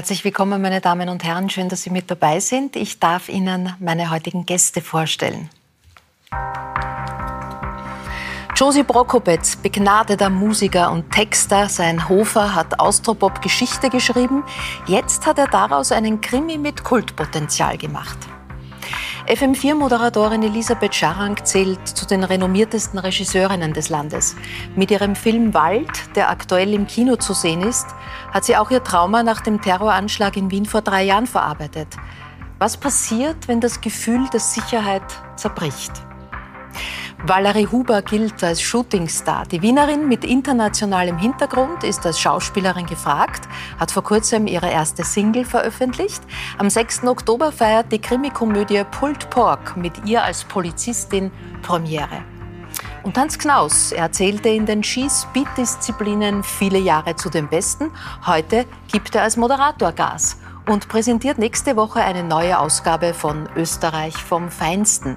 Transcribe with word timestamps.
Herzlich 0.00 0.24
willkommen, 0.24 0.62
meine 0.62 0.80
Damen 0.80 1.10
und 1.10 1.24
Herren. 1.24 1.50
Schön, 1.50 1.68
dass 1.68 1.82
Sie 1.82 1.90
mit 1.90 2.10
dabei 2.10 2.40
sind. 2.40 2.74
Ich 2.74 3.00
darf 3.00 3.28
Ihnen 3.28 3.74
meine 3.80 4.08
heutigen 4.08 4.46
Gäste 4.46 4.80
vorstellen. 4.80 5.50
Josie 8.56 8.82
Brokobetz, 8.82 9.56
begnadeter 9.56 10.30
Musiker 10.30 10.90
und 10.90 11.10
Texter. 11.10 11.68
Sein 11.68 12.08
Hofer 12.08 12.54
hat 12.54 12.80
Austropop 12.80 13.42
Geschichte 13.42 13.90
geschrieben. 13.90 14.42
Jetzt 14.86 15.26
hat 15.26 15.38
er 15.38 15.48
daraus 15.48 15.92
einen 15.92 16.22
Krimi 16.22 16.56
mit 16.56 16.82
Kultpotenzial 16.82 17.76
gemacht. 17.76 18.16
FM4-Moderatorin 19.26 20.42
Elisabeth 20.42 20.94
Scharang 20.94 21.36
zählt 21.44 21.86
zu 21.86 22.06
den 22.06 22.24
renommiertesten 22.24 22.98
Regisseurinnen 22.98 23.72
des 23.72 23.88
Landes. 23.88 24.34
Mit 24.74 24.90
ihrem 24.90 25.14
Film 25.14 25.52
Wald, 25.54 26.16
der 26.16 26.30
aktuell 26.30 26.72
im 26.72 26.86
Kino 26.86 27.16
zu 27.16 27.34
sehen 27.34 27.62
ist, 27.62 27.86
hat 28.32 28.44
sie 28.44 28.56
auch 28.56 28.70
ihr 28.70 28.82
Trauma 28.82 29.22
nach 29.22 29.40
dem 29.40 29.60
Terroranschlag 29.60 30.36
in 30.36 30.50
Wien 30.50 30.66
vor 30.66 30.82
drei 30.82 31.04
Jahren 31.04 31.26
verarbeitet. 31.26 31.88
Was 32.58 32.76
passiert, 32.76 33.46
wenn 33.46 33.60
das 33.60 33.80
Gefühl 33.80 34.28
der 34.32 34.40
Sicherheit 34.40 35.02
zerbricht? 35.36 35.92
Valerie 37.22 37.66
Huber 37.66 38.00
gilt 38.00 38.42
als 38.42 38.62
Shootingstar. 38.62 39.44
Die 39.46 39.60
Wienerin 39.60 40.08
mit 40.08 40.24
internationalem 40.24 41.18
Hintergrund 41.18 41.84
ist 41.84 42.06
als 42.06 42.18
Schauspielerin 42.18 42.86
gefragt, 42.86 43.46
hat 43.78 43.90
vor 43.90 44.02
kurzem 44.02 44.46
ihre 44.46 44.70
erste 44.70 45.04
Single 45.04 45.44
veröffentlicht. 45.44 46.22
Am 46.56 46.70
6. 46.70 47.04
Oktober 47.04 47.52
feiert 47.52 47.92
die 47.92 47.98
Krimikomödie 47.98 48.84
Pulled 48.90 49.28
Pork 49.28 49.76
mit 49.76 50.06
ihr 50.06 50.24
als 50.24 50.44
Polizistin 50.44 51.30
Premiere. 51.60 52.24
Und 53.02 53.18
Hans 53.18 53.38
Knaus, 53.38 53.92
er 53.92 54.12
zählte 54.12 54.48
in 54.48 54.64
den 54.64 54.82
Ski-Speed-Disziplinen 54.82 56.42
viele 56.42 56.78
Jahre 56.78 57.16
zu 57.16 57.28
den 57.28 57.48
Besten. 57.48 57.90
Heute 58.26 58.64
gibt 58.90 59.14
er 59.14 59.22
als 59.22 59.36
Moderator 59.36 59.92
Gas 59.92 60.38
und 60.70 60.88
präsentiert 60.88 61.38
nächste 61.38 61.74
Woche 61.74 62.00
eine 62.00 62.22
neue 62.22 62.58
Ausgabe 62.58 63.12
von 63.12 63.48
Österreich 63.56 64.14
vom 64.14 64.50
Feinsten. 64.50 65.16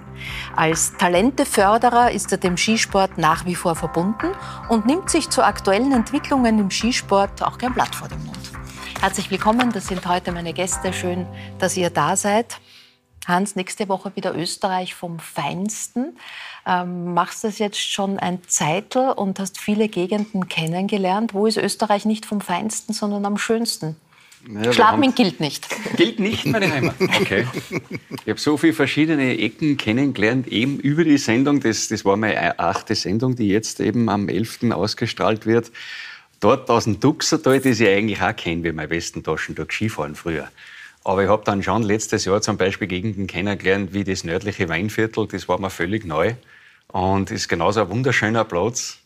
Als 0.56 0.98
Talenteförderer 0.98 2.12
ist 2.12 2.32
er 2.32 2.40
dem 2.40 2.58
Skisport 2.58 3.20
nach 3.20 3.46
wie 3.46 3.54
vor 3.54 3.76
verbunden 3.76 4.32
und 4.70 4.88
nimmt 4.88 5.12
sich 5.12 5.30
zu 5.30 5.44
aktuellen 5.44 5.92
Entwicklungen 5.92 6.58
im 6.58 6.72
Skisport 6.72 7.44
auch 7.44 7.60
kein 7.60 7.74
Blatt 7.74 7.94
vor 7.94 8.08
den 8.08 8.26
Mund. 8.26 8.40
Herzlich 9.00 9.30
willkommen, 9.30 9.72
das 9.72 9.88
sind 9.88 10.08
heute 10.08 10.32
meine 10.32 10.54
Gäste. 10.54 10.92
Schön, 10.92 11.28
dass 11.60 11.78
ihr 11.78 11.92
da 11.92 12.16
seid. 12.16 12.60
Hans, 13.28 13.56
nächste 13.56 13.88
Woche 13.90 14.12
wieder 14.16 14.36
Österreich 14.36 14.96
vom 14.96 15.20
Feinsten. 15.20 16.18
Ähm, 16.66 17.14
machst 17.14 17.44
das 17.44 17.60
jetzt 17.60 17.80
schon 17.80 18.18
ein 18.18 18.42
Zeitl 18.48 19.14
und 19.16 19.40
hast 19.40 19.60
viele 19.60 19.88
Gegenden 19.88 20.48
kennengelernt. 20.48 21.34
Wo 21.34 21.46
ist 21.46 21.58
Österreich 21.58 22.06
nicht 22.06 22.26
vom 22.26 22.42
Feinsten, 22.42 22.94
sondern 22.94 23.26
am 23.26 23.38
schönsten? 23.38 23.98
Ja, 24.48 24.74
Schladming 24.74 25.16
gilt 25.16 25.40
nicht. 25.40 25.68
Gilt 25.96 26.20
nicht 26.20 26.46
meine 26.46 26.72
Heimat. 26.72 26.96
Okay. 27.00 27.48
Ich 28.26 28.30
habe 28.30 28.40
so 28.40 28.58
viele 28.58 28.74
verschiedene 28.74 29.38
Ecken 29.38 29.78
kennengelernt, 29.78 30.48
eben 30.48 30.80
über 30.80 31.04
die 31.04 31.18
Sendung. 31.18 31.60
Das, 31.60 31.88
das 31.88 32.04
war 32.04 32.18
meine 32.18 32.60
achte 32.60 32.96
Sendung, 32.96 33.36
die 33.36 33.48
jetzt 33.48 33.80
eben 33.80 34.10
am 34.10 34.28
11. 34.28 34.72
ausgestrahlt 34.72 35.46
wird. 35.46 35.72
Dort 36.40 36.70
aus 36.70 36.84
dem 36.84 37.00
Duxertal, 37.00 37.60
das 37.62 37.80
ich 37.80 37.88
eigentlich 37.88 38.22
auch 38.22 38.36
kenne, 38.36 38.64
wie 38.66 38.72
meine 38.74 38.90
Westentaschen 38.90 39.56
durch 39.56 39.72
Skifahren 39.72 40.16
früher. 40.16 40.50
Aber 41.06 41.24
ich 41.24 41.30
habe 41.30 41.44
dann 41.46 41.64
schon 41.64 41.84
letztes 41.84 42.26
Jahr 42.26 42.42
zum 42.42 42.58
Beispiel 42.58 42.88
Gegenden 42.88 43.28
kennengelernt, 43.28 43.94
wie 43.94 44.04
das 44.04 44.24
nördliche 44.24 44.68
Weinviertel. 44.70 45.28
Das 45.28 45.48
war 45.48 45.60
mir 45.60 45.70
völlig 45.70 46.06
neu. 46.06 46.34
Und 46.88 47.32
ist 47.32 47.48
genauso 47.48 47.82
ein 47.82 47.90
wunderschöner 47.90 48.44
Platz. 48.44 49.00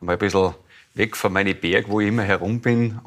Mal 0.00 0.14
ein 0.14 0.18
bisschen 0.18 0.54
weg 0.98 1.16
von 1.16 1.32
meinem 1.32 1.56
Berg, 1.58 1.88
wo 1.88 2.00
ich 2.00 2.08
immer 2.08 2.24
herum 2.24 2.60
bin, 2.60 2.98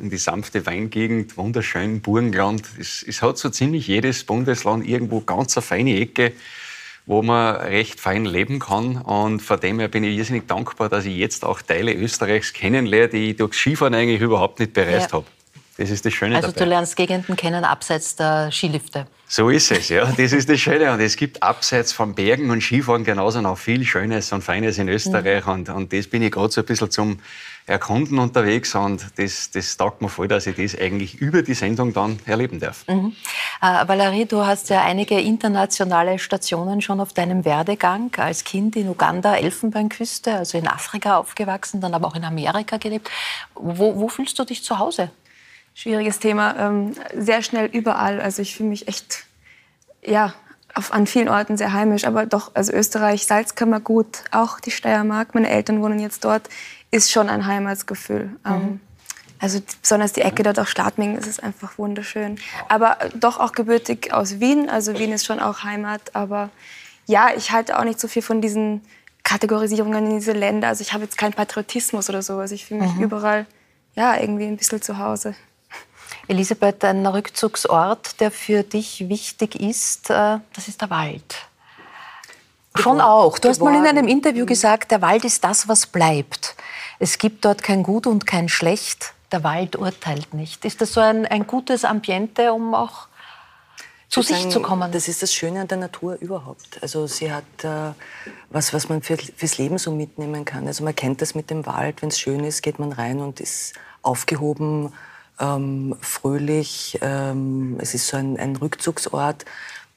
in 0.00 0.10
die 0.10 0.18
sanfte 0.18 0.66
Weingegend, 0.66 1.36
wunderschön, 1.36 2.00
Burgenland. 2.00 2.62
Es, 2.78 3.04
es 3.06 3.22
hat 3.22 3.38
so 3.38 3.48
ziemlich 3.48 3.86
jedes 3.86 4.24
Bundesland 4.24 4.86
irgendwo 4.86 5.20
ganz 5.20 5.56
eine 5.56 5.62
feine 5.62 5.98
Ecke, 5.98 6.32
wo 7.06 7.22
man 7.22 7.56
recht 7.56 8.00
fein 8.00 8.24
leben 8.24 8.58
kann. 8.58 9.00
Und 9.00 9.40
von 9.40 9.60
dem 9.60 9.78
her 9.78 9.88
bin 9.88 10.04
ich 10.04 10.18
irrsinnig 10.18 10.48
dankbar, 10.48 10.88
dass 10.88 11.06
ich 11.06 11.16
jetzt 11.16 11.44
auch 11.44 11.62
Teile 11.62 11.94
Österreichs 11.94 12.52
kennenlerne, 12.52 13.08
die 13.08 13.30
ich 13.30 13.36
durchs 13.36 13.58
Skifahren 13.58 13.94
eigentlich 13.94 14.20
überhaupt 14.20 14.58
nicht 14.58 14.72
bereist 14.72 15.12
ja. 15.12 15.18
habe. 15.18 15.26
Das 15.78 15.90
ist 15.90 16.04
das 16.04 16.12
Schöne 16.12 16.36
Also 16.36 16.48
dabei. 16.48 16.64
du 16.64 16.68
lernst 16.68 16.96
Gegenden 16.96 17.36
kennen 17.36 17.64
abseits 17.64 18.16
der 18.16 18.50
Skilifte. 18.50 19.06
So 19.28 19.50
ist 19.50 19.72
es, 19.72 19.88
ja. 19.88 20.04
Das 20.04 20.32
ist 20.32 20.48
das 20.48 20.60
Schöne. 20.60 20.92
Und 20.92 21.00
es 21.00 21.16
gibt 21.16 21.42
abseits 21.42 21.92
von 21.92 22.14
Bergen 22.14 22.50
und 22.50 22.62
Skifahren 22.62 23.02
genauso 23.02 23.40
noch 23.40 23.58
viel 23.58 23.84
Schönes 23.84 24.32
und 24.32 24.42
Feines 24.42 24.78
in 24.78 24.88
Österreich. 24.88 25.44
Mhm. 25.46 25.52
Und, 25.52 25.68
und 25.68 25.92
das 25.92 26.06
bin 26.06 26.22
ich 26.22 26.30
gerade 26.30 26.52
so 26.52 26.60
ein 26.60 26.66
bisschen 26.66 26.90
zum 26.92 27.18
Erkunden 27.66 28.20
unterwegs. 28.20 28.76
Und 28.76 29.04
das, 29.16 29.50
das 29.50 29.76
taugt 29.76 30.00
mir 30.00 30.08
voll, 30.08 30.28
dass 30.28 30.46
ich 30.46 30.54
das 30.54 30.78
eigentlich 30.78 31.16
über 31.16 31.42
die 31.42 31.54
Sendung 31.54 31.92
dann 31.92 32.20
erleben 32.24 32.60
darf. 32.60 32.86
Mhm. 32.86 33.16
Äh, 33.60 33.88
Valerie, 33.88 34.26
du 34.26 34.46
hast 34.46 34.70
ja 34.70 34.84
einige 34.84 35.20
internationale 35.20 36.20
Stationen 36.20 36.80
schon 36.80 37.00
auf 37.00 37.12
deinem 37.12 37.44
Werdegang. 37.44 38.12
Als 38.18 38.44
Kind 38.44 38.76
in 38.76 38.88
Uganda, 38.88 39.36
Elfenbeinküste, 39.36 40.34
also 40.34 40.56
in 40.56 40.68
Afrika 40.68 41.16
aufgewachsen, 41.16 41.80
dann 41.80 41.94
aber 41.94 42.06
auch 42.06 42.14
in 42.14 42.24
Amerika 42.24 42.76
gelebt. 42.76 43.10
Wo, 43.56 43.96
wo 43.96 44.08
fühlst 44.08 44.38
du 44.38 44.44
dich 44.44 44.62
zu 44.62 44.78
Hause? 44.78 45.10
Schwieriges 45.76 46.18
Thema. 46.18 46.56
Ähm, 46.58 46.92
sehr 47.14 47.42
schnell 47.42 47.66
überall. 47.66 48.20
Also 48.20 48.42
ich 48.42 48.56
fühle 48.56 48.70
mich 48.70 48.88
echt, 48.88 49.26
ja, 50.02 50.34
auf, 50.74 50.92
an 50.92 51.06
vielen 51.06 51.28
Orten 51.28 51.56
sehr 51.56 51.72
heimisch. 51.72 52.04
Aber 52.04 52.26
doch, 52.26 52.50
also 52.54 52.72
Österreich, 52.72 53.26
Salzkammergut, 53.26 54.24
auch 54.30 54.58
die 54.58 54.70
Steiermark, 54.70 55.34
meine 55.34 55.50
Eltern 55.50 55.82
wohnen 55.82 56.00
jetzt 56.00 56.24
dort, 56.24 56.48
ist 56.90 57.12
schon 57.12 57.28
ein 57.28 57.46
Heimatsgefühl. 57.46 58.24
Mhm. 58.24 58.52
Ähm, 58.52 58.80
also 59.38 59.60
besonders 59.82 60.14
die 60.14 60.22
Ecke 60.22 60.42
dort 60.42 60.58
auch 60.58 60.66
Schladming, 60.66 61.16
ist 61.16 61.26
es 61.26 61.40
einfach 61.40 61.76
wunderschön. 61.76 62.38
Aber 62.70 62.96
doch 63.14 63.38
auch 63.38 63.52
gebürtig 63.52 64.14
aus 64.14 64.40
Wien. 64.40 64.70
Also 64.70 64.98
Wien 64.98 65.12
ist 65.12 65.26
schon 65.26 65.40
auch 65.40 65.62
Heimat. 65.62 66.14
Aber 66.14 66.48
ja, 67.04 67.28
ich 67.36 67.52
halte 67.52 67.78
auch 67.78 67.84
nicht 67.84 68.00
so 68.00 68.08
viel 68.08 68.22
von 68.22 68.40
diesen 68.40 68.80
Kategorisierungen 69.24 70.06
in 70.06 70.14
diese 70.14 70.32
Länder. 70.32 70.68
Also 70.68 70.80
ich 70.80 70.94
habe 70.94 71.04
jetzt 71.04 71.18
keinen 71.18 71.34
Patriotismus 71.34 72.08
oder 72.08 72.22
so. 72.22 72.38
Also 72.38 72.54
ich 72.54 72.64
fühle 72.64 72.80
mich 72.80 72.94
mhm. 72.94 73.02
überall 73.02 73.46
ja, 73.94 74.18
irgendwie 74.18 74.46
ein 74.46 74.56
bisschen 74.56 74.80
zu 74.80 74.98
Hause. 74.98 75.34
Elisabeth, 76.28 76.84
ein 76.84 77.06
Rückzugsort, 77.06 78.20
der 78.20 78.30
für 78.30 78.62
dich 78.62 79.08
wichtig 79.08 79.60
ist, 79.60 80.10
äh, 80.10 80.38
das 80.52 80.68
ist 80.68 80.80
der 80.80 80.90
Wald. 80.90 81.36
Schon 82.74 83.00
auch. 83.00 83.38
Du 83.38 83.48
hast 83.48 83.60
mal 83.60 83.74
in 83.74 83.86
einem 83.86 84.06
Interview 84.06 84.44
gesagt, 84.44 84.90
der 84.90 85.00
Wald 85.02 85.24
ist 85.24 85.42
das, 85.44 85.68
was 85.68 85.86
bleibt. 85.86 86.56
Es 86.98 87.18
gibt 87.18 87.44
dort 87.44 87.62
kein 87.62 87.82
Gut 87.82 88.06
und 88.06 88.26
kein 88.26 88.48
Schlecht. 88.48 89.14
Der 89.32 89.42
Wald 89.44 89.76
urteilt 89.76 90.34
nicht. 90.34 90.64
Ist 90.64 90.80
das 90.80 90.92
so 90.92 91.00
ein, 91.00 91.26
ein 91.26 91.46
gutes 91.46 91.84
Ambiente, 91.84 92.52
um 92.52 92.74
auch 92.74 93.08
zu 94.08 94.22
sich 94.22 94.36
sagen, 94.36 94.50
zu 94.50 94.62
kommen? 94.62 94.92
Das 94.92 95.08
ist 95.08 95.22
das 95.22 95.32
Schöne 95.32 95.60
an 95.60 95.68
der 95.68 95.78
Natur 95.78 96.16
überhaupt. 96.20 96.80
Also 96.80 97.06
sie 97.06 97.32
hat 97.32 97.44
äh, 97.62 97.92
was, 98.50 98.72
was 98.72 98.88
man 98.88 99.02
für, 99.02 99.16
fürs 99.16 99.58
Leben 99.58 99.78
so 99.78 99.90
mitnehmen 99.90 100.44
kann. 100.44 100.66
Also 100.66 100.84
man 100.84 100.94
kennt 100.94 101.22
das 101.22 101.34
mit 101.34 101.50
dem 101.50 101.66
Wald. 101.66 102.02
Wenn 102.02 102.10
es 102.10 102.20
schön 102.20 102.44
ist, 102.44 102.62
geht 102.62 102.78
man 102.78 102.92
rein 102.92 103.20
und 103.20 103.40
ist 103.40 103.74
aufgehoben 104.02 104.92
ähm, 105.40 105.96
fröhlich. 106.00 106.98
Ähm, 107.02 107.76
es 107.80 107.94
ist 107.94 108.08
so 108.08 108.16
ein, 108.16 108.38
ein 108.38 108.56
Rückzugsort. 108.56 109.44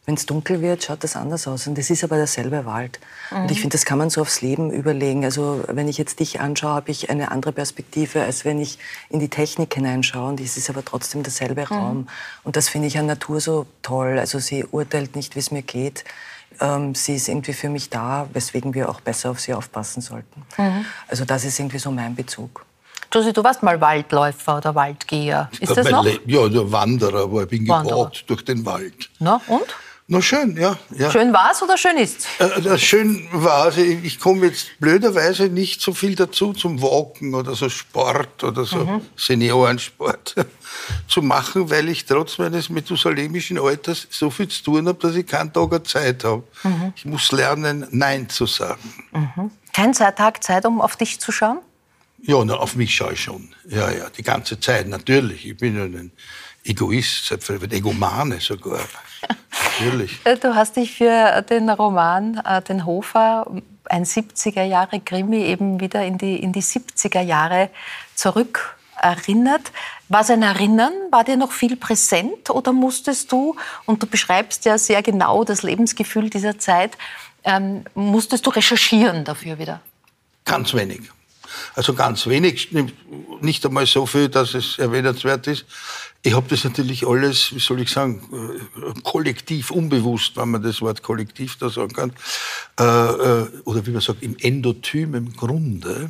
Wenn 0.05 0.15
es 0.15 0.25
dunkel 0.25 0.61
wird, 0.61 0.83
schaut 0.83 1.03
das 1.03 1.15
anders 1.15 1.47
aus. 1.47 1.67
Und 1.67 1.77
das 1.77 1.91
ist 1.91 2.03
aber 2.03 2.15
derselbe 2.15 2.65
Wald. 2.65 2.99
Mhm. 3.29 3.41
Und 3.43 3.51
ich 3.51 3.61
finde, 3.61 3.75
das 3.75 3.85
kann 3.85 3.99
man 3.99 4.09
so 4.09 4.21
aufs 4.21 4.41
Leben 4.41 4.71
überlegen. 4.71 5.23
Also 5.23 5.63
wenn 5.67 5.87
ich 5.87 5.99
jetzt 5.99 6.19
dich 6.19 6.39
anschaue, 6.39 6.71
habe 6.71 6.89
ich 6.89 7.11
eine 7.11 7.29
andere 7.29 7.51
Perspektive, 7.51 8.23
als 8.23 8.43
wenn 8.43 8.59
ich 8.59 8.79
in 9.09 9.19
die 9.19 9.29
Technik 9.29 9.73
hineinschaue. 9.73 10.29
Und 10.29 10.39
es 10.39 10.57
ist 10.57 10.69
aber 10.69 10.83
trotzdem 10.83 11.21
derselbe 11.21 11.61
mhm. 11.61 11.67
Raum. 11.67 12.07
Und 12.43 12.55
das 12.55 12.69
finde 12.69 12.87
ich 12.87 12.97
an 12.97 13.05
Natur 13.05 13.39
so 13.39 13.67
toll. 13.83 14.17
Also 14.17 14.39
sie 14.39 14.65
urteilt 14.65 15.15
nicht, 15.15 15.35
wie 15.35 15.39
es 15.39 15.51
mir 15.51 15.61
geht. 15.61 16.05
Ähm, 16.59 16.95
sie 16.95 17.15
ist 17.15 17.27
irgendwie 17.27 17.53
für 17.53 17.69
mich 17.69 17.91
da, 17.91 18.27
weswegen 18.33 18.73
wir 18.73 18.89
auch 18.89 19.01
besser 19.01 19.29
auf 19.29 19.39
sie 19.39 19.53
aufpassen 19.53 20.01
sollten. 20.01 20.43
Mhm. 20.57 20.85
Also 21.07 21.23
das 21.23 21.45
ist 21.45 21.59
irgendwie 21.59 21.79
so 21.79 21.91
mein 21.91 22.15
Bezug. 22.15 22.65
Josi, 23.13 23.33
du 23.33 23.43
warst 23.43 23.63
mal 23.63 23.81
Waldläufer 23.81 24.57
oder 24.57 24.75
Waldgeher. 24.75 25.49
Ist 25.59 25.75
das 25.75 25.89
noch? 25.89 26.05
Ja, 26.25 26.47
der 26.47 26.71
Wanderer, 26.71 27.23
aber 27.23 27.43
ich 27.43 27.49
bin 27.49 27.65
gewalkt 27.65 28.29
durch 28.29 28.45
den 28.45 28.65
Wald. 28.65 29.09
Na, 29.19 29.41
und? 29.47 29.65
Na 30.11 30.23
schön, 30.23 30.57
ja. 30.57 30.75
ja. 30.97 31.11
Schön 31.11 31.31
war's 31.33 31.61
oder 31.61 31.77
schön 31.77 31.95
ist's? 31.97 32.25
Äh, 32.39 32.79
schön 32.79 33.27
war's. 33.31 33.77
Ich, 33.77 34.03
ich 34.03 34.19
komme 34.19 34.47
jetzt 34.47 34.79
blöderweise 34.79 35.49
nicht 35.49 35.81
so 35.81 35.93
viel 35.93 36.15
dazu 36.15 36.51
zum 36.53 36.81
Walken 36.81 37.35
oder 37.35 37.53
so 37.53 37.69
Sport 37.69 38.43
oder 38.43 38.65
so 38.65 38.77
mhm. 38.77 39.01
Seniorensport 39.15 40.33
zu 41.07 41.21
machen, 41.21 41.69
weil 41.69 41.89
ich 41.89 42.05
trotz 42.05 42.39
meines 42.39 42.71
methusalemischen 42.71 43.59
Alters 43.59 44.07
so 44.09 44.31
viel 44.31 44.47
zu 44.47 44.63
tun 44.63 44.87
habe, 44.87 44.97
dass 44.99 45.15
ich 45.15 45.27
keinen 45.27 45.53
Tag 45.53 45.87
Zeit 45.87 46.23
habe. 46.23 46.41
Mhm. 46.63 46.93
Ich 46.95 47.05
muss 47.05 47.31
lernen, 47.31 47.85
Nein 47.91 48.29
zu 48.29 48.47
sagen. 48.47 48.91
Mhm. 49.11 49.51
Kein 49.73 49.93
Tag 49.93 50.43
Zeit, 50.43 50.65
um 50.65 50.81
auf 50.81 50.95
dich 50.95 51.19
zu 51.19 51.31
schauen? 51.31 51.59
Ja, 52.23 52.43
na, 52.43 52.55
auf 52.55 52.75
mich 52.75 52.93
schaue 52.93 53.13
ich 53.13 53.23
schon. 53.23 53.49
Ja, 53.67 53.89
ja, 53.91 54.09
die 54.09 54.23
ganze 54.23 54.59
Zeit, 54.59 54.87
natürlich. 54.87 55.45
Ich 55.45 55.57
bin 55.57 55.77
ja 55.77 55.83
ein 55.83 56.11
Egoist, 56.63 57.31
ein 57.31 57.71
Egomane 57.71 58.39
sogar. 58.39 58.81
natürlich. 59.79 60.19
Äh, 60.25 60.37
du 60.37 60.55
hast 60.55 60.75
dich 60.75 60.93
für 60.93 61.41
den 61.41 61.69
Roman 61.69 62.41
äh, 62.45 62.61
Den 62.61 62.85
Hofer, 62.85 63.47
ein 63.85 64.05
70er 64.05 64.63
Jahre 64.63 64.99
Krimi, 64.99 65.43
eben 65.43 65.79
wieder 65.79 66.03
in 66.05 66.17
die, 66.17 66.35
in 66.37 66.53
die 66.53 66.61
70er 66.61 67.21
Jahre 67.21 67.69
zurück 68.15 68.77
erinnert. 69.01 69.71
War 70.09 70.23
sein 70.23 70.43
Erinnern, 70.43 70.91
war 71.11 71.23
dir 71.23 71.37
noch 71.37 71.51
viel 71.51 71.75
präsent 71.77 72.49
oder 72.49 72.73
musstest 72.73 73.31
du, 73.31 73.55
und 73.85 74.03
du 74.03 74.07
beschreibst 74.07 74.65
ja 74.65 74.77
sehr 74.77 75.01
genau 75.01 75.43
das 75.43 75.63
Lebensgefühl 75.63 76.29
dieser 76.29 76.59
Zeit, 76.59 76.97
ähm, 77.43 77.85
musstest 77.95 78.45
du 78.45 78.49
recherchieren 78.49 79.23
dafür 79.23 79.57
wieder? 79.59 79.81
Ganz 80.45 80.73
wenig. 80.73 81.01
Also 81.75 81.93
ganz 81.93 82.27
wenig, 82.27 82.69
nicht 83.41 83.65
einmal 83.65 83.85
so 83.85 84.05
viel, 84.05 84.29
dass 84.29 84.53
es 84.53 84.79
erwähnenswert 84.79 85.47
ist. 85.47 85.65
Ich 86.21 86.33
habe 86.33 86.49
das 86.49 86.65
natürlich 86.65 87.07
alles, 87.07 87.55
wie 87.55 87.59
soll 87.59 87.81
ich 87.81 87.89
sagen, 87.89 88.21
äh, 88.77 89.01
kollektiv, 89.03 89.71
unbewusst, 89.71 90.35
wenn 90.35 90.49
man 90.49 90.61
das 90.61 90.81
Wort 90.81 91.01
kollektiv 91.01 91.57
da 91.57 91.69
sagen 91.69 91.93
kann, 91.93 92.11
äh, 92.77 92.83
äh, 92.83 93.47
oder 93.63 93.85
wie 93.85 93.91
man 93.91 94.01
sagt, 94.01 94.21
im 94.21 94.35
Endotym, 94.37 95.15
im 95.15 95.33
Grunde. 95.33 96.09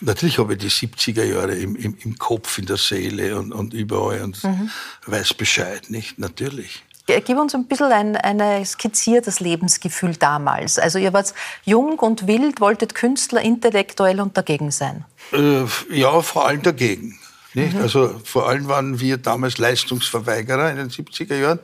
Natürlich 0.00 0.38
habe 0.38 0.54
ich 0.54 0.60
die 0.60 0.70
70er 0.70 1.24
Jahre 1.24 1.54
im, 1.54 1.74
im, 1.74 1.96
im 2.00 2.18
Kopf, 2.18 2.58
in 2.58 2.66
der 2.66 2.76
Seele 2.76 3.38
und, 3.38 3.52
und 3.52 3.74
überall 3.74 4.22
und 4.22 4.42
mhm. 4.44 4.70
weiß 5.06 5.34
Bescheid, 5.34 5.90
nicht? 5.90 6.18
Natürlich. 6.18 6.84
Gib 7.18 7.38
uns 7.38 7.54
ein 7.54 7.66
bisschen 7.66 7.92
ein, 7.92 8.16
ein 8.16 8.64
skizziertes 8.64 9.40
Lebensgefühl 9.40 10.16
damals. 10.16 10.78
Also 10.78 10.98
ihr 10.98 11.12
wart 11.12 11.34
jung 11.64 11.98
und 11.98 12.26
wild, 12.26 12.60
wolltet 12.60 12.94
Künstler 12.94 13.40
intellektuell 13.40 14.20
und 14.20 14.36
dagegen 14.36 14.70
sein. 14.70 15.04
Äh, 15.32 15.64
ja, 15.90 16.20
vor 16.22 16.46
allem 16.46 16.62
dagegen. 16.62 17.18
Nicht? 17.54 17.74
Mhm. 17.74 17.82
Also 17.82 18.20
vor 18.24 18.48
allem 18.48 18.68
waren 18.68 19.00
wir 19.00 19.16
damals 19.16 19.58
Leistungsverweigerer 19.58 20.70
in 20.70 20.76
den 20.76 20.90
70er 20.90 21.36
Jahren. 21.36 21.58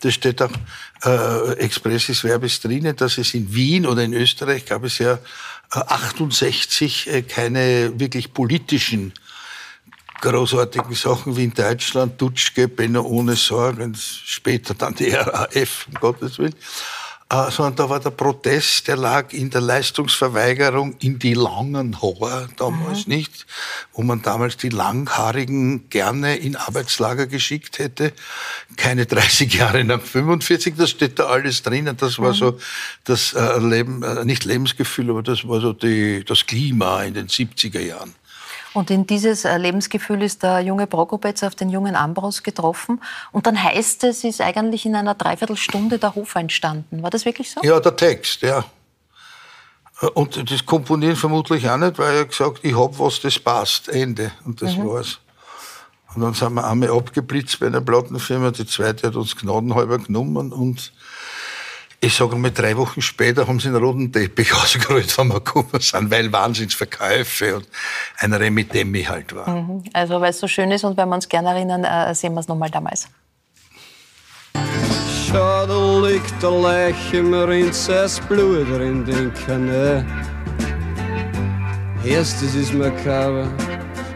Das 0.00 0.12
steht 0.12 0.42
auch 0.42 0.50
äh, 1.04 1.52
expressis 1.54 2.20
verbis 2.20 2.60
drinnen, 2.60 2.94
dass 2.94 3.16
es 3.16 3.32
in 3.32 3.54
Wien 3.54 3.86
oder 3.86 4.02
in 4.02 4.12
Österreich 4.12 4.66
gab 4.66 4.84
es 4.84 4.98
ja 4.98 5.14
äh, 5.14 5.78
68 5.78 7.08
äh, 7.10 7.22
keine 7.22 7.98
wirklich 7.98 8.34
politischen 8.34 9.14
großartigen 10.20 10.94
Sachen 10.94 11.36
wie 11.36 11.44
in 11.44 11.54
Deutschland, 11.54 12.20
Dutschke, 12.20 12.68
Benno 12.68 13.02
ohne 13.02 13.36
Sorgen, 13.36 13.94
später 13.94 14.74
dann 14.74 14.94
die 14.94 15.10
RAF, 15.10 15.86
um 15.88 15.94
Gottes 15.94 16.38
Willen. 16.38 16.54
Äh, 17.32 17.48
sondern 17.52 17.76
da 17.76 17.88
war 17.88 18.00
der 18.00 18.10
Protest, 18.10 18.88
der 18.88 18.96
lag 18.96 19.32
in 19.32 19.50
der 19.50 19.60
Leistungsverweigerung 19.60 20.96
in 20.98 21.20
die 21.20 21.34
langen 21.34 22.02
Haare 22.02 22.48
damals 22.56 23.06
mhm. 23.06 23.14
nicht, 23.14 23.46
wo 23.92 24.02
man 24.02 24.20
damals 24.20 24.56
die 24.56 24.68
Langhaarigen 24.68 25.88
gerne 25.90 26.36
in 26.38 26.56
Arbeitslager 26.56 27.28
geschickt 27.28 27.78
hätte. 27.78 28.12
Keine 28.76 29.06
30 29.06 29.54
Jahre 29.54 29.84
nach 29.84 30.02
45, 30.02 30.74
das 30.76 30.90
steht 30.90 31.20
da 31.20 31.26
alles 31.26 31.62
drin. 31.62 31.88
Und 31.88 32.02
das 32.02 32.18
war 32.18 32.30
mhm. 32.30 32.36
so 32.36 32.58
das 33.04 33.32
äh, 33.34 33.58
Leben, 33.60 34.02
äh, 34.02 34.24
nicht 34.24 34.44
Lebensgefühl, 34.44 35.10
aber 35.10 35.22
das 35.22 35.46
war 35.46 35.60
so 35.60 35.72
die, 35.72 36.24
das 36.24 36.46
Klima 36.46 37.04
in 37.04 37.14
den 37.14 37.28
70er 37.28 37.80
Jahren. 37.80 38.12
Und 38.72 38.90
in 38.90 39.06
dieses 39.06 39.44
äh, 39.44 39.56
Lebensgefühl 39.56 40.22
ist 40.22 40.42
der 40.42 40.60
junge 40.60 40.86
Prokopetz 40.86 41.42
auf 41.42 41.54
den 41.54 41.70
jungen 41.70 41.96
Ambros 41.96 42.42
getroffen. 42.42 43.00
Und 43.32 43.46
dann 43.46 43.60
heißt 43.60 44.04
es, 44.04 44.22
ist 44.22 44.40
eigentlich 44.40 44.86
in 44.86 44.94
einer 44.94 45.14
Dreiviertelstunde 45.14 45.98
der 45.98 46.14
Hof 46.14 46.34
entstanden. 46.36 47.02
War 47.02 47.10
das 47.10 47.24
wirklich 47.24 47.50
so? 47.50 47.60
Ja, 47.62 47.80
der 47.80 47.96
Text, 47.96 48.42
ja. 48.42 48.64
Und 50.14 50.50
das 50.50 50.64
Komponieren 50.64 51.16
vermutlich 51.16 51.68
auch 51.68 51.76
nicht, 51.76 51.98
weil 51.98 52.16
er 52.16 52.24
gesagt 52.24 52.60
ich 52.62 52.76
hab 52.76 52.98
was, 52.98 53.20
das 53.20 53.38
passt. 53.38 53.88
Ende. 53.88 54.32
Und 54.44 54.62
das 54.62 54.76
mhm. 54.76 54.88
war's. 54.88 55.18
Und 56.14 56.22
dann 56.22 56.34
sind 56.34 56.54
wir 56.54 56.66
einmal 56.66 56.90
abgeblitzt 56.90 57.60
bei 57.60 57.66
einer 57.66 57.80
Plattenfirma, 57.80 58.50
die 58.50 58.66
zweite 58.66 59.06
hat 59.06 59.16
uns 59.16 59.36
gnadenhalber 59.36 59.98
genommen 59.98 60.52
und 60.52 60.92
ich 62.02 62.16
sage 62.16 62.36
mal, 62.36 62.50
drei 62.50 62.76
Wochen 62.78 63.02
später 63.02 63.46
haben 63.46 63.60
sie 63.60 63.68
einen 63.68 63.76
roten 63.76 64.10
Teppich 64.10 64.54
ausgerollt, 64.62 65.16
wenn 65.18 65.28
wir 65.28 65.34
gekommen 65.34 65.80
sind, 65.80 66.10
weil 66.10 66.32
Wahnsinnsverkäufe 66.32 67.56
und 67.56 67.68
ein 68.18 68.32
Remitemi 68.32 69.02
halt 69.04 69.34
war. 69.34 69.48
Mhm. 69.48 69.84
Also 69.92 70.20
weil 70.20 70.30
es 70.30 70.40
so 70.40 70.48
schön 70.48 70.70
ist 70.70 70.84
und 70.84 70.96
wenn 70.96 71.08
wir 71.08 71.14
uns 71.14 71.28
gerne 71.28 71.50
erinnern, 71.50 71.84
äh, 71.84 72.14
sehen 72.14 72.32
wir 72.32 72.40
es 72.40 72.48
nochmal 72.48 72.70
damals. 72.70 73.06
Schau, 75.28 75.66
da 75.66 76.08
liegt 76.08 76.42
der 76.42 76.50
Leiche, 76.50 77.22
mir 77.22 77.46
rinnt 77.46 77.88
das 77.88 78.18
Blut 78.20 78.68
in 78.80 79.04
den 79.04 79.32
Kanal. 79.34 80.04
Erstes 82.04 82.54
ist 82.54 82.72
makaber, 82.72 83.46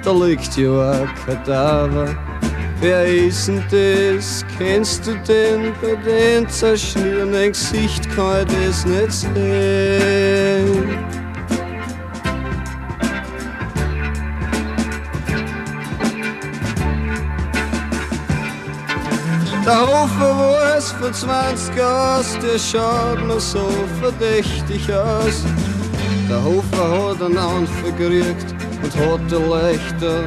da 0.03 0.11
liegt 0.11 0.57
ja 0.57 0.93
ein 0.93 1.15
Kadaver. 1.27 2.34
Wer 2.81 3.07
ist 3.07 3.49
denn 3.49 3.63
das? 3.71 4.45
Kennst 4.59 5.07
du 5.07 5.15
den? 5.27 5.73
Bei 5.81 5.95
dem 5.95 6.49
zerschnitternen 6.49 7.53
Gesicht 7.53 8.09
kann 8.15 8.47
ich 8.47 8.67
das 8.67 8.85
nicht 8.85 9.13
sehen. 9.13 10.99
Der 19.65 19.81
Hofer 19.81 20.39
war 20.39 20.77
es 20.77 20.93
vor 20.93 21.11
20 21.11 21.75
Jahren, 21.75 22.25
der 22.43 22.59
schaut 22.59 23.27
mir 23.27 23.41
so 23.41 23.67
verdächtig 23.99 24.93
aus. 24.93 25.43
Der 26.29 26.45
Hofer 26.45 27.11
hat 27.11 27.23
einen 27.23 27.39
Anfang 27.39 27.97
gekriegt 27.97 28.55
und 28.83 28.95
hat 28.95 29.21
die 29.31 29.35
Leichter 29.37 30.25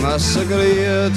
massakriert. 0.00 1.12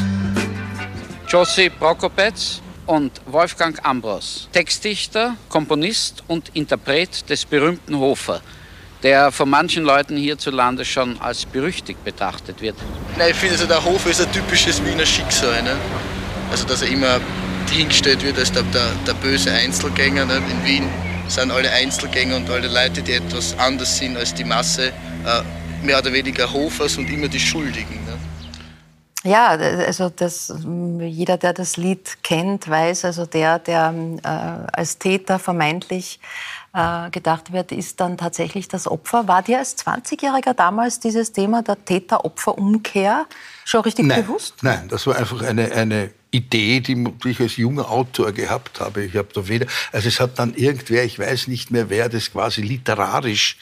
Josie 1.35 1.69
Prokopetz 1.69 2.61
und 2.85 3.11
Wolfgang 3.25 3.77
Ambros, 3.85 4.47
Textdichter, 4.53 5.35
Komponist 5.49 6.23
und 6.29 6.49
Interpret 6.53 7.29
des 7.29 7.43
berühmten 7.43 7.99
Hofer, 7.99 8.39
der 9.03 9.33
von 9.33 9.49
manchen 9.49 9.83
Leuten 9.83 10.15
hierzulande 10.15 10.85
schon 10.85 11.19
als 11.19 11.45
berüchtigt 11.45 12.01
betrachtet 12.05 12.61
wird. 12.61 12.77
Nein, 13.17 13.31
ich 13.31 13.35
finde, 13.35 13.55
also 13.55 13.67
der 13.67 13.83
Hofer 13.83 14.11
ist 14.11 14.21
ein 14.21 14.31
typisches 14.31 14.81
Wiener 14.85 15.05
Schicksal. 15.05 15.61
Ne? 15.61 15.75
Also, 16.51 16.65
dass 16.67 16.83
er 16.83 16.87
immer 16.87 17.19
hingestellt 17.69 18.23
wird 18.23 18.39
als 18.39 18.53
der, 18.53 18.63
der, 18.63 18.87
der 19.05 19.13
böse 19.15 19.51
Einzelgänger. 19.51 20.23
Ne? 20.23 20.37
In 20.37 20.65
Wien 20.65 20.89
sind 21.27 21.51
alle 21.51 21.69
Einzelgänger 21.69 22.37
und 22.37 22.49
alle 22.49 22.69
Leute, 22.69 23.01
die 23.01 23.11
etwas 23.11 23.59
anders 23.59 23.97
sind 23.97 24.15
als 24.15 24.33
die 24.33 24.45
Masse, 24.45 24.87
äh, 25.25 25.85
mehr 25.85 25.99
oder 25.99 26.13
weniger 26.13 26.49
Hofers 26.53 26.97
und 26.97 27.09
immer 27.09 27.27
die 27.27 27.41
Schuldigen. 27.41 28.05
Ja, 29.25 29.47
also 29.47 30.09
das, 30.09 30.53
jeder, 30.99 31.37
der 31.37 31.53
das 31.53 31.77
Lied 31.77 32.21
kennt, 32.21 32.69
weiß, 32.69 33.05
also 33.05 33.25
der, 33.25 33.57
der 33.57 33.91
äh, 34.23 34.27
als 34.71 34.99
Täter 34.99 35.39
vermeintlich 35.39 36.19
äh, 36.73 37.09
gedacht 37.09 37.51
wird, 37.51 37.71
ist 37.71 37.99
dann 37.99 38.17
tatsächlich 38.17 38.67
das 38.67 38.87
Opfer. 38.87 39.27
War 39.27 39.41
dir 39.41 39.57
als 39.57 39.77
20-Jähriger 39.79 40.53
damals 40.53 40.99
dieses 40.99 41.31
Thema 41.31 41.63
der 41.63 41.83
Täter-Opfer-Umkehr 41.83 43.25
schon 43.63 43.81
richtig 43.81 44.05
nein, 44.05 44.23
bewusst? 44.23 44.57
Nein, 44.61 44.87
das 44.89 45.07
war 45.07 45.15
einfach 45.15 45.41
eine, 45.41 45.71
eine 45.71 46.11
Idee, 46.35 46.81
die, 46.81 46.95
die 47.23 47.29
ich 47.29 47.39
als 47.39 47.57
junger 47.57 47.89
Autor 47.89 48.31
gehabt 48.31 48.79
habe. 48.79 49.05
Ich 49.05 49.15
habe 49.15 49.29
da 49.33 49.47
weder, 49.47 49.67
also 49.91 50.07
es 50.07 50.19
hat 50.19 50.37
dann 50.37 50.53
irgendwer, 50.53 51.03
ich 51.03 51.17
weiß 51.17 51.47
nicht 51.47 51.71
mehr 51.71 51.89
wer, 51.89 52.09
das 52.09 52.31
quasi 52.31 52.61
literarisch 52.61 53.57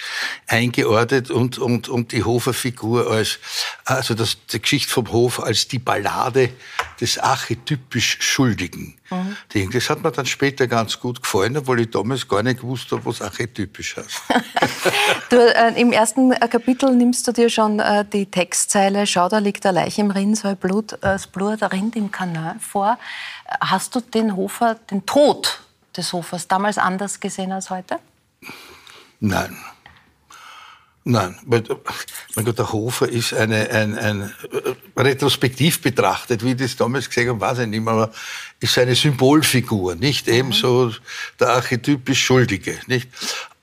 eingeordnet 0.48 1.30
und, 1.30 1.60
und, 1.60 1.88
und 1.90 2.12
die 2.12 2.24
Hofer-Figur 2.24 3.12
als, 3.12 3.40
also 3.86 4.14
das, 4.14 4.38
die 4.52 4.62
Geschichte 4.62 4.92
vom 4.92 5.12
Hof 5.12 5.40
als 5.40 5.68
die 5.68 5.80
Ballade 5.80 6.50
des 7.00 7.18
archetypisch 7.20 8.18
Schuldigen. 8.20 8.96
Mhm. 9.14 9.72
Das 9.72 9.90
hat 9.90 10.04
mir 10.04 10.12
dann 10.12 10.26
später 10.26 10.68
ganz 10.68 11.00
gut 11.00 11.22
gefallen, 11.22 11.58
obwohl 11.58 11.82
ich 11.82 11.92
damals 11.92 12.28
gar 12.28 12.44
nicht 12.44 12.62
gewusst 12.62 12.92
habe, 12.92 13.06
was 13.06 13.22
archetypisch 13.22 13.98
heißt. 13.98 14.22
du, 15.30 15.38
äh, 15.38 15.80
Im 15.80 15.92
ersten 15.92 16.32
Kapitel 16.32 16.96
nimmst 16.96 17.28
du 17.28 17.32
dir 17.32 17.50
schon 17.50 17.80
äh, 17.80 18.06
die 18.06 18.26
Textzeile 18.26 19.06
Schau, 19.08 19.30
da 19.30 19.38
liegt 19.38 19.64
der 19.64 19.72
Leich 19.72 20.00
im 20.00 20.12
Rinn, 20.12 20.36
so 20.36 20.56
Blut, 20.56 20.94
äh, 20.94 20.98
das 21.02 21.28
Blut 21.28 21.62
rinnt 21.72 21.96
im 21.96 22.12
Kanal 22.12 22.56
vor. 22.60 22.98
Hast 23.62 23.96
du 23.96 24.00
den 24.00 24.36
Hofer, 24.36 24.76
den 24.90 25.06
Tod 25.06 25.62
des 25.96 26.12
Hofers 26.14 26.48
damals 26.48 26.78
anders 26.78 27.20
gesehen 27.20 27.52
als 27.52 27.70
heute? 27.70 28.00
Nein. 29.20 29.56
Nein, 31.06 31.38
mein 31.46 32.46
Gott, 32.46 32.58
der 32.58 32.72
Hofer 32.72 33.10
ist 33.10 33.34
eine, 33.34 33.70
ein, 33.70 33.98
ein, 33.98 34.22
äh, 34.22 35.02
retrospektiv 35.02 35.82
betrachtet, 35.82 36.46
wie 36.46 36.52
ich 36.52 36.58
das 36.58 36.78
damals 36.78 37.10
gesehen 37.10 37.28
habe, 37.28 37.42
weiß 37.42 37.60
ich 37.60 37.68
nicht 37.68 37.84
mehr, 37.84 37.94
aber 37.94 38.12
ist 38.62 38.78
eine 38.78 38.96
Symbolfigur, 38.96 39.96
nicht 39.96 40.28
mhm. 40.28 40.34
ebenso 40.34 40.94
der 41.42 41.50
archetypisch 41.50 42.24
Schuldige, 42.24 42.80
nicht? 42.88 43.10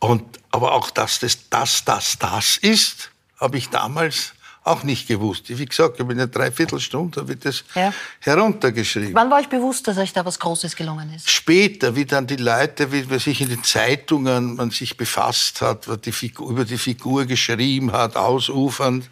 Und, 0.01 0.23
aber 0.51 0.73
auch, 0.73 0.91
dass 0.91 1.19
das, 1.21 1.49
das, 1.49 1.83
das, 1.85 2.19
das 2.19 2.59
ist, 2.59 3.11
habe 3.39 3.57
ich 3.57 3.71
damals 3.71 4.35
auch 4.71 4.83
nicht 4.83 5.09
gewusst. 5.09 5.45
Wie 5.49 5.65
gesagt, 5.65 5.95
ich 5.95 6.00
habe 6.00 6.12
in 6.12 6.21
einer 6.21 6.29
Dreiviertelstunde 6.29 7.21
habe 7.21 7.33
ich 7.33 7.41
das 7.41 7.65
ja. 7.75 7.93
heruntergeschrieben. 8.21 9.15
Wann 9.15 9.31
war 9.31 9.41
euch 9.41 9.49
bewusst, 9.49 9.87
dass 9.89 9.99
euch 9.99 10.12
da 10.12 10.25
was 10.25 10.39
Großes 10.39 10.77
gelungen 10.77 11.12
ist? 11.15 11.29
Später, 11.29 11.97
wie 11.97 12.05
dann 12.05 12.27
die 12.27 12.37
Leute, 12.37 12.93
wie 12.93 13.03
man 13.05 13.19
sich 13.19 13.41
in 13.41 13.49
den 13.49 13.65
Zeitungen 13.65 14.57
man 14.57 14.71
sich 14.71 14.97
befasst 14.97 15.61
hat, 15.61 15.87
die 16.05 16.12
Figur, 16.12 16.50
über 16.50 16.65
die 16.65 16.79
Figur 16.79 17.27
geschrieben 17.27 17.93
hat, 17.93 18.17
ausufernd 18.17 19.09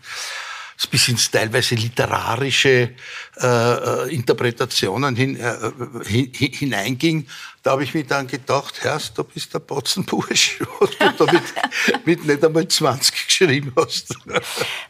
bis 0.86 1.08
ins 1.08 1.30
teilweise 1.30 1.74
literarische 1.74 2.90
äh, 3.36 3.46
äh 3.46 4.14
Interpretationen 4.14 5.16
hin, 5.16 5.36
äh, 5.36 5.54
hin, 6.04 6.32
hineinging, 6.32 7.26
da 7.62 7.72
habe 7.72 7.84
ich 7.84 7.92
mir 7.92 8.04
dann 8.04 8.26
gedacht, 8.26 8.82
Herrst, 8.82 9.18
du 9.18 9.24
bist 9.24 9.52
der 9.52 9.58
Potzenbursch, 9.58 10.60
was 10.80 10.90
du 10.96 11.26
da 11.26 11.32
mit, 12.04 12.24
nicht 12.24 12.44
einmal 12.44 12.66
20 12.66 13.26
geschrieben 13.26 13.72
hast. 13.76 14.14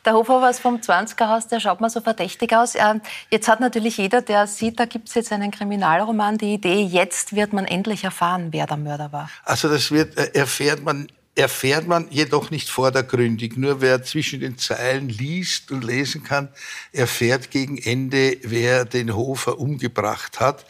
Der 0.04 0.12
Hofhaus 0.12 0.60
vom 0.60 0.76
20er-Haus, 0.76 1.48
der 1.48 1.60
schaut 1.60 1.80
mal 1.80 1.90
so 1.90 2.00
verdächtig 2.00 2.54
aus. 2.54 2.74
Ähm, 2.74 3.00
jetzt 3.30 3.48
hat 3.48 3.60
natürlich 3.60 3.96
jeder, 3.96 4.22
der 4.22 4.46
sieht, 4.46 4.78
da 4.78 4.84
gibt 4.84 5.08
es 5.08 5.14
jetzt 5.14 5.32
einen 5.32 5.50
Kriminalroman, 5.50 6.38
die 6.38 6.54
Idee, 6.54 6.82
jetzt 6.82 7.34
wird 7.34 7.52
man 7.52 7.64
endlich 7.64 8.04
erfahren, 8.04 8.48
wer 8.52 8.66
der 8.66 8.76
Mörder 8.76 9.10
war. 9.12 9.30
Also 9.44 9.68
das 9.68 9.90
wird, 9.90 10.16
äh, 10.16 10.30
erfährt 10.34 10.84
man 10.84 11.08
erfährt 11.38 11.86
man 11.86 12.08
jedoch 12.10 12.50
nicht 12.50 12.68
vordergründig. 12.68 13.56
Nur 13.56 13.80
wer 13.80 14.02
zwischen 14.02 14.40
den 14.40 14.58
Zeilen 14.58 15.08
liest 15.08 15.70
und 15.70 15.84
lesen 15.84 16.24
kann, 16.24 16.48
erfährt 16.92 17.52
gegen 17.52 17.78
Ende, 17.78 18.38
wer 18.42 18.84
den 18.84 19.14
Hofer 19.14 19.60
umgebracht 19.60 20.40
hat. 20.40 20.66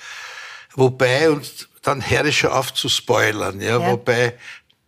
Wobei, 0.75 1.31
und 1.31 1.69
dann 1.81 2.03
herrischer 2.03 2.55
auf 2.55 2.75
zu 2.75 2.91
spoilern, 2.91 3.63
ja, 3.63 3.81
ja. 3.81 3.91
wobei 3.91 4.35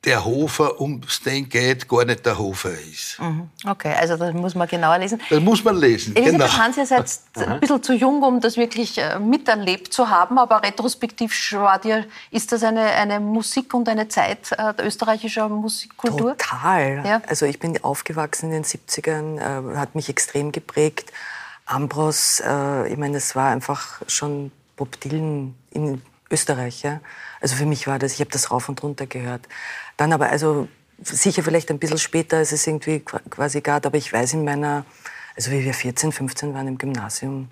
der 0.04 0.24
Hofer, 0.24 0.80
um 0.80 1.02
den 1.26 1.48
geht, 1.48 1.86
gar 1.86 2.06
nicht 2.06 2.24
der 2.24 2.38
Hofer 2.38 2.70
ist. 2.70 3.18
Mhm. 3.20 3.50
Okay, 3.66 3.92
also 3.98 4.16
das 4.16 4.32
muss 4.32 4.54
man 4.54 4.66
genauer 4.66 4.98
lesen. 4.98 5.20
Das 5.28 5.40
muss 5.40 5.62
man 5.62 5.76
lesen, 5.76 6.16
Elisabeth 6.16 6.48
genau. 6.48 6.58
Hans, 6.58 6.76
ihr 6.78 6.86
seid 6.86 7.06
ein 7.36 7.60
bisschen 7.60 7.82
zu 7.82 7.92
jung, 7.92 8.22
um 8.22 8.40
das 8.40 8.56
wirklich 8.56 8.96
äh, 8.96 9.18
miterlebt 9.18 9.92
zu 9.92 10.08
haben, 10.08 10.38
aber 10.38 10.62
retrospektiv 10.62 11.52
war 11.52 11.78
dir, 11.78 12.06
ist 12.30 12.50
das 12.50 12.62
eine, 12.62 12.80
eine 12.80 13.20
Musik 13.20 13.74
und 13.74 13.88
eine 13.88 14.08
Zeit 14.08 14.52
äh, 14.52 14.72
der 14.72 14.86
österreichischen 14.86 15.52
Musikkultur? 15.52 16.36
Total. 16.38 17.04
Ja. 17.04 17.22
Also 17.26 17.44
ich 17.44 17.58
bin 17.58 17.82
aufgewachsen 17.84 18.52
in 18.52 18.62
den 18.62 18.64
70ern, 18.64 19.74
äh, 19.74 19.76
hat 19.76 19.94
mich 19.94 20.08
extrem 20.08 20.50
geprägt. 20.50 21.12
Ambros, 21.66 22.40
äh, 22.40 22.90
ich 22.90 22.96
meine, 22.96 23.18
es 23.18 23.36
war 23.36 23.50
einfach 23.50 24.00
schon 24.06 24.50
Bob 24.76 24.98
Dylan 25.00 25.54
in 25.72 26.00
Österreich. 26.30 26.82
Ja? 26.82 27.00
Also 27.40 27.56
für 27.56 27.66
mich 27.66 27.86
war 27.86 27.98
das, 27.98 28.14
ich 28.14 28.20
habe 28.20 28.30
das 28.30 28.50
rauf 28.50 28.68
und 28.68 28.82
runter 28.82 29.06
gehört. 29.06 29.48
Dann 29.96 30.12
aber 30.12 30.28
also 30.28 30.68
sicher 31.02 31.42
vielleicht 31.42 31.70
ein 31.70 31.78
bisschen 31.78 31.98
später, 31.98 32.38
als 32.38 32.52
es 32.52 32.66
irgendwie 32.66 33.00
quasi 33.00 33.60
gab, 33.60 33.86
aber 33.86 33.96
ich 33.96 34.12
weiß 34.12 34.34
in 34.34 34.44
meiner, 34.44 34.84
also 35.36 35.50
wie 35.50 35.64
wir 35.64 35.74
14, 35.74 36.12
15 36.12 36.54
waren 36.54 36.68
im 36.68 36.78
Gymnasium, 36.78 37.48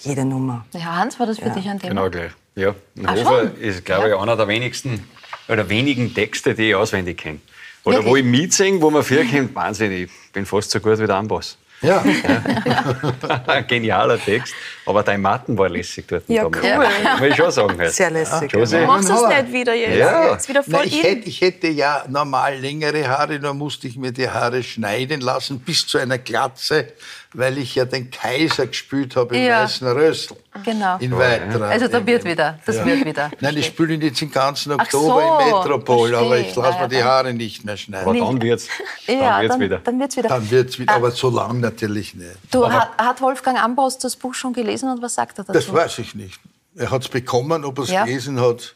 jede 0.00 0.24
Nummer. 0.24 0.66
Ja, 0.72 0.96
Hans, 0.96 1.18
war 1.20 1.26
das 1.26 1.38
für 1.38 1.46
ja. 1.46 1.54
dich 1.54 1.68
ein 1.68 1.78
Thema? 1.78 1.90
Genau 1.90 2.10
gleich. 2.10 2.32
Ja, 2.56 2.74
Ach, 3.04 3.14
Hofer 3.14 3.40
schon? 3.40 3.56
ist, 3.60 3.84
glaube 3.84 4.08
ich, 4.08 4.16
einer 4.16 4.36
der 4.36 4.48
wenigsten 4.48 5.04
oder 5.48 5.68
wenigen 5.68 6.12
Texte, 6.14 6.54
die 6.54 6.70
ich 6.70 6.74
auswendig 6.74 7.18
kenne. 7.18 7.38
Oder 7.84 7.98
Wirklich? 7.98 8.10
wo 8.10 8.16
ich 8.16 8.24
mitsinge, 8.24 8.80
wo 8.82 8.90
man 8.90 9.02
viel 9.02 9.26
kennt, 9.26 9.54
Wahnsinn, 9.54 9.92
ich 9.92 10.10
bin 10.32 10.44
fast 10.44 10.70
so 10.70 10.80
gut 10.80 10.98
wie 10.98 11.06
der 11.06 11.16
Amboss. 11.16 11.56
Ja. 11.82 12.02
Genialer 13.68 14.18
Text. 14.18 14.54
Aber 14.84 15.02
dein 15.02 15.20
Matten 15.20 15.56
war 15.56 15.68
lässig 15.68 16.06
dort. 16.08 16.24
Ja, 16.28 16.44
cool. 16.44 16.60
Ja. 16.62 17.16
Muss 17.18 17.28
ich 17.28 17.36
schon 17.36 17.50
sagen. 17.50 17.78
Halt. 17.78 17.92
Sehr 17.92 18.10
lässig. 18.10 18.52
Ja, 18.52 18.64
du 18.64 18.86
machst 18.86 19.10
es 19.10 19.22
nicht 19.28 19.52
wieder 19.52 19.74
jetzt. 19.74 19.96
Ja. 19.96 20.32
Jetzt 20.32 20.48
wieder 20.48 20.62
voll 20.62 20.72
Nein, 20.72 20.88
ich, 20.88 21.02
hätte, 21.02 21.28
ich 21.28 21.40
hätte 21.40 21.68
ja 21.68 22.04
normal 22.08 22.58
längere 22.58 23.08
Haare, 23.08 23.38
nur 23.38 23.54
musste 23.54 23.88
ich 23.88 23.96
mir 23.96 24.12
die 24.12 24.28
Haare 24.28 24.62
schneiden 24.62 25.20
lassen 25.20 25.60
bis 25.60 25.86
zu 25.86 25.98
einer 25.98 26.18
Glatze 26.18 26.92
weil 27.32 27.58
ich 27.58 27.74
ja 27.76 27.84
den 27.84 28.10
Kaiser 28.10 28.66
gespielt 28.66 29.14
habe 29.14 29.36
im 29.36 29.44
ja. 29.44 29.62
Weißen 29.62 29.86
Rössel. 29.86 30.36
Genau. 30.64 30.96
In 30.98 31.16
weiterer. 31.16 31.66
Also 31.66 31.86
da 31.86 32.04
wird 32.04 32.24
wieder, 32.24 32.58
das 32.66 32.76
ja. 32.76 32.86
wird 32.86 33.04
wieder. 33.04 33.30
Nein, 33.40 33.56
ich 33.56 33.66
spiele 33.66 33.94
ihn 33.94 34.00
jetzt 34.00 34.20
den 34.20 34.32
ganzen 34.32 34.72
Oktober 34.72 35.06
so, 35.06 35.20
im 35.20 35.46
Metropol, 35.46 36.08
verstehe. 36.08 36.26
aber 36.26 36.38
ich 36.38 36.54
lasse 36.56 36.78
mir 36.80 36.88
die 36.88 37.04
Haare 37.04 37.32
nicht 37.32 37.64
mehr 37.64 37.76
schneiden. 37.76 38.08
Aber 38.08 38.18
dann 38.18 38.42
wird's, 38.42 38.66
dann 39.06 39.18
ja, 39.18 39.40
wird's 39.40 39.54
dann, 39.54 39.60
wieder. 39.60 39.78
Dann 39.78 40.00
wird's 40.00 40.16
wieder. 40.16 40.28
Dann 40.28 40.50
wird's 40.50 40.78
wieder, 40.78 40.94
aber 40.94 41.10
so 41.12 41.30
lang 41.30 41.60
natürlich 41.60 42.14
nicht. 42.14 42.36
Du, 42.50 42.68
hat, 42.68 42.90
hat, 42.98 43.20
Wolfgang 43.20 43.62
Ambaus 43.62 43.98
das 43.98 44.16
Buch 44.16 44.34
schon 44.34 44.52
gelesen 44.52 44.90
und 44.90 45.00
was 45.00 45.14
sagt 45.14 45.38
er 45.38 45.44
dazu? 45.44 45.52
Das 45.52 45.72
weiß 45.72 46.00
ich 46.00 46.14
nicht. 46.14 46.40
Er 46.74 46.90
hat 46.90 47.02
es 47.02 47.08
bekommen, 47.08 47.64
ob 47.64 47.78
er 47.78 47.84
es 47.84 47.90
gelesen 47.90 48.40
hat. 48.40 48.74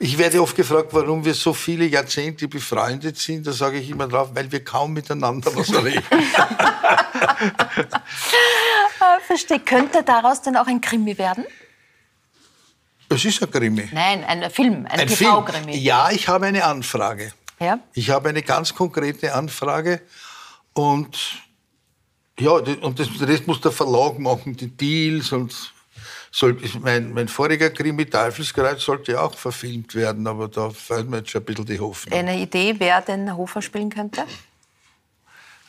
Ich 0.00 0.16
werde 0.16 0.40
oft 0.40 0.54
gefragt, 0.54 0.90
warum 0.92 1.24
wir 1.24 1.34
so 1.34 1.52
viele 1.52 1.84
Jahrzehnte 1.84 2.46
befreundet 2.46 3.18
sind. 3.18 3.44
Da 3.46 3.52
sage 3.52 3.78
ich 3.78 3.90
immer 3.90 4.06
drauf, 4.06 4.30
weil 4.32 4.50
wir 4.52 4.62
kaum 4.62 4.92
miteinander 4.92 5.54
was 5.56 5.70
erleben. 5.70 6.02
Verstehe. 9.26 9.58
Könnte 9.58 10.04
daraus 10.04 10.40
denn 10.40 10.56
auch 10.56 10.68
ein 10.68 10.80
Krimi 10.80 11.18
werden? 11.18 11.44
Es 13.08 13.24
ist 13.24 13.42
ein 13.42 13.50
Krimi. 13.50 13.88
Nein, 13.92 14.24
ein 14.24 14.48
Film, 14.50 14.86
ein, 14.88 15.00
ein 15.00 15.08
TV-Krimi. 15.08 15.76
Ja, 15.76 16.10
ich 16.10 16.28
habe 16.28 16.46
eine 16.46 16.64
Anfrage. 16.64 17.32
Ja? 17.58 17.80
Ich 17.92 18.10
habe 18.10 18.28
eine 18.28 18.42
ganz 18.42 18.74
konkrete 18.74 19.34
Anfrage 19.34 20.00
und 20.74 21.18
ja, 22.38 22.52
und 22.52 23.00
das, 23.00 23.08
das 23.18 23.46
muss 23.46 23.60
der 23.60 23.72
Verlag 23.72 24.20
machen, 24.20 24.56
die 24.56 24.68
Deals 24.68 25.32
und 25.32 25.72
soll, 26.30 26.56
mein, 26.80 27.12
mein 27.12 27.28
voriger 27.28 27.70
Krimi 27.70 28.06
Teufelskreuz 28.06 28.82
sollte 28.82 29.20
auch 29.20 29.34
verfilmt 29.34 29.94
werden, 29.94 30.26
aber 30.26 30.48
da 30.48 30.70
fällt 30.70 31.08
mir 31.08 31.18
jetzt 31.18 31.30
schon 31.30 31.42
ein 31.42 31.44
bisschen 31.44 31.66
die 31.66 31.80
Hoffnung. 31.80 32.18
Eine 32.18 32.38
Idee, 32.38 32.74
wer 32.78 33.00
den 33.00 33.36
Hofer 33.36 33.62
spielen 33.62 33.90
könnte? 33.90 34.24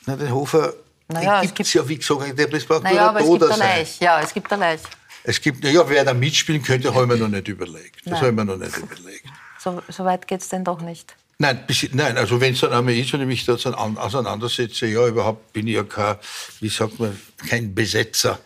Na, 0.05 0.15
den 0.15 0.31
Hofer 0.33 0.73
naja, 1.07 1.41
gibt 1.41 1.61
es 1.61 1.73
ja, 1.73 1.87
wie 1.87 1.97
gesagt, 1.97 2.37
der 2.37 2.47
braucht 2.47 2.83
naja, 2.83 3.01
nur 3.01 3.09
aber 3.09 3.21
es 3.21 3.29
gibt 3.29 3.43
sein. 3.45 3.59
Leich. 3.59 3.99
Ja, 3.99 4.21
es 4.21 4.33
gibt 4.33 4.51
eine 4.53 4.59
Leich. 4.61 4.81
Es 5.23 5.41
gibt, 5.41 5.63
ja, 5.63 5.89
wer 5.89 6.05
da 6.05 6.13
mitspielen 6.13 6.61
könnte, 6.61 6.93
haben 6.93 7.09
wir 7.09 7.17
noch 7.17 7.27
nicht 7.27 7.47
überlegt. 7.47 8.01
Das 8.05 8.21
haben 8.21 8.37
wir 8.37 8.45
noch 8.45 8.57
nicht 8.57 8.77
überlegt. 8.77 9.25
So, 9.57 9.81
so 9.89 10.05
weit 10.05 10.27
geht 10.27 10.41
es 10.41 10.49
denn 10.49 10.63
doch 10.63 10.81
nicht? 10.81 11.15
Nein, 11.39 11.65
nein, 11.93 12.17
also 12.17 12.39
wenn 12.41 12.53
es 12.53 12.59
dann 12.59 12.73
einmal 12.73 12.93
ist 12.93 13.13
und 13.13 13.21
ich 13.21 13.27
mich 13.27 13.45
da 13.45 13.53
auseinandersetze, 13.53 14.87
ja, 14.87 15.07
überhaupt 15.07 15.53
bin 15.53 15.67
ich 15.67 15.75
ja 15.75 15.83
kein, 15.83 16.17
wie 16.59 16.69
sagt 16.69 16.99
man, 16.99 17.19
kein 17.47 17.73
Besetzer 17.73 18.39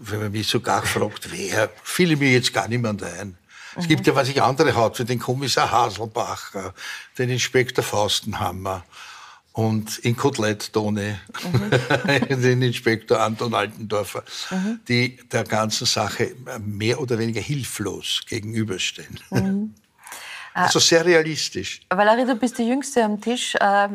wenn 0.00 0.20
man 0.20 0.32
mich 0.32 0.48
sogar 0.48 0.84
fragt, 0.84 1.30
wer, 1.30 1.70
fiel 1.82 2.16
mir 2.16 2.32
jetzt 2.32 2.52
gar 2.52 2.68
niemand 2.68 3.02
ein. 3.02 3.36
Es 3.76 3.88
gibt 3.88 4.06
ja, 4.06 4.14
was 4.14 4.28
ich 4.28 4.42
andere 4.42 4.76
hat, 4.76 4.98
für 4.98 5.04
den 5.04 5.18
Kommissar 5.18 5.70
Haselbach, 5.70 6.72
den 7.16 7.30
Inspektor 7.30 7.82
Faustenhammer 7.82 8.84
und 9.52 9.98
in 9.98 10.16
Kotelettone 10.16 11.20
mhm. 11.42 12.42
den 12.42 12.62
Inspektor 12.62 13.20
Anton 13.20 13.54
Altendorfer, 13.54 14.24
mhm. 14.50 14.80
die 14.88 15.16
der 15.30 15.44
ganzen 15.44 15.86
Sache 15.86 16.34
mehr 16.60 17.00
oder 17.00 17.18
weniger 17.18 17.40
hilflos 17.40 18.22
gegenüberstehen. 18.26 19.20
Mhm. 19.30 19.74
Also 20.54 20.78
sehr 20.78 21.04
realistisch. 21.04 21.80
Valerie, 21.88 22.26
du 22.26 22.34
bist 22.34 22.58
die 22.58 22.68
Jüngste 22.68 23.02
am 23.04 23.20
Tisch, 23.20 23.54
äh, 23.54 23.88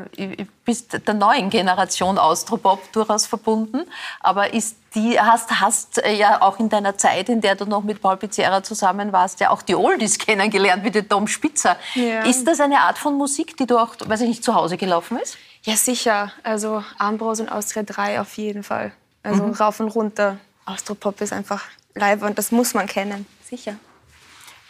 bist 0.66 1.00
der 1.08 1.14
neuen 1.14 1.50
Generation 1.50 2.18
Austropop 2.18 2.92
durchaus 2.92 3.28
verbunden, 3.28 3.84
aber 4.22 4.54
ist 4.54 4.76
die, 4.96 5.20
hast, 5.20 5.52
hast 5.60 6.04
äh, 6.04 6.16
ja 6.16 6.42
auch 6.42 6.60
in 6.60 6.70
deiner 6.70 6.98
Zeit, 6.98 7.30
in 7.30 7.42
der 7.42 7.56
du 7.56 7.66
noch 7.66 7.84
mit 7.84 8.02
Paul 8.02 8.18
Pizzerra 8.18 8.64
zusammen 8.64 9.12
warst, 9.12 9.40
ja 9.40 9.52
auch 9.52 9.62
die 9.62 9.76
Oldies 9.76 10.18
kennengelernt, 10.18 10.84
wie 10.84 10.92
den 10.92 11.08
Tom 11.08 11.28
Spitzer. 11.28 11.78
Ja. 11.94 12.24
Ist 12.24 12.48
das 12.48 12.60
eine 12.60 12.80
Art 12.80 12.98
von 12.98 13.16
Musik, 13.16 13.56
die 13.58 13.68
du 13.68 13.78
auch, 13.78 13.96
weiß 14.04 14.22
ich 14.22 14.30
nicht, 14.30 14.44
zu 14.44 14.56
Hause 14.56 14.78
gelaufen 14.78 15.20
ist? 15.20 15.38
Ja, 15.62 15.76
sicher. 15.76 16.32
Also 16.44 16.84
Ambros 16.98 17.40
und 17.40 17.50
Austria 17.50 17.84
3 17.84 18.22
auf 18.22 18.38
jeden 18.38 18.64
Fall. 18.64 18.94
Also 19.22 19.44
mhm. 19.44 19.54
rauf 19.54 19.80
und 19.80 19.90
runter. 19.90 20.38
Austropop 20.66 21.22
ist 21.22 21.34
einfach 21.34 21.64
live 21.94 22.22
und 22.24 22.38
das 22.38 22.52
muss 22.52 22.74
man 22.74 22.88
kennen, 22.88 23.26
sicher. 23.44 23.76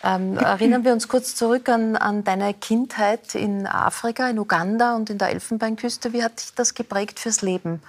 Ähm, 0.04 0.38
erinnern 0.38 0.86
wir 0.86 0.94
uns 0.94 1.08
kurz 1.08 1.36
zurück 1.36 1.70
an, 1.70 1.96
an, 1.96 2.24
deine 2.24 2.54
Kindheit 2.54 3.34
in 3.34 3.66
Afrika, 3.66 4.30
in 4.30 4.38
Uganda 4.38 4.96
und 4.96 5.10
in 5.10 5.18
der 5.18 5.30
Elfenbeinküste. 5.30 6.14
Wie 6.14 6.24
hat 6.24 6.40
dich 6.40 6.54
das 6.54 6.76
geprägt 6.76 7.20
fürs 7.20 7.42
Leben, 7.42 7.82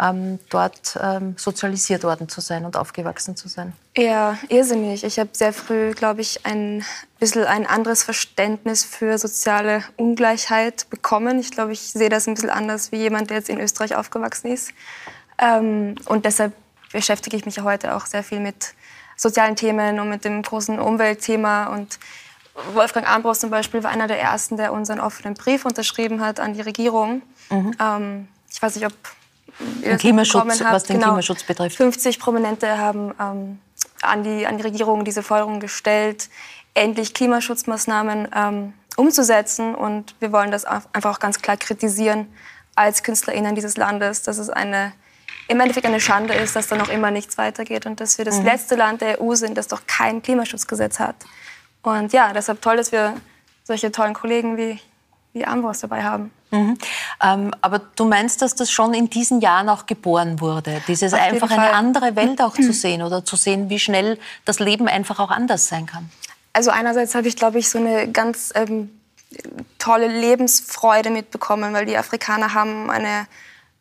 ähm, 0.00 0.40
dort 0.50 0.98
ähm, 1.00 1.36
sozialisiert 1.38 2.02
worden 2.02 2.28
zu 2.28 2.40
sein 2.40 2.64
und 2.64 2.76
aufgewachsen 2.76 3.36
zu 3.36 3.48
sein? 3.48 3.72
Ja, 3.96 4.36
irrsinnig. 4.48 5.04
Ich 5.04 5.20
habe 5.20 5.30
sehr 5.32 5.52
früh, 5.52 5.92
glaube 5.92 6.22
ich, 6.22 6.44
ein 6.44 6.84
bisschen 7.20 7.44
ein 7.44 7.66
anderes 7.66 8.02
Verständnis 8.02 8.84
für 8.84 9.16
soziale 9.16 9.84
Ungleichheit 9.96 10.90
bekommen. 10.90 11.38
Ich 11.38 11.52
glaube, 11.52 11.72
ich 11.72 11.80
sehe 11.80 12.08
das 12.08 12.26
ein 12.26 12.34
bisschen 12.34 12.50
anders 12.50 12.90
wie 12.90 12.96
jemand, 12.96 13.30
der 13.30 13.36
jetzt 13.36 13.48
in 13.48 13.60
Österreich 13.60 13.94
aufgewachsen 13.94 14.48
ist. 14.48 14.72
Ähm, 15.38 15.94
und 16.06 16.24
deshalb 16.24 16.52
beschäftige 16.92 17.36
ich 17.36 17.46
mich 17.46 17.60
heute 17.60 17.94
auch 17.94 18.06
sehr 18.06 18.24
viel 18.24 18.40
mit 18.40 18.74
sozialen 19.16 19.56
Themen 19.56 20.00
und 20.00 20.08
mit 20.08 20.24
dem 20.24 20.42
großen 20.42 20.78
Umweltthema. 20.78 21.66
Und 21.66 21.98
Wolfgang 22.72 23.08
Ambros 23.08 23.40
zum 23.40 23.50
Beispiel 23.50 23.82
war 23.82 23.90
einer 23.90 24.06
der 24.06 24.20
ersten, 24.20 24.56
der 24.56 24.72
unseren 24.72 25.00
offenen 25.00 25.34
Brief 25.34 25.64
unterschrieben 25.64 26.20
hat 26.20 26.40
an 26.40 26.54
die 26.54 26.60
Regierung. 26.60 27.22
Mhm. 27.50 27.76
Ähm, 27.80 28.28
ich 28.50 28.62
weiß 28.62 28.76
nicht, 28.76 28.86
ob 28.86 28.92
das 29.82 30.00
Klimaschutz, 30.00 30.60
was 30.62 30.84
den 30.84 30.96
genau. 30.96 31.08
Klimaschutz 31.08 31.42
betrifft. 31.42 31.76
50 31.76 32.18
Prominente 32.18 32.78
haben 32.78 33.14
ähm, 33.20 33.58
an, 34.02 34.24
die, 34.24 34.46
an 34.46 34.56
die 34.56 34.62
Regierung 34.62 35.04
diese 35.04 35.22
Forderung 35.22 35.60
gestellt, 35.60 36.28
endlich 36.74 37.14
Klimaschutzmaßnahmen 37.14 38.28
ähm, 38.34 38.74
umzusetzen. 38.96 39.74
Und 39.74 40.14
wir 40.20 40.32
wollen 40.32 40.50
das 40.50 40.64
einfach 40.64 41.16
auch 41.16 41.20
ganz 41.20 41.40
klar 41.40 41.56
kritisieren 41.56 42.26
als 42.74 43.02
KünstlerInnen 43.02 43.54
dieses 43.54 43.76
Landes, 43.76 44.22
dass 44.22 44.38
es 44.38 44.50
eine 44.50 44.92
im 45.48 45.60
Endeffekt 45.60 45.86
eine 45.86 46.00
Schande 46.00 46.34
ist, 46.34 46.56
dass 46.56 46.68
da 46.68 46.76
noch 46.76 46.88
immer 46.88 47.10
nichts 47.10 47.38
weitergeht 47.38 47.86
und 47.86 48.00
dass 48.00 48.18
wir 48.18 48.24
das 48.24 48.38
mhm. 48.38 48.46
letzte 48.46 48.76
Land 48.76 49.00
der 49.00 49.20
EU 49.20 49.34
sind, 49.34 49.56
das 49.56 49.68
doch 49.68 49.82
kein 49.86 50.22
Klimaschutzgesetz 50.22 50.98
hat. 50.98 51.16
Und 51.82 52.12
ja, 52.12 52.32
deshalb 52.32 52.62
toll, 52.62 52.76
dass 52.76 52.92
wir 52.92 53.14
solche 53.64 53.92
tollen 53.92 54.14
Kollegen 54.14 54.56
wie, 54.56 54.78
wie 55.32 55.44
Ambros 55.44 55.80
dabei 55.80 56.02
haben. 56.02 56.30
Mhm. 56.50 56.78
Ähm, 57.22 57.50
aber 57.60 57.80
du 57.96 58.04
meinst, 58.04 58.40
dass 58.40 58.54
das 58.54 58.70
schon 58.70 58.94
in 58.94 59.10
diesen 59.10 59.40
Jahren 59.40 59.68
auch 59.68 59.86
geboren 59.86 60.40
wurde? 60.40 60.80
Dieses 60.86 61.12
Auf 61.12 61.20
einfach 61.20 61.50
eine 61.50 61.72
andere 61.72 62.16
Welt 62.16 62.40
auch 62.40 62.54
zu 62.54 62.72
sehen 62.72 63.02
oder 63.02 63.24
zu 63.24 63.36
sehen, 63.36 63.68
wie 63.68 63.78
schnell 63.78 64.18
das 64.44 64.60
Leben 64.60 64.88
einfach 64.88 65.18
auch 65.18 65.30
anders 65.30 65.68
sein 65.68 65.86
kann? 65.86 66.10
Also 66.52 66.70
einerseits 66.70 67.14
habe 67.14 67.26
ich, 67.26 67.36
glaube 67.36 67.58
ich, 67.58 67.68
so 67.68 67.78
eine 67.78 68.10
ganz 68.10 68.52
ähm, 68.54 68.90
tolle 69.78 70.06
Lebensfreude 70.06 71.10
mitbekommen, 71.10 71.74
weil 71.74 71.86
die 71.86 71.96
Afrikaner 71.96 72.54
haben 72.54 72.90
eine, 72.90 73.26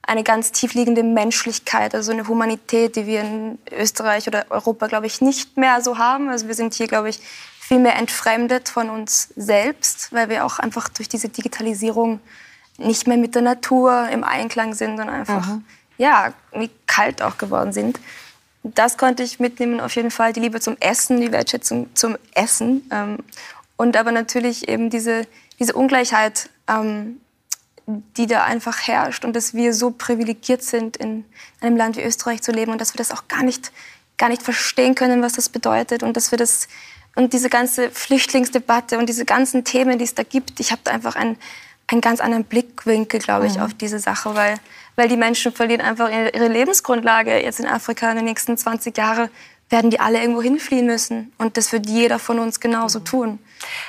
eine 0.06 0.24
ganz 0.24 0.52
tiefliegende 0.52 1.02
Menschlichkeit, 1.02 1.96
also 1.96 2.12
eine 2.12 2.28
Humanität, 2.28 2.96
die 2.96 3.08
wir 3.08 3.22
in 3.22 3.58
Österreich 3.72 4.28
oder 4.28 4.46
Europa, 4.50 4.88
glaube 4.88 5.08
ich, 5.08 5.22
nicht 5.22 5.58
mehr 5.58 5.82
so 5.82 5.98
haben. 5.98 6.30
Also 6.30 6.48
wir 6.48 6.56
sind 6.56 6.74
hier, 6.74 6.88
glaube 6.88 7.10
ich, 7.10 7.20
viel 7.60 7.80
mehr 7.80 7.96
entfremdet 7.96 8.68
von 8.68 8.90
uns 8.90 9.30
selbst, 9.38 10.12
weil 10.12 10.28
wir 10.28 10.46
auch 10.46 10.60
einfach 10.60 10.90
durch 10.90 11.08
diese 11.08 11.30
Digitalisierung 11.30 12.20
nicht 12.78 13.08
mehr 13.08 13.18
mit 13.18 13.36
der 13.36 13.42
Natur 13.42 14.10
im 14.10 14.24
Einklang 14.24 14.74
sind 14.74 15.00
und 15.00 15.08
einfach, 15.08 15.48
mhm. 15.48 15.64
ja, 15.98 16.34
wie 16.52 16.70
kalt 16.86 17.22
auch 17.22 17.38
geworden 17.38 17.72
sind. 17.72 18.00
Das 18.64 18.98
konnte 18.98 19.24
ich 19.24 19.40
mitnehmen, 19.40 19.80
auf 19.80 19.96
jeden 19.96 20.12
Fall. 20.12 20.34
Die 20.34 20.40
Liebe 20.40 20.60
zum 20.60 20.76
Essen, 20.80 21.22
die 21.22 21.32
Wertschätzung 21.32 21.90
zum 21.96 22.18
Essen. 22.34 22.90
Ähm, 22.92 23.20
und 23.78 23.96
aber 23.96 24.12
natürlich 24.12 24.68
eben 24.68 24.90
diese, 24.90 25.28
diese 25.60 25.74
Ungleichheit, 25.74 26.50
ähm, 26.68 27.20
die 27.86 28.28
da 28.28 28.44
einfach 28.44 28.88
herrscht 28.88 29.25
und 29.25 29.36
dass 29.36 29.54
wir 29.54 29.74
so 29.74 29.92
privilegiert 29.92 30.63
sind, 30.63 30.98
in 30.98 31.25
einem 31.62 31.75
Land 31.75 31.98
wie 31.98 32.04
Österreich 32.04 32.42
zu 32.42 32.52
leben 32.52 32.72
und 32.72 32.80
dass 32.80 32.94
wir 32.94 32.98
das 32.98 33.12
auch 33.12 33.28
gar 33.28 33.44
nicht, 33.44 33.72
gar 34.18 34.30
nicht 34.30 34.42
verstehen 34.42 34.96
können, 34.96 35.22
was 35.22 35.34
das 35.34 35.50
bedeutet 35.50 36.04
und 36.04 36.16
dass 36.16 36.32
wir 36.32 36.38
das 36.38 36.68
und 37.16 37.34
diese 37.34 37.50
ganze 37.50 37.92
Flüchtlingsdebatte 37.92 38.98
und 38.98 39.08
diese 39.08 39.25
ganzen 39.25 39.63
Themen, 39.63 40.00
die 40.00 40.06
es 40.06 40.16
da 40.16 40.24
gibt, 40.24 40.60
ich 40.60 40.72
habe 40.72 40.82
da 40.84 40.92
einfach 40.92 41.16
ein, 41.16 41.38
einen 41.88 42.02
ganz 42.02 42.20
anderen 42.22 42.44
Blickwinkel, 42.44 43.20
glaube 43.20 43.46
ich, 43.46 43.58
mhm. 43.58 43.63
auf 43.63 43.74
diese 43.74 44.00
Sache, 44.00 44.34
weil, 44.34 44.56
weil 44.96 45.10
die 45.10 45.18
Menschen 45.18 45.52
verlieren 45.52 45.82
einfach 45.82 46.10
ihre 46.10 46.48
Lebensgrundlage 46.48 47.44
jetzt 47.44 47.60
in 47.60 47.68
Afrika 47.68 48.10
in 48.10 48.16
den 48.16 48.25
nächsten 48.25 48.58
20 48.58 48.98
Jahren 48.98 49.30
werden 49.70 49.92
die 49.92 50.00
alle 50.00 50.20
irgendwo 50.20 50.42
hinfliehen 50.42 50.86
müssen. 50.86 51.34
Und 51.38 51.58
das 51.58 51.72
wird 51.72 51.88
jeder 51.88 52.20
von 52.20 52.40
uns 52.40 52.60
genauso 52.60 53.00
mhm. 53.00 53.06
tun. 53.06 53.40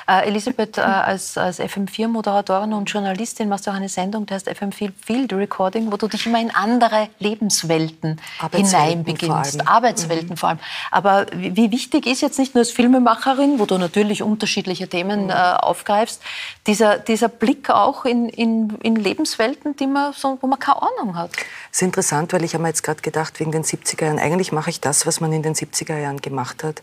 Äh, 0.07 0.27
Elisabeth, 0.27 0.77
äh, 0.77 0.81
als, 0.81 1.37
als 1.37 1.59
FM4-Moderatorin 1.59 2.73
und 2.73 2.85
Journalistin 2.85 3.49
machst 3.49 3.67
du 3.67 3.71
auch 3.71 3.75
eine 3.75 3.89
Sendung, 3.89 4.25
die 4.25 4.33
heißt 4.33 4.49
FM4 4.49 4.91
Field 5.03 5.33
Recording, 5.33 5.91
wo 5.91 5.97
du 5.97 6.07
dich 6.07 6.25
immer 6.25 6.39
in 6.39 6.51
andere 6.51 7.09
Lebenswelten 7.19 8.21
hineinbeginnst. 8.51 9.61
Vor 9.61 9.67
Arbeitswelten 9.67 10.31
mhm. 10.31 10.37
vor 10.37 10.49
allem. 10.49 10.59
Aber 10.91 11.25
wie, 11.33 11.55
wie, 11.55 11.71
wichtig 11.71 12.05
ist 12.05 12.21
jetzt 12.21 12.39
nicht 12.39 12.55
nur 12.55 12.61
als 12.61 12.71
Filmemacherin, 12.71 13.59
wo 13.59 13.65
du 13.65 13.77
natürlich 13.77 14.23
unterschiedliche 14.23 14.87
Themen 14.87 15.25
mhm. 15.25 15.29
äh, 15.29 15.33
aufgreifst, 15.33 16.21
dieser, 16.67 16.97
dieser 16.97 17.29
Blick 17.29 17.69
auch 17.69 18.05
in, 18.05 18.29
in, 18.29 18.77
in 18.81 18.95
Lebenswelten, 18.95 19.75
die 19.75 19.87
man 19.87 20.13
so, 20.13 20.37
wo 20.41 20.47
man 20.47 20.59
keine 20.59 20.81
Ahnung 20.81 21.15
hat? 21.15 21.31
Das 21.31 21.81
ist 21.81 21.81
interessant, 21.81 22.33
weil 22.33 22.43
ich 22.43 22.53
habe 22.53 22.61
mir 22.61 22.69
jetzt 22.69 22.83
gerade 22.83 23.01
gedacht, 23.01 23.39
wegen 23.39 23.51
den 23.51 23.63
70er 23.63 24.05
Jahren, 24.05 24.19
eigentlich 24.19 24.51
mache 24.51 24.69
ich 24.69 24.81
das, 24.81 25.05
was 25.05 25.19
man 25.19 25.33
in 25.33 25.43
den 25.43 25.55
70er 25.55 25.97
Jahren 25.97 26.21
gemacht 26.21 26.63
hat. 26.63 26.81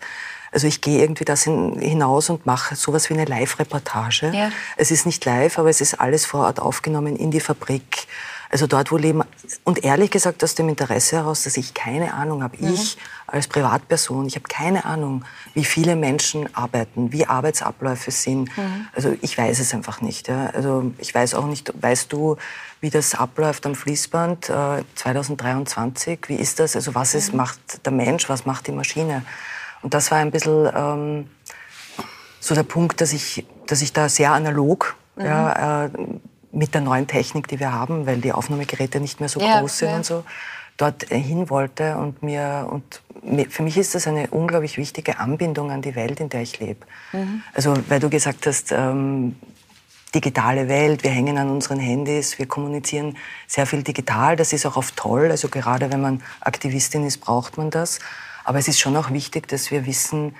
Also 0.52 0.66
ich 0.66 0.82
gehe 0.82 1.00
irgendwie 1.00 1.25
das 1.25 1.44
hinaus 1.44 2.28
und 2.28 2.44
mache 2.44 2.76
sowas 2.76 3.09
wie 3.09 3.14
eine 3.14 3.25
Live-Reportage. 3.25 4.32
Ja. 4.35 4.50
Es 4.76 4.90
ist 4.90 5.06
nicht 5.06 5.25
live, 5.25 5.59
aber 5.59 5.71
es 5.71 5.80
ist 5.80 5.94
alles 5.94 6.26
vor 6.26 6.44
Ort 6.44 6.61
aufgenommen 6.61 7.16
in 7.16 7.30
die 7.30 7.40
Fabrik. 7.40 8.06
Also 8.50 8.66
dort, 8.66 8.92
wo 8.92 8.99
leben. 8.99 9.23
Und 9.64 9.82
ehrlich 9.82 10.11
gesagt, 10.11 10.44
aus 10.44 10.54
dem 10.54 10.68
Interesse 10.68 11.16
heraus, 11.16 11.44
dass 11.44 11.56
ich 11.56 11.73
keine 11.73 12.12
Ahnung 12.12 12.42
habe. 12.42 12.59
Mhm. 12.61 12.75
Ich 12.75 12.99
als 13.26 13.49
Privatperson, 13.49 14.26
ich 14.26 14.35
habe 14.35 14.47
keine 14.47 14.85
Ahnung, 14.85 15.25
wie 15.54 15.64
viele 15.64 15.97
Menschen 15.97 16.54
arbeiten, 16.54 17.12
wie 17.12 17.25
Arbeitsabläufe 17.25 18.11
sind. 18.11 18.54
Mhm. 18.59 18.88
Also 18.94 19.16
ich 19.23 19.38
weiß 19.38 19.59
es 19.59 19.73
einfach 19.73 20.02
nicht. 20.02 20.28
Ja. 20.28 20.49
Also 20.49 20.92
ich 20.99 21.14
weiß 21.14 21.32
auch 21.32 21.47
nicht, 21.47 21.73
weißt 21.80 22.12
du, 22.12 22.37
wie 22.82 22.90
das 22.90 23.14
abläuft 23.14 23.64
am 23.64 23.75
Fließband 23.75 24.50
äh, 24.50 24.85
2023? 24.97 26.18
Wie 26.28 26.37
ist 26.37 26.61
das? 26.61 26.76
Also 26.76 26.94
was 26.94 27.14
ist, 27.14 27.32
mhm. 27.32 27.38
macht 27.38 27.87
der 27.87 27.92
Mensch, 27.92 28.28
was 28.28 28.44
macht 28.44 28.66
die 28.66 28.73
Maschine? 28.73 29.25
Und 29.83 29.95
das 29.95 30.11
war 30.11 30.19
ein 30.19 30.31
bisschen 30.31 30.69
ähm, 30.75 31.31
so 32.41 32.55
der 32.55 32.62
Punkt, 32.62 33.01
dass 33.01 33.12
ich, 33.12 33.47
dass 33.67 33.83
ich 33.83 33.93
da 33.93 34.09
sehr 34.09 34.33
analog 34.33 34.97
mhm. 35.16 35.25
ja, 35.25 35.85
äh, 35.85 35.90
mit 36.53 36.75
der 36.75 36.81
neuen 36.81 37.07
Technik, 37.07 37.49
die 37.49 37.61
wir 37.61 37.73
haben, 37.73 38.07
weil 38.07 38.21
die 38.21 38.33
Aufnahmegeräte 38.33 39.01
nicht 39.01 39.21
mehr 39.21 39.29
so 39.29 39.40
ja, 39.40 39.61
groß 39.61 39.79
sind 39.79 39.88
ja. 39.88 39.97
und 39.97 40.05
so, 40.05 40.25
dort 40.77 41.11
äh, 41.11 41.18
hin 41.18 41.51
wollte. 41.51 41.97
Und, 41.97 42.23
mir, 42.23 42.68
und 42.71 43.03
für 43.51 43.62
mich 43.62 43.77
ist 43.77 43.95
das 43.95 44.07
eine 44.07 44.29
unglaublich 44.29 44.77
wichtige 44.77 45.18
Anbindung 45.18 45.71
an 45.71 45.83
die 45.83 45.95
Welt, 45.95 46.21
in 46.21 46.29
der 46.29 46.42
ich 46.42 46.59
lebe. 46.61 46.87
Mhm. 47.12 47.42
Also, 47.55 47.75
weil 47.88 48.01
du 48.01 48.11
gesagt 48.11 48.47
hast, 48.47 48.73
ähm, 48.73 49.37
digitale 50.14 50.68
Welt, 50.68 51.05
wir 51.05 51.11
hängen 51.11 51.38
an 51.38 51.51
unseren 51.51 51.79
Handys, 51.79 52.38
wir 52.38 52.47
kommunizieren 52.47 53.16
sehr 53.47 53.66
viel 53.66 53.83
digital, 53.83 54.37
das 54.37 54.53
ist 54.53 54.66
auch 54.66 54.77
oft 54.77 54.97
toll. 54.97 55.31
Also 55.31 55.49
gerade 55.49 55.90
wenn 55.90 56.01
man 56.01 56.23
Aktivistin 56.40 57.07
ist, 57.07 57.18
braucht 57.18 57.57
man 57.57 57.71
das. 57.71 57.99
Aber 58.44 58.59
es 58.59 58.68
ist 58.68 58.81
schon 58.81 58.96
auch 58.96 59.11
wichtig, 59.11 59.48
dass 59.48 59.70
wir 59.70 59.87
wissen, 59.87 60.35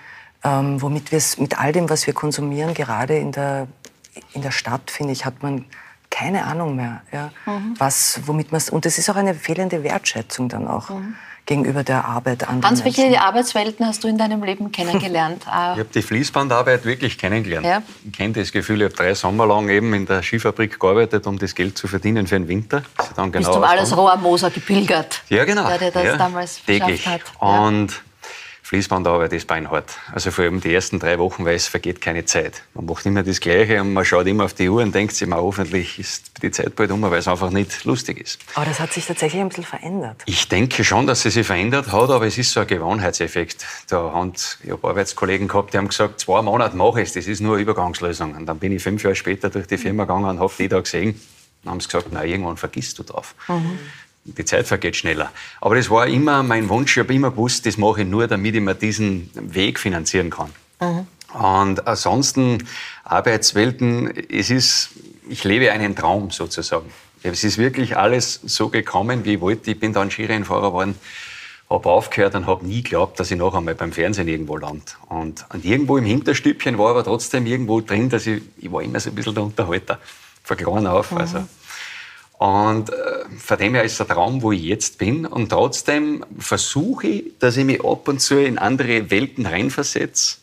ähm, 0.45 0.81
womit 0.83 1.13
wir 1.13 1.19
es 1.19 1.39
mit 1.39 1.59
all 1.59 1.73
dem, 1.73 1.89
was 1.89 2.07
wir 2.07 2.15
konsumieren, 2.15 2.75
gerade 2.75 3.17
in 3.17 3.33
der, 3.33 3.69
in 4.33 4.43
der 4.43 4.51
Stadt, 4.51 4.91
finde 4.91 5.13
ich, 5.13 5.25
hat 5.25 5.43
man 5.43 5.65
keine 6.11 6.45
Ahnung 6.45 6.77
mehr, 6.77 7.03
ja, 7.11 7.31
mhm. 7.47 7.75
was, 7.79 8.21
womit 8.27 8.53
man 8.53 8.61
und 8.71 8.85
es 8.85 8.99
ist 8.99 9.09
auch 9.09 9.17
eine 9.17 9.35
fehlende 9.35 9.83
Wertschätzung 9.83 10.49
dann 10.49 10.69
auch. 10.69 10.91
Mhm 10.91 11.17
gegenüber 11.47 11.83
der 11.83 12.05
Arbeit 12.05 12.49
an. 12.49 12.61
Ganz 12.61 12.85
welche 12.85 13.21
Arbeitswelten 13.21 13.87
hast 13.87 14.05
du 14.05 14.09
in 14.09 14.17
deinem 14.17 14.43
Leben 14.43 14.71
kennengelernt? 14.71 15.43
ich 15.47 15.51
habe 15.51 15.87
die 15.93 16.03
Fließbandarbeit 16.03 16.85
wirklich 16.85 17.19
kennengelernt. 17.19 17.67
Ja. 17.67 17.83
Ich 18.05 18.13
kenne 18.13 18.35
das 18.35 18.53
Gefühl, 18.53 18.81
ich 18.81 18.85
habe 18.85 18.95
drei 18.95 19.15
Sommer 19.15 19.47
lang 19.47 19.69
eben 19.69 19.93
in 19.95 20.07
der 20.07 20.23
Skifabrik 20.23 20.79
gearbeitet, 20.79 21.27
um 21.27 21.39
das 21.39 21.55
Geld 21.55 21.77
zu 21.77 21.89
verdienen 21.89 22.27
für 22.27 22.37
den 22.37 22.49
Winter. 22.49 22.83
Dann 23.17 23.33
genau 23.33 23.49
Bist 23.49 23.59
du 23.59 23.63
alles 23.63 23.97
Rohrmoser 23.97 24.51
gepilgert? 24.51 25.23
Ja, 25.29 25.45
genau. 25.45 25.67
Der, 25.67 25.79
der 25.79 25.91
das 25.91 26.05
ja, 26.05 26.17
damals 26.17 26.65
täglich. 26.65 27.07
hat. 27.07 27.23
Und 27.39 28.03
Fließbandarbeit 28.73 29.35
ist 29.35 29.47
beinhart. 29.47 29.99
Also 30.13 30.31
vor 30.31 30.45
allem 30.45 30.63
die 30.63 30.73
ersten 30.73 30.99
drei 30.99 31.19
Wochen, 31.19 31.45
weil 31.45 31.57
es 31.57 31.67
vergeht 31.67 32.01
keine 32.01 32.25
Zeit. 32.25 32.63
Man 32.73 32.87
macht 32.87 33.05
immer 33.05 33.23
das 33.23 33.39
Gleiche 33.39 33.79
und 33.83 33.93
man 33.93 34.03
schaut 34.03 34.27
immer 34.27 34.45
auf 34.45 34.55
die 34.55 34.67
Uhr 34.71 34.83
und 34.83 34.95
denkt 34.95 35.15
sich 35.15 35.29
mal, 35.29 35.43
hoffentlich 35.43 35.99
ist 35.99 36.43
die 36.43 36.51
Zeit 36.51 36.75
bald 36.75 36.91
um, 36.91 37.03
weil 37.03 37.19
es 37.19 37.29
einfach 37.29 37.51
nicht 37.51 37.85
lustig 37.85 38.19
ist. 38.19 38.41
Aber 38.55 38.65
das 38.65 38.81
hat 38.81 38.91
sich 38.95 39.05
tatsächlich 39.05 39.43
ein 39.43 39.51
bisschen 39.51 39.65
verändert. 39.65 40.23
Ich 40.25 40.49
denke 40.49 40.85
schon, 40.85 41.07
dass 41.07 41.23
es 41.27 41.35
sich 41.35 41.47
verändert 41.47 41.93
hat, 41.93 42.09
aber 42.09 42.27
es 42.27 42.39
ist 42.39 42.51
so 42.51 42.61
ein 42.61 42.67
Gewohnheitseffekt. 42.67 43.67
Da 43.91 44.11
haben 44.11 44.33
ich 44.65 44.71
habe 44.71 44.89
Arbeitskollegen 44.89 45.49
gehabt, 45.49 45.75
die 45.75 45.77
haben 45.77 45.89
gesagt, 45.89 46.21
zwei 46.21 46.41
Monate 46.41 46.75
mache 46.75 47.03
ich 47.03 47.09
es, 47.09 47.13
das 47.13 47.27
ist 47.27 47.43
nur 47.43 47.57
eine 47.57 47.63
Übergangslösung. 47.65 48.35
Und 48.35 48.47
dann 48.47 48.59
bin 48.59 48.73
ich 48.73 48.83
fünf 48.83 49.03
Jahre 49.03 49.17
später 49.17 49.51
durch 49.51 49.67
die 49.67 49.77
Firma 49.77 50.05
gegangen 50.05 50.31
und 50.31 50.41
habe 50.41 50.53
die 50.59 50.69
da 50.69 50.81
gesehen 50.81 51.21
und 51.63 51.71
haben 51.71 51.79
gesagt, 51.79 52.07
na 52.11 52.25
irgendwann 52.25 52.57
vergisst 52.57 52.99
du 52.99 53.03
drauf. 53.03 53.35
Mhm 53.49 53.79
die 54.25 54.45
Zeit 54.45 54.67
vergeht 54.67 54.97
schneller. 54.97 55.33
Aber 55.61 55.75
das 55.75 55.91
war 55.91 56.07
immer 56.07 56.43
mein 56.43 56.69
Wunsch. 56.69 56.97
Ich 56.97 57.03
habe 57.03 57.15
immer 57.15 57.31
gewusst, 57.31 57.67
das 57.67 57.77
mache 57.77 58.03
ich 58.03 58.09
nur, 58.09 58.27
damit 58.27 58.55
ich 58.55 58.61
mir 58.61 58.75
diesen 58.75 59.31
Weg 59.35 59.79
finanzieren 59.79 60.31
kann. 60.31 60.51
Mhm. 60.81 61.07
Und 61.35 61.87
ansonsten 61.87 62.67
Arbeitswelten, 63.05 64.13
es 64.31 64.51
ist, 64.51 64.91
ich 65.29 65.45
lebe 65.45 65.73
einen 65.73 65.97
Traum 65.97 66.31
sozusagen. 66.31 66.91
Es 67.23 67.45
ist 67.45 67.59
wirklich 67.59 67.97
alles 67.97 68.41
so 68.45 68.69
gekommen, 68.69 69.25
wie 69.25 69.35
ich 69.35 69.41
wollte. 69.41 69.71
Ich 69.71 69.81
bin 69.81 69.93
dann 69.93 70.11
Skirennfahrer 70.11 70.69
geworden, 70.69 70.95
habe 71.71 71.89
aufgehört 71.89 72.35
und 72.35 72.47
habe 72.47 72.67
nie 72.67 72.83
geglaubt, 72.83 73.19
dass 73.19 73.31
ich 73.31 73.39
noch 73.39 73.55
einmal 73.55 73.75
beim 73.75 73.93
Fernsehen 73.93 74.29
irgendwo 74.29 74.57
lande. 74.57 74.85
Und, 75.09 75.47
und 75.53 75.65
irgendwo 75.65 75.97
im 75.97 76.05
Hinterstübchen 76.05 76.79
war 76.79 76.91
aber 76.91 77.05
trotzdem 77.05 77.47
irgendwo 77.47 77.81
drin, 77.81 78.11
dass 78.11 78.27
ich, 78.27 78.43
ich 78.59 78.71
war 78.71 78.83
immer 78.83 79.01
so 79.01 79.11
ein 79.11 79.15
bisschen 79.15 79.35
der 79.35 79.45
Unterhalter, 79.45 79.99
von 80.43 80.57
klein 80.57 80.87
auf. 80.87 81.13
Mhm. 81.13 81.19
Also, 81.19 81.39
und 82.43 82.91
äh, 82.91 82.95
von 83.39 83.57
dem 83.57 83.77
her 83.77 83.85
ist 83.85 84.01
der 84.01 84.09
Traum, 84.09 84.43
wo 84.43 84.51
ich 84.51 84.63
jetzt 84.63 84.99
bin. 84.99 85.27
Und 85.27 85.51
trotzdem 85.51 86.25
versuche 86.41 87.07
ich, 87.07 87.25
dass 87.39 87.57
ich 87.57 87.65
mich 87.65 87.85
ab 87.85 88.09
und 88.09 88.21
zu 88.21 88.37
in 88.37 88.59
andere 88.59 89.13
Welten 89.13 89.47
reinversetze. 89.47 90.39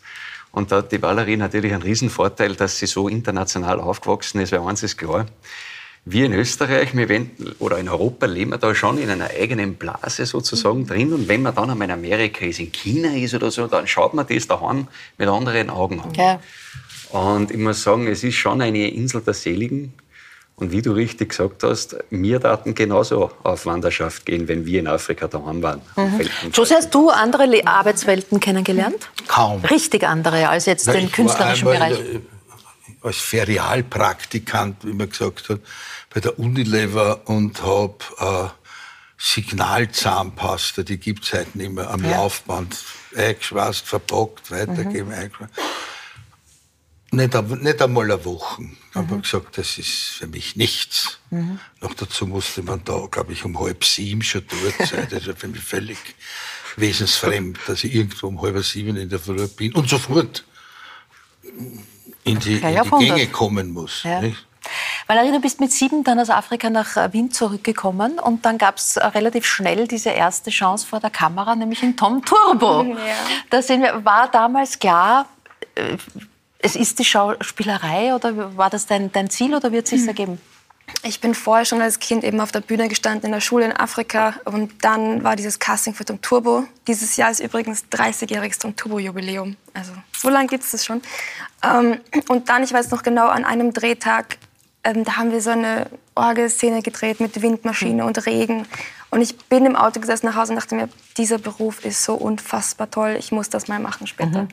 Und 0.53 0.71
da 0.71 0.77
hat 0.77 0.93
die 0.93 1.01
Valerie 1.01 1.35
natürlich 1.35 1.73
einen 1.73 1.81
Riesenvorteil, 1.81 2.55
dass 2.55 2.79
sie 2.79 2.85
so 2.85 3.09
international 3.09 3.81
aufgewachsen 3.81 4.39
ist, 4.39 4.53
weil 4.53 4.61
eins 4.61 4.81
ist 4.81 4.97
klar, 4.97 5.25
wir 6.05 6.25
in 6.25 6.31
Österreich 6.31 6.95
wir 6.95 7.09
wenden, 7.09 7.51
oder 7.59 7.77
in 7.77 7.89
Europa 7.89 8.27
leben 8.27 8.51
wir 8.51 8.59
da 8.59 8.73
schon 8.73 8.97
in 8.97 9.09
einer 9.09 9.31
eigenen 9.31 9.75
Blase 9.75 10.25
sozusagen 10.25 10.87
drin. 10.87 11.11
Und 11.11 11.27
wenn 11.27 11.41
man 11.41 11.53
dann 11.53 11.69
einmal 11.69 11.89
in 11.89 11.93
Amerika 11.93 12.45
ist, 12.45 12.61
in 12.61 12.71
China 12.71 13.09
ist 13.13 13.33
oder 13.33 13.51
so, 13.51 13.67
dann 13.67 13.87
schaut 13.87 14.13
man 14.13 14.25
das 14.25 14.47
daheim 14.47 14.87
mit 15.17 15.27
anderen 15.27 15.69
Augen 15.69 15.99
an. 15.99 16.13
Ja. 16.13 16.39
Und 17.09 17.51
ich 17.51 17.57
muss 17.57 17.83
sagen, 17.83 18.07
es 18.07 18.23
ist 18.23 18.35
schon 18.35 18.61
eine 18.61 18.87
Insel 18.87 19.19
der 19.19 19.33
Seligen. 19.33 19.91
Und 20.59 20.73
wie 20.73 20.81
du 20.81 20.91
richtig 20.91 21.29
gesagt 21.29 21.63
hast, 21.63 21.95
wir 22.09 22.39
daten 22.39 22.75
genauso 22.75 23.31
auf 23.43 23.65
Wanderschaft 23.65 24.25
gehen, 24.25 24.49
wenn 24.49 24.65
wir 24.65 24.81
in 24.81 24.87
Afrika 24.87 25.27
daheim 25.27 25.63
waren. 25.63 25.81
Mhm. 25.95 26.21
Jose, 26.51 26.75
hast 26.75 26.93
du 26.93 27.09
andere 27.09 27.45
Le 27.45 27.65
Arbeitswelten 27.65 28.41
kennengelernt? 28.41 29.09
Kaum. 29.27 29.63
Richtig 29.63 30.05
andere 30.05 30.49
als 30.49 30.65
jetzt 30.65 30.87
Na, 30.87 30.93
den 30.93 31.09
künstlerischen 31.09 31.65
Bereich? 31.65 31.97
Der, 31.97 32.21
als 33.01 33.17
Ferialpraktikant, 33.17 34.85
wie 34.85 34.91
man 34.91 35.09
gesagt 35.09 35.47
hat, 35.47 35.61
bei 36.13 36.19
der 36.19 36.37
Unilever 36.37 37.21
und 37.25 37.63
habe 37.63 37.95
äh, 38.19 38.49
Signalzahnpasta, 39.17 40.83
die 40.83 40.97
gibt 40.97 41.23
es 41.23 41.31
heute 41.31 41.57
nicht 41.57 41.71
mehr, 41.71 41.89
am 41.89 42.03
ja. 42.03 42.17
Laufband 42.17 42.77
eingeschweißt, 43.15 43.87
verpackt, 43.87 44.51
weitergeben, 44.51 45.07
mhm. 45.07 45.13
eingeschweißt. 45.13 45.53
Nicht, 47.11 47.33
nicht 47.33 47.81
einmal 47.81 48.05
eine 48.05 48.23
Woche. 48.23 48.61
Mhm. 48.61 48.77
habe 48.93 49.15
ich 49.15 49.21
gesagt, 49.23 49.57
das 49.57 49.77
ist 49.77 50.17
für 50.17 50.27
mich 50.27 50.55
nichts. 50.55 51.19
Mhm. 51.31 51.59
Noch 51.81 51.93
dazu 51.93 52.27
musste 52.27 52.61
man 52.61 52.83
da, 52.83 53.07
glaube 53.09 53.33
ich, 53.33 53.45
um 53.45 53.59
halb 53.59 53.83
sieben 53.83 54.21
schon 54.21 54.43
dort 54.47 54.87
sein. 54.87 55.07
Das 55.09 55.21
ist 55.21 55.27
ja 55.27 55.35
für 55.35 55.47
mich 55.47 55.61
völlig 55.61 55.97
wesensfremd, 56.75 57.57
dass 57.67 57.83
ich 57.83 57.95
irgendwo 57.95 58.27
um 58.27 58.41
halb 58.41 58.63
sieben 58.63 58.95
in 58.95 59.09
der 59.09 59.19
Früh 59.19 59.47
bin 59.47 59.73
und 59.73 59.89
sofort 59.89 60.43
in 62.23 62.39
die, 62.39 62.57
in 62.57 62.61
die 62.61 63.05
Gänge 63.05 63.27
kommen 63.27 63.71
muss. 63.71 64.03
Ja. 64.03 64.21
Valerie, 65.07 65.31
du 65.31 65.39
bist 65.39 65.59
mit 65.59 65.71
sieben 65.71 66.03
dann 66.03 66.19
aus 66.19 66.29
Afrika 66.29 66.69
nach 66.69 66.95
äh, 66.95 67.11
Wien 67.13 67.31
zurückgekommen 67.31 68.19
und 68.19 68.45
dann 68.45 68.57
gab 68.57 68.77
es 68.77 68.97
äh, 68.97 69.05
relativ 69.05 69.45
schnell 69.45 69.87
diese 69.87 70.09
erste 70.09 70.51
Chance 70.51 70.85
vor 70.85 70.99
der 70.99 71.09
Kamera, 71.09 71.55
nämlich 71.55 71.81
in 71.81 71.97
Tom 71.97 72.23
Turbo. 72.23 72.83
Ja. 72.83 72.95
Da 73.49 73.61
sehen 73.61 73.81
wir, 73.81 74.05
war 74.05 74.29
damals 74.29 74.77
klar, 74.77 75.27
äh, 75.75 75.97
es 76.59 76.75
ist 76.75 76.99
die 76.99 77.05
Schauspielerei 77.05 78.13
oder 78.13 78.57
war 78.57 78.69
das 78.69 78.85
dein, 78.85 79.11
dein 79.11 79.29
Ziel 79.29 79.55
oder 79.55 79.71
wird 79.71 79.85
es 79.85 79.91
sich 79.91 80.01
hm. 80.01 80.07
ergeben? 80.09 80.41
Ich 81.03 81.21
bin 81.21 81.35
vorher 81.35 81.65
schon 81.65 81.81
als 81.81 81.99
Kind 81.99 82.23
eben 82.23 82.39
auf 82.41 82.51
der 82.51 82.61
Bühne 82.61 82.87
gestanden 82.87 83.27
in 83.27 83.31
der 83.31 83.41
Schule 83.41 83.65
in 83.65 83.71
Afrika 83.71 84.33
und 84.45 84.83
dann 84.83 85.23
war 85.23 85.35
dieses 85.35 85.59
Casting 85.59 85.93
für 85.93 86.03
Tom 86.03 86.21
Turbo. 86.21 86.65
Dieses 86.87 87.15
Jahr 87.15 87.31
ist 87.31 87.39
übrigens 87.39 87.85
30-jähriges 87.91 88.59
Tom 88.59 88.75
Turbo 88.75 88.99
Jubiläum. 88.99 89.55
Also 89.73 89.93
so 90.17 90.29
lange 90.29 90.47
gibt 90.47 90.63
es 90.63 90.71
das 90.71 90.85
schon. 90.85 91.01
Ähm, 91.63 91.99
und 92.27 92.49
dann, 92.49 92.63
ich 92.63 92.73
weiß 92.73 92.91
noch 92.91 93.03
genau, 93.03 93.27
an 93.27 93.45
einem 93.45 93.71
Drehtag, 93.71 94.37
ähm, 94.83 95.03
da 95.03 95.17
haben 95.17 95.31
wir 95.31 95.41
so 95.41 95.51
eine 95.51 95.87
Orgelszene 96.15 96.81
gedreht 96.81 97.19
mit 97.19 97.41
Windmaschine 97.41 98.03
und 98.03 98.25
Regen. 98.25 98.65
Und 99.11 99.21
ich 99.21 99.37
bin 99.37 99.65
im 99.65 99.75
Auto 99.75 99.99
gesessen 99.99 100.25
nach 100.25 100.35
Hause 100.35 100.53
und 100.53 100.59
dachte 100.59 100.75
mir, 100.75 100.89
dieser 101.17 101.37
Beruf 101.37 101.85
ist 101.85 102.03
so 102.03 102.15
unfassbar 102.15 102.89
toll, 102.91 103.15
ich 103.17 103.31
muss 103.31 103.49
das 103.49 103.67
mal 103.67 103.79
machen 103.79 104.07
später. 104.07 104.43
Mhm. 104.43 104.49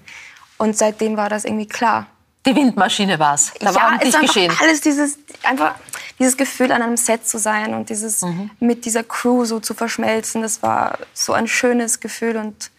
Und 0.58 0.76
seitdem 0.76 1.16
war 1.16 1.28
das 1.28 1.44
irgendwie 1.44 1.66
klar. 1.66 2.06
Die 2.46 2.54
Windmaschine 2.54 3.18
war 3.18 3.34
es. 3.34 3.52
Da 3.58 3.70
ja, 3.70 3.74
war 3.74 3.98
es 4.00 4.18
geschehen. 4.18 4.52
Alles 4.60 4.80
dieses, 4.80 5.18
einfach 5.42 5.74
dieses 6.18 6.36
Gefühl, 6.36 6.70
an 6.70 6.80
einem 6.80 6.96
Set 6.96 7.26
zu 7.26 7.38
sein 7.38 7.74
und 7.74 7.90
dieses 7.90 8.22
mhm. 8.22 8.50
mit 8.60 8.84
dieser 8.84 9.02
Crew 9.02 9.44
so 9.44 9.58
zu 9.58 9.74
verschmelzen, 9.74 10.42
das 10.42 10.62
war 10.62 10.98
so 11.12 11.32
ein 11.32 11.48
schönes 11.48 11.98
Gefühl. 11.98 12.36
Und 12.36 12.70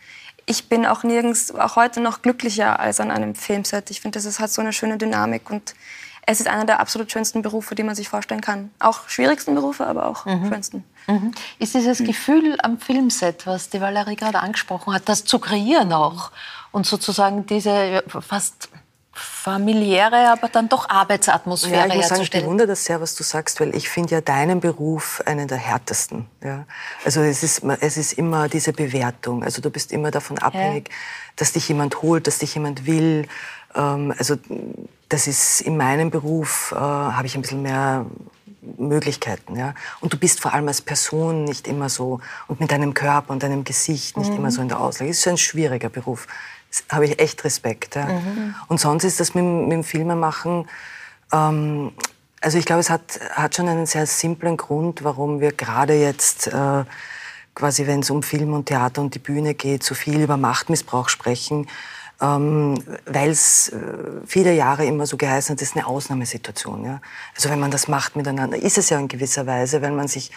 ich 0.45 0.69
bin 0.69 0.85
auch 0.85 1.03
nirgends, 1.03 1.53
auch 1.53 1.75
heute 1.75 1.99
noch 1.99 2.21
glücklicher 2.21 2.79
als 2.79 3.01
an 3.01 3.11
einem 3.11 3.35
Filmset. 3.35 3.91
Ich 3.91 3.99
finde, 3.99 4.19
das 4.21 4.39
hat 4.39 4.51
so 4.51 4.61
eine 4.61 4.71
schöne 4.71 4.97
Dynamik 4.97 5.49
und 5.49 5.75
es 6.29 6.41
ist 6.41 6.47
einer 6.47 6.65
der 6.65 6.81
absolut 6.81 7.09
schönsten 7.11 7.41
Berufe, 7.41 7.73
die 7.73 7.83
man 7.83 7.95
sich 7.95 8.09
vorstellen 8.09 8.41
kann. 8.41 8.69
Auch 8.79 9.07
schwierigsten 9.07 9.55
Berufe, 9.55 9.85
aber 9.87 10.07
auch 10.07 10.25
mhm. 10.25 10.49
schönsten. 10.49 10.83
Mhm. 11.07 11.31
Ist 11.57 11.73
dieses 11.73 11.99
mhm. 11.99 12.05
Gefühl 12.05 12.57
am 12.63 12.79
Filmset, 12.79 13.47
was 13.47 13.69
die 13.69 13.79
Valerie 13.79 14.17
gerade 14.17 14.39
angesprochen 14.39 14.93
hat, 14.93 15.07
das 15.07 15.23
zu 15.23 15.39
kreieren 15.39 15.93
auch 15.93 16.31
und 16.71 16.85
sozusagen 16.85 17.45
diese 17.45 18.03
fast 18.07 18.69
familiäre, 19.17 20.31
aber 20.31 20.47
dann 20.47 20.69
doch 20.69 20.89
Arbeitsatmosphäre 20.89 21.75
ja, 21.75 21.85
ich 21.87 21.95
muss 21.95 22.07
sagen, 22.07 22.21
Ich 22.21 22.29
bewundere 22.29 22.67
das 22.67 22.85
sehr, 22.85 23.01
was 23.01 23.15
du 23.15 23.23
sagst, 23.23 23.59
weil 23.59 23.75
ich 23.75 23.89
finde 23.89 24.15
ja 24.15 24.21
deinen 24.21 24.59
Beruf 24.59 25.23
einen 25.25 25.47
der 25.47 25.57
härtesten. 25.57 26.27
Ja? 26.43 26.65
Also 27.03 27.21
es 27.21 27.41
ist, 27.41 27.63
es 27.63 27.97
ist 27.97 28.13
immer 28.13 28.47
diese 28.47 28.73
Bewertung. 28.73 29.43
Also 29.43 29.61
du 29.61 29.69
bist 29.71 29.91
immer 29.91 30.11
davon 30.11 30.37
abhängig, 30.37 30.89
ja. 30.89 30.95
dass 31.37 31.53
dich 31.53 31.67
jemand 31.67 32.01
holt, 32.01 32.27
dass 32.27 32.39
dich 32.39 32.53
jemand 32.53 32.85
will. 32.85 33.27
Ähm, 33.73 34.13
also 34.17 34.35
das 35.09 35.27
ist 35.27 35.61
in 35.61 35.77
meinem 35.77 36.11
Beruf, 36.11 36.73
äh, 36.75 36.79
habe 36.79 37.25
ich 37.25 37.35
ein 37.35 37.41
bisschen 37.41 37.63
mehr 37.63 38.05
Möglichkeiten. 38.77 39.55
Ja? 39.55 39.73
Und 39.99 40.13
du 40.13 40.17
bist 40.17 40.41
vor 40.41 40.53
allem 40.53 40.67
als 40.67 40.81
Person 40.81 41.43
nicht 41.43 41.67
immer 41.67 41.89
so 41.89 42.19
und 42.47 42.59
mit 42.59 42.71
deinem 42.71 42.93
Körper 42.93 43.31
und 43.31 43.41
deinem 43.41 43.63
Gesicht 43.63 44.17
nicht 44.17 44.29
mhm. 44.29 44.37
immer 44.37 44.51
so 44.51 44.61
in 44.61 44.67
der 44.67 44.79
Auslage. 44.79 45.09
Es 45.09 45.19
ist 45.19 45.27
ein 45.27 45.37
schwieriger 45.37 45.89
Beruf 45.89 46.27
habe 46.89 47.05
ich 47.05 47.19
echt 47.19 47.43
Respekt. 47.43 47.95
Ja. 47.95 48.05
Mhm. 48.05 48.55
Und 48.67 48.79
sonst 48.79 49.03
ist 49.03 49.19
das 49.19 49.33
mit, 49.35 49.43
mit 49.43 49.71
dem 49.71 49.83
Filmemachen, 49.83 50.67
ähm, 51.31 51.91
also 52.41 52.57
ich 52.57 52.65
glaube, 52.65 52.81
es 52.81 52.89
hat, 52.89 53.19
hat 53.31 53.55
schon 53.55 53.67
einen 53.67 53.85
sehr 53.85 54.05
simplen 54.05 54.57
Grund, 54.57 55.03
warum 55.03 55.39
wir 55.39 55.51
gerade 55.51 55.93
jetzt, 55.95 56.47
äh, 56.47 56.83
quasi 57.55 57.87
wenn 57.87 58.01
es 58.01 58.09
um 58.09 58.21
Film 58.21 58.53
und 58.53 58.67
Theater 58.67 59.01
und 59.01 59.15
die 59.15 59.19
Bühne 59.19 59.53
geht, 59.55 59.83
so 59.83 59.95
viel 59.95 60.21
über 60.21 60.37
Machtmissbrauch 60.37 61.09
sprechen. 61.09 61.67
Ähm, 62.19 62.83
weil 63.05 63.29
es 63.29 63.69
äh, 63.69 63.77
viele 64.25 64.53
Jahre 64.53 64.85
immer 64.85 65.05
so 65.05 65.17
geheißen 65.17 65.53
hat, 65.53 65.61
das 65.61 65.69
ist 65.69 65.77
eine 65.77 65.85
Ausnahmesituation. 65.85 66.83
Ja? 66.83 67.01
Also 67.35 67.49
wenn 67.49 67.59
man 67.59 67.69
das 67.69 67.87
macht 67.87 68.15
miteinander, 68.15 68.57
ist 68.57 68.77
es 68.77 68.89
ja 68.89 68.97
in 68.97 69.07
gewisser 69.07 69.45
Weise, 69.45 69.83
weil 69.83 69.91
man 69.91 70.07
sich 70.07 70.31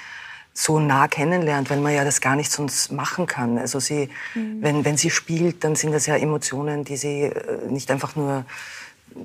so 0.60 0.78
nah 0.78 1.08
kennenlernt, 1.08 1.70
weil 1.70 1.80
man 1.80 1.94
ja 1.94 2.04
das 2.04 2.20
gar 2.20 2.36
nicht 2.36 2.52
sonst 2.52 2.92
machen 2.92 3.26
kann. 3.26 3.56
Also 3.56 3.80
sie, 3.80 4.10
mhm. 4.34 4.58
wenn, 4.60 4.84
wenn 4.84 4.98
sie 4.98 5.08
spielt, 5.08 5.64
dann 5.64 5.74
sind 5.74 5.92
das 5.92 6.04
ja 6.04 6.16
Emotionen, 6.16 6.84
die 6.84 6.98
sie 6.98 7.22
äh, 7.22 7.66
nicht 7.70 7.90
einfach 7.90 8.14
nur 8.14 8.44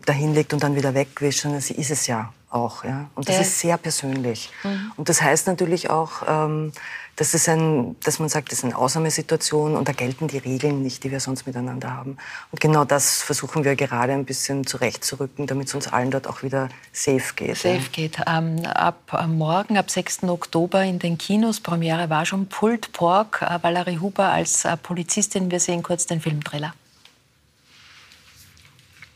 dahin 0.06 0.34
legt 0.34 0.54
und 0.54 0.64
dann 0.64 0.76
wieder 0.76 0.94
wegwischt, 0.94 1.42
sondern 1.42 1.62
sie 1.62 1.76
ist 1.76 1.92
es 1.92 2.08
ja 2.08 2.34
auch. 2.56 2.84
Ja? 2.84 3.10
Und 3.16 3.28
das 3.28 3.36
ja. 3.36 3.42
ist 3.42 3.60
sehr 3.60 3.78
persönlich. 3.78 4.50
Mhm. 4.64 4.92
Und 4.96 5.10
das 5.10 5.22
heißt 5.22 5.48
natürlich 5.48 5.90
auch, 5.90 6.24
ähm, 6.28 6.72
dass, 7.18 7.34
es 7.34 7.48
ein, 7.48 7.96
dass 8.04 8.20
man 8.20 8.30
sagt, 8.30 8.52
das 8.52 8.60
ist 8.60 8.66
eine 8.66 8.78
Ausnahmesituation 8.78 9.76
und 9.76 9.88
da 9.88 9.94
gelten 9.94 10.28
die 10.28 10.38
Regeln 10.38 10.82
nicht, 10.82 11.04
die 11.04 11.12
wir 11.12 11.20
sonst 11.20 11.46
miteinander 11.46 11.94
haben. 11.94 12.18
Und 12.52 12.60
genau 12.60 12.84
das 12.86 13.22
versuchen 13.22 13.64
wir 13.64 13.76
gerade 13.76 14.14
ein 14.14 14.26
bisschen 14.26 14.66
zurechtzurücken, 14.66 15.48
damit 15.48 15.68
es 15.68 15.76
uns 15.76 15.88
allen 15.88 16.12
dort 16.12 16.28
auch 16.28 16.44
wieder 16.44 16.70
safe 16.92 17.34
geht. 17.36 17.58
Safe 17.58 17.78
ja. 17.78 17.82
geht. 17.92 18.18
Ähm, 18.28 18.66
ab 18.66 19.28
morgen, 19.28 19.78
ab 19.78 19.90
6. 19.92 20.24
Oktober 20.24 20.84
in 20.84 21.00
den 21.00 21.18
Kinos, 21.18 21.60
Premiere 21.60 22.10
war 22.10 22.26
schon 22.26 22.48
Pulled 22.48 22.92
Pork, 22.92 23.42
äh, 23.42 23.62
Valerie 23.62 24.00
Huber 24.00 24.30
als 24.30 24.66
äh, 24.66 24.76
Polizistin. 24.78 25.52
Wir 25.52 25.60
sehen 25.60 25.84
kurz 25.84 26.06
den 26.06 26.22
Filmtrailer. 26.22 26.74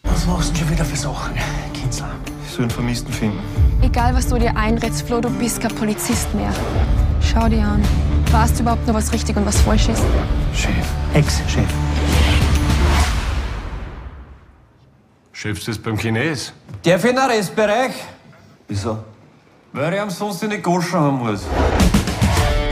Was 0.04 0.26
machst 0.26 0.52
du 0.52 0.60
schon 0.60 0.70
wieder 0.72 0.86
für 0.86 0.96
Sachen, 0.96 1.34
Kinzel? 1.74 2.06
Ich 2.46 2.52
soll 2.52 2.62
einen 2.64 2.72
Vermissten 2.72 3.12
finden. 3.14 3.40
Egal, 3.82 4.16
was 4.16 4.28
du 4.28 4.38
dir 4.38 4.56
einredst, 4.56 5.04
Flo, 5.08 5.22
du 5.22 5.30
bist 5.30 5.62
kein 5.62 5.74
Polizist 5.76 6.34
mehr. 6.34 6.52
Schau 7.22 7.48
dir 7.48 7.64
an. 7.64 7.84
Weißt 8.32 8.58
du 8.58 8.64
überhaupt 8.64 8.86
noch, 8.88 8.94
was 8.94 9.12
richtig 9.12 9.36
und 9.38 9.46
was 9.46 9.62
falsch 9.62 9.90
ist? 9.90 10.04
Chef. 10.54 10.72
Ex-Chef. 11.14 11.66
Chefst 15.32 15.68
du 15.68 15.72
das 15.72 15.82
beim 15.82 15.98
Chines? 15.98 16.54
Der 16.84 17.00
für 17.00 17.08
den 17.08 17.18
Arrestbereich. 17.18 17.92
Wieso? 18.68 19.00
Weil 19.72 19.94
ich 19.94 20.02
am 20.02 20.10
sonst 20.10 20.44
in 20.44 20.50
die 20.50 20.58
Goschen 20.62 21.00
haben 21.00 21.18
muss. 21.20 21.42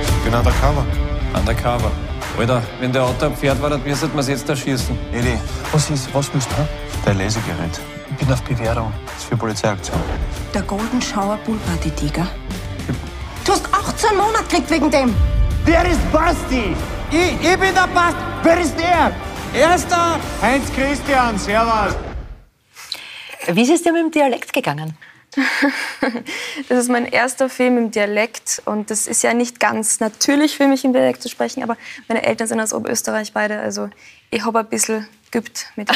Ich 0.01 0.23
bin 0.23 0.33
undercover. 0.33 0.85
Undercover. 1.33 1.91
Alter, 2.37 2.61
wenn 2.79 2.91
der 2.91 3.03
Auto 3.03 3.25
am 3.27 3.35
Pferd 3.35 3.61
war, 3.61 3.69
dann 3.69 3.83
müsste 3.83 4.07
man 4.09 4.19
es 4.19 4.27
jetzt 4.27 4.47
erschießen. 4.47 4.95
Edi, 5.13 5.37
was 5.71 5.89
ist? 5.89 6.13
Was 6.13 6.31
willst 6.33 6.49
du? 6.51 6.86
Dein 7.07 7.19
Lesegerät. 7.19 7.79
Ich 8.09 8.17
bin 8.17 8.33
auf 8.33 8.43
Bewährung. 8.43 8.91
Das 9.05 9.15
ist 9.15 9.29
für 9.29 9.37
Polizeiaktion. 9.37 9.97
Der 10.53 10.61
Golden 10.63 11.01
Shower 11.01 11.37
Pool 11.45 11.57
Party 11.59 11.89
Tiger. 11.91 12.27
Du 13.45 13.53
hast 13.53 13.65
18 13.73 14.17
Monate 14.17 14.43
gekriegt 14.43 14.69
wegen 14.69 14.91
dem. 14.91 15.15
Wer 15.63 15.89
ist 15.89 16.11
Basti? 16.11 16.75
Ich, 17.09 17.31
ich 17.41 17.57
bin 17.57 17.73
der 17.73 17.87
Basti. 17.93 18.19
Wer 18.43 18.59
ist 18.59 18.75
er? 18.81 19.15
Erster 19.57 20.19
Heinz 20.41 20.69
Christian. 20.73 21.39
Servus. 21.39 21.95
Wie 23.53 23.61
ist 23.61 23.69
es 23.69 23.83
dir 23.83 23.93
mit 23.93 24.01
dem 24.01 24.11
Dialekt 24.11 24.51
gegangen? 24.51 24.97
das 26.67 26.77
ist 26.77 26.89
mein 26.89 27.05
erster 27.05 27.47
Film 27.47 27.77
im 27.77 27.91
Dialekt 27.91 28.61
und 28.65 28.91
das 28.91 29.07
ist 29.07 29.23
ja 29.23 29.33
nicht 29.33 29.61
ganz 29.61 30.01
natürlich 30.01 30.57
für 30.57 30.67
mich 30.67 30.83
im 30.83 30.91
Dialekt 30.91 31.21
zu 31.21 31.29
sprechen, 31.29 31.63
aber 31.63 31.77
meine 32.09 32.23
Eltern 32.23 32.47
sind 32.47 32.59
aus 32.59 32.73
Oberösterreich 32.73 33.31
beide, 33.33 33.59
also 33.59 33.89
ich 34.29 34.43
habe 34.43 34.59
ein 34.59 34.65
bisschen 34.65 35.07
geübt 35.37 35.67
mit 35.75 35.89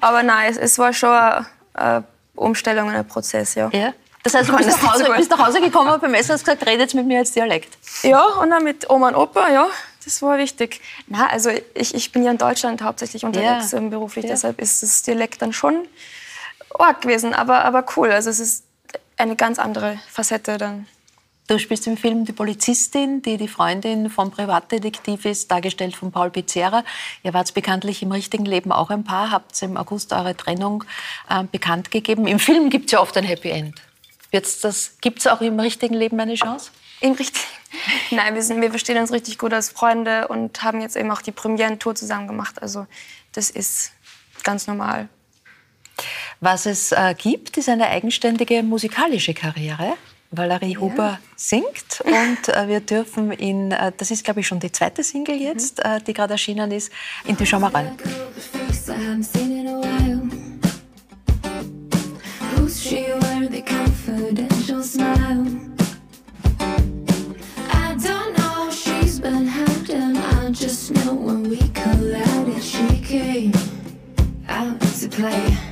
aber 0.00 0.22
nein, 0.22 0.50
es, 0.50 0.56
es 0.56 0.78
war 0.78 0.92
schon 0.92 1.10
eine, 1.10 1.46
eine 1.74 2.04
Umstellung, 2.34 2.90
ein 2.90 3.06
Prozess, 3.06 3.54
ja. 3.54 3.68
ja. 3.72 3.92
Das 4.22 4.34
heißt, 4.34 4.48
du 4.48 4.56
bist 4.56 4.68
nach, 4.68 4.94
Hause, 4.94 5.12
bist 5.16 5.30
nach 5.30 5.46
Hause 5.46 5.60
gekommen 5.60 6.00
beim 6.00 6.14
Essen 6.14 6.32
und 6.32 6.34
hast 6.34 6.44
gesagt, 6.44 6.66
redet 6.66 6.94
mit 6.94 7.06
mir 7.06 7.20
als 7.20 7.32
Dialekt. 7.32 7.78
Ja, 8.02 8.24
und 8.24 8.50
dann 8.50 8.64
mit 8.64 8.90
Oma 8.90 9.08
und 9.08 9.14
Opa, 9.14 9.48
ja, 9.50 9.68
das 10.04 10.20
war 10.20 10.36
wichtig. 10.38 10.80
Na, 11.06 11.28
also 11.28 11.50
ich, 11.74 11.94
ich 11.94 12.10
bin 12.10 12.24
ja 12.24 12.32
in 12.32 12.38
Deutschland 12.38 12.82
hauptsächlich 12.82 13.24
unterwegs 13.24 13.70
ja. 13.70 13.80
beruflich, 13.80 14.24
ja. 14.24 14.32
deshalb 14.32 14.60
ist 14.60 14.82
das 14.82 15.02
Dialekt 15.02 15.42
dann 15.42 15.52
schon 15.52 15.86
arg 16.76 17.02
gewesen, 17.02 17.34
aber, 17.34 17.64
aber 17.64 17.84
cool. 17.96 18.10
Also 18.10 18.30
es 18.30 18.40
ist 18.40 18.64
eine 19.16 19.36
ganz 19.36 19.58
andere 19.58 19.98
Facette 20.10 20.58
dann. 20.58 20.86
Du 21.46 21.60
spielst 21.60 21.86
im 21.86 21.96
Film 21.96 22.24
die 22.24 22.32
Polizistin, 22.32 23.22
die 23.22 23.36
die 23.36 23.46
Freundin 23.46 24.10
vom 24.10 24.32
Privatdetektiv 24.32 25.24
ist, 25.24 25.48
dargestellt 25.48 25.94
von 25.94 26.10
Paul 26.10 26.30
Pizzerra. 26.30 26.82
Ihr 27.22 27.34
wart 27.34 27.54
bekanntlich 27.54 28.02
im 28.02 28.10
richtigen 28.10 28.44
Leben 28.44 28.72
auch 28.72 28.90
ein 28.90 29.04
Paar, 29.04 29.30
habt 29.30 29.62
im 29.62 29.76
August 29.76 30.12
eure 30.12 30.36
Trennung 30.36 30.82
äh, 31.30 31.44
bekannt 31.44 31.92
gegeben. 31.92 32.26
Im 32.26 32.40
Film 32.40 32.68
gibt 32.68 32.86
es 32.86 32.92
ja 32.92 33.00
oft 33.00 33.16
ein 33.16 33.24
Happy 33.24 33.50
End. 33.50 33.80
Gibt 34.32 35.18
es 35.20 35.26
auch 35.28 35.40
im 35.40 35.60
richtigen 35.60 35.94
Leben 35.94 36.18
eine 36.18 36.34
Chance? 36.34 36.72
Im 37.00 37.12
richtigen? 37.12 37.46
Nein, 38.10 38.34
wir, 38.34 38.42
sind, 38.42 38.60
wir 38.60 38.70
verstehen 38.70 38.98
uns 38.98 39.12
richtig 39.12 39.38
gut 39.38 39.52
als 39.52 39.70
Freunde 39.70 40.26
und 40.26 40.64
haben 40.64 40.80
jetzt 40.80 40.96
eben 40.96 41.10
auch 41.12 41.22
die 41.22 41.32
Premierentour 41.32 41.94
zusammen 41.94 42.26
gemacht. 42.26 42.60
Also 42.60 42.88
das 43.32 43.50
ist 43.50 43.92
ganz 44.42 44.66
normal. 44.66 45.08
Was 46.40 46.66
es 46.66 46.90
äh, 46.90 47.14
gibt, 47.16 47.56
ist 47.56 47.68
eine 47.68 47.86
eigenständige 47.86 48.64
musikalische 48.64 49.32
Karriere. 49.32 49.94
Valerie 50.30 50.74
ja. 50.74 50.80
Huber 50.80 51.18
singt 51.36 52.02
und 52.04 52.48
äh, 52.48 52.68
wir 52.68 52.80
dürfen 52.80 53.30
in, 53.32 53.72
äh, 53.72 53.92
das 53.96 54.10
ist 54.10 54.24
glaube 54.24 54.40
ich 54.40 54.46
schon 54.46 54.60
die 54.60 54.72
zweite 54.72 55.02
Single 55.02 55.36
jetzt, 55.36 55.78
mhm. 55.78 55.90
äh, 55.90 56.00
die 56.00 56.12
gerade 56.12 56.34
erschienen 56.34 56.70
ist, 56.72 56.90
in 57.24 57.36
die 57.36 57.46
schauen 57.46 57.62
wir 57.62 57.74
rein. 57.74 57.96
Just 70.58 70.94
know 70.94 71.12
when 71.12 71.50
we 71.50 71.58
collided, 71.74 72.62
she 72.62 72.98
came 73.02 73.52
out 74.48 74.80
to 74.80 75.08
play. 75.08 75.65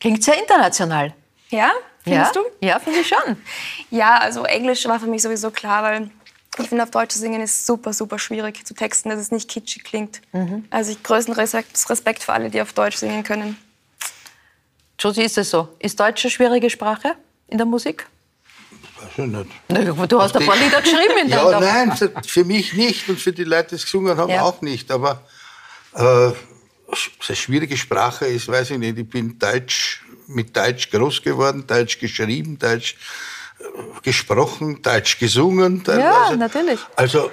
Klingt 0.00 0.24
sehr 0.24 0.38
international. 0.38 1.12
Ja, 1.50 1.70
findest 2.02 2.34
ja? 2.34 2.42
du? 2.60 2.66
Ja, 2.66 2.78
finde 2.78 3.00
ich 3.00 3.08
schon. 3.08 3.36
Ja, 3.90 4.18
also 4.18 4.44
Englisch 4.44 4.86
war 4.86 5.00
für 5.00 5.06
mich 5.06 5.20
sowieso 5.22 5.50
klar, 5.50 5.82
weil 5.82 6.10
ich 6.58 6.68
finde, 6.68 6.84
auf 6.84 6.90
Deutsch 6.90 7.12
zu 7.14 7.18
singen 7.18 7.40
ist 7.40 7.66
super, 7.66 7.92
super 7.92 8.18
schwierig 8.18 8.64
zu 8.66 8.72
texten, 8.74 9.08
dass 9.10 9.18
es 9.18 9.30
nicht 9.32 9.48
kitschig 9.50 9.82
klingt. 9.84 10.20
Mhm. 10.32 10.64
Also 10.70 10.92
ich 10.92 11.02
größten 11.02 11.34
Respekt, 11.34 11.90
Respekt 11.90 12.22
für 12.22 12.32
alle, 12.32 12.50
die 12.50 12.60
auf 12.62 12.72
Deutsch 12.72 12.96
singen 12.96 13.22
können. 13.24 13.56
Josie, 14.98 15.22
ist 15.22 15.38
es 15.38 15.50
so? 15.50 15.68
Ist 15.78 15.98
Deutsch 15.98 16.24
eine 16.24 16.30
schwierige 16.30 16.70
Sprache 16.70 17.14
in 17.48 17.56
der 17.58 17.66
Musik? 17.66 18.06
Weiß 19.00 19.08
ich 19.16 19.24
nicht. 19.24 19.50
Na, 19.68 20.06
Du 20.06 20.20
hast 20.20 20.36
ein 20.36 20.46
paar 20.46 20.56
Lieder 20.56 20.80
geschrieben 20.82 21.18
in 21.22 21.28
Ja, 21.30 21.58
nein, 21.58 21.96
für- 21.96 22.12
für 22.26 22.44
mich 22.44 22.74
nicht 22.74 23.08
und 23.08 23.18
für 23.18 23.32
die 23.32 23.44
Leute, 23.44 23.70
die 23.70 23.74
es 23.76 23.84
gesungen 23.84 24.16
haben, 24.18 24.30
Ja. 24.30 24.42
auch 24.42 24.60
nicht. 24.60 24.90
Aber 24.92 25.22
äh, 25.94 26.30
eine 27.28 27.36
schwierige 27.36 27.76
Sprache 27.76 28.26
ist, 28.26 28.48
weiß 28.48 28.70
ich 28.72 28.78
nicht. 28.78 28.98
Ich 28.98 29.08
bin 29.08 29.38
Deutsch, 29.38 30.02
mit 30.26 30.56
Deutsch 30.56 30.90
groß 30.90 31.22
geworden, 31.22 31.66
Deutsch 31.66 31.98
geschrieben, 31.98 32.58
Deutsch 32.58 32.96
äh, 33.58 34.00
gesprochen, 34.02 34.82
Deutsch 34.82 35.18
gesungen. 35.18 35.82
Ja, 35.86 35.94
teilweise. 35.94 36.36
natürlich. 36.36 36.80
Also 36.96 37.30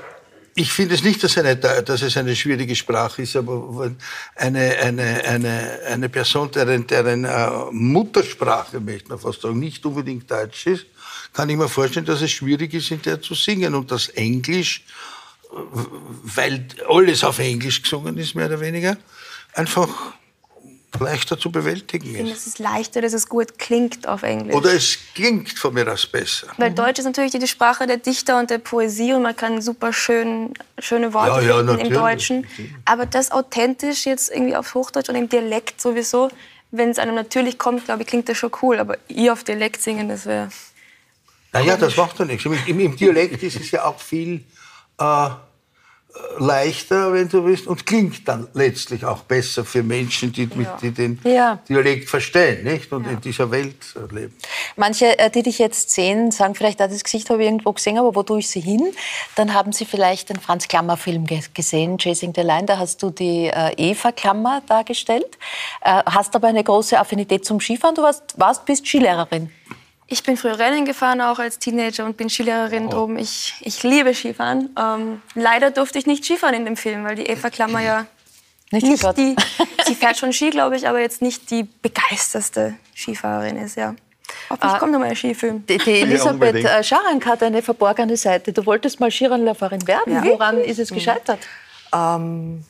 ich 0.59 0.71
finde 0.71 0.95
es 0.95 1.03
nicht, 1.03 1.23
dass, 1.23 1.37
eine, 1.37 1.55
dass 1.55 2.01
es 2.01 2.17
eine 2.17 2.35
schwierige 2.35 2.75
Sprache 2.75 3.21
ist, 3.21 3.35
aber 3.35 3.79
wenn 3.79 3.97
eine, 4.35 4.75
eine, 4.79 5.23
eine, 5.23 5.79
eine 5.85 6.09
Person, 6.09 6.49
deren, 6.49 6.87
deren 6.87 7.25
äh, 7.25 7.49
Muttersprache, 7.71 8.79
möchte 8.79 9.09
man 9.09 9.19
fast 9.19 9.41
sagen, 9.41 9.59
nicht 9.59 9.85
unbedingt 9.85 10.29
Deutsch 10.31 10.65
ist, 10.65 10.87
kann 11.33 11.49
ich 11.49 11.57
mir 11.57 11.69
vorstellen, 11.69 12.07
dass 12.07 12.23
es 12.23 12.31
schwierig 12.31 12.73
ist, 12.73 12.89
in 12.89 13.01
der 13.03 13.21
zu 13.21 13.35
singen. 13.35 13.75
Und 13.75 13.91
das 13.91 14.09
Englisch, 14.09 14.83
weil 16.23 16.65
alles 16.89 17.23
auf 17.23 17.37
Englisch 17.37 17.83
gesungen 17.83 18.17
ist, 18.17 18.33
mehr 18.33 18.47
oder 18.47 18.59
weniger, 18.59 18.97
einfach 19.57 19.89
leichter 20.99 21.37
zu 21.37 21.51
bewältigen 21.51 22.07
Ich 22.09 22.15
finde, 22.15 22.31
ist. 22.31 22.39
es 22.39 22.47
ist 22.47 22.59
leichter, 22.59 23.01
dass 23.01 23.13
es 23.13 23.27
gut 23.27 23.59
klingt 23.59 24.07
auf 24.07 24.23
Englisch. 24.23 24.55
Oder 24.55 24.73
es 24.73 24.97
klingt 25.13 25.51
von 25.51 25.73
mir 25.73 25.91
aus 25.91 26.07
besser. 26.07 26.47
Weil 26.57 26.71
Deutsch 26.71 26.99
ist 26.99 27.05
natürlich 27.05 27.31
die 27.31 27.47
Sprache 27.47 27.85
der 27.85 27.97
Dichter 27.97 28.39
und 28.39 28.49
der 28.49 28.57
Poesie 28.57 29.13
und 29.13 29.21
man 29.21 29.35
kann 29.35 29.61
super 29.61 29.93
schön, 29.93 30.53
schöne 30.79 31.13
Worte 31.13 31.45
Ja, 31.45 31.61
ja, 31.61 31.73
im. 31.75 31.93
Deutschen. 31.93 32.47
Aber 32.85 33.05
das 33.05 33.31
authentisch 33.31 34.05
jetzt 34.05 34.31
irgendwie 34.31 34.55
auf 34.55 34.73
Hochdeutsch 34.73 35.09
und 35.09 35.15
im 35.15 35.29
Dialekt 35.29 35.79
sowieso, 35.81 36.29
wenn 36.71 36.89
es 36.89 36.99
einem 36.99 37.15
natürlich 37.15 37.57
kommt, 37.57 37.85
glaube 37.85 38.01
ich, 38.01 38.07
klingt 38.07 38.27
das 38.29 38.37
schon 38.37 38.51
cool. 38.61 38.79
Aber 38.79 38.97
ihr 39.07 39.33
auf 39.33 39.43
Dialekt 39.43 39.81
singen, 39.81 40.09
das 40.09 40.25
wäre... 40.25 40.49
Naja, 41.53 41.77
das 41.77 41.95
macht 41.95 42.19
doch 42.19 42.25
nichts. 42.25 42.45
Im, 42.45 42.79
Im 42.79 42.95
Dialekt 42.95 43.41
ist 43.41 43.55
es 43.55 43.71
ja 43.71 43.85
auch 43.85 43.99
viel 43.99 44.43
äh, 44.99 45.29
leichter, 46.39 47.13
wenn 47.13 47.29
du 47.29 47.43
willst, 47.45 47.67
und 47.67 47.85
klingt 47.85 48.27
dann 48.27 48.47
letztlich 48.53 49.05
auch 49.05 49.23
besser 49.23 49.65
für 49.65 49.83
Menschen, 49.83 50.31
die, 50.31 50.47
mit, 50.55 50.67
die 50.81 50.91
den 50.91 51.19
Ja. 51.23 51.59
Dialekt 51.67 52.09
verstehen 52.09 52.63
nicht? 52.63 52.91
und 52.91 53.05
in 53.07 53.19
dieser 53.21 53.49
Welt 53.51 53.75
äh, 53.95 54.13
leben. 54.13 54.35
Manche, 54.75 55.17
äh, 55.19 55.29
die 55.29 55.43
dich 55.43 55.59
jetzt 55.59 55.91
sehen, 55.91 56.31
sagen 56.31 56.55
vielleicht, 56.55 56.81
ah, 56.81 56.87
das 56.87 57.03
Gesicht 57.03 57.29
habe 57.29 57.41
ich 57.41 57.47
irgendwo 57.47 57.73
gesehen, 57.73 57.97
aber 57.97 58.15
wo 58.15 58.23
tue 58.23 58.39
ich 58.39 58.49
sie 58.49 58.61
hin? 58.61 58.93
Dann 59.35 59.53
haben 59.53 59.71
sie 59.71 59.85
vielleicht 59.85 60.29
den 60.29 60.39
Franz 60.39 60.67
Klammer-Film 60.67 61.25
ge 61.25 61.41
gesehen, 61.53 61.97
Chasing 61.97 62.33
the 62.35 62.41
Line. 62.41 62.65
Da 62.65 62.77
hast 62.77 63.01
du 63.01 63.09
die 63.09 63.47
äh, 63.47 63.73
Eva 63.77 64.11
Klammer 64.11 64.61
dargestellt. 64.67 65.37
Hast 65.81 66.35
aber 66.35 66.47
eine 66.47 66.63
große 66.63 66.99
Affinität 66.99 67.45
zum 67.45 67.59
Skifahren. 67.59 67.95
Du 67.95 68.01
warst, 68.01 68.37
warst 68.37 68.65
bist 68.65 68.85
Skilehrerin. 68.85 69.49
Ich 70.07 70.23
bin 70.23 70.37
früher 70.37 70.57
Rennen 70.57 70.85
gefahren, 70.85 71.19
auch 71.19 71.37
als 71.37 71.59
Teenager 71.59 72.05
und 72.05 72.15
bin 72.15 72.29
Skilehrerin 72.29 72.89
drum. 72.89 73.17
Ich, 73.17 73.55
ich 73.59 73.83
liebe 73.83 74.13
Skifahren. 74.13 74.69
Ähm, 74.79 75.21
leider 75.35 75.69
durfte 75.69 75.99
ich 75.99 76.05
nicht 76.05 76.23
Skifahren 76.23 76.55
in 76.55 76.65
dem 76.65 76.77
Film, 76.77 77.03
weil 77.03 77.15
die 77.15 77.25
Eva 77.25 77.49
Klammer 77.49 77.81
ja 77.81 78.05
Nicht 78.71 78.85
nicht, 78.85 79.17
die... 79.17 79.35
Sie 79.85 79.95
fährt 79.95 80.17
schon 80.17 80.33
Ski, 80.33 80.49
glaube 80.49 80.75
ich, 80.75 80.87
aber 80.87 80.99
jetzt 80.99 81.21
nicht 81.21 81.49
die 81.51 81.63
begeisterste 81.63 82.75
Skifahrerin 82.93 83.57
ist, 83.57 83.77
ja. 83.77 83.95
Hoffentlich 84.49 84.79
kommt 84.79 84.91
noch 84.91 84.99
mal 84.99 85.07
ein 85.07 85.15
Skifilm. 85.15 85.65
Die, 85.67 85.77
die 85.77 86.01
Elisabeth 86.01 86.55
äh, 86.55 86.83
Scharank 86.83 87.25
hat 87.25 87.43
eine 87.43 87.61
verborgene 87.61 88.17
Seite. 88.17 88.51
Du 88.51 88.65
wolltest 88.65 88.99
mal 88.99 89.09
Skirennläuferin 89.09 89.87
werden. 89.87 90.13
Ja. 90.13 90.23
Woran 90.25 90.57
ist 90.57 90.79
es 90.79 90.89
gescheitert? 90.89 91.39
Ähm, 91.93 92.65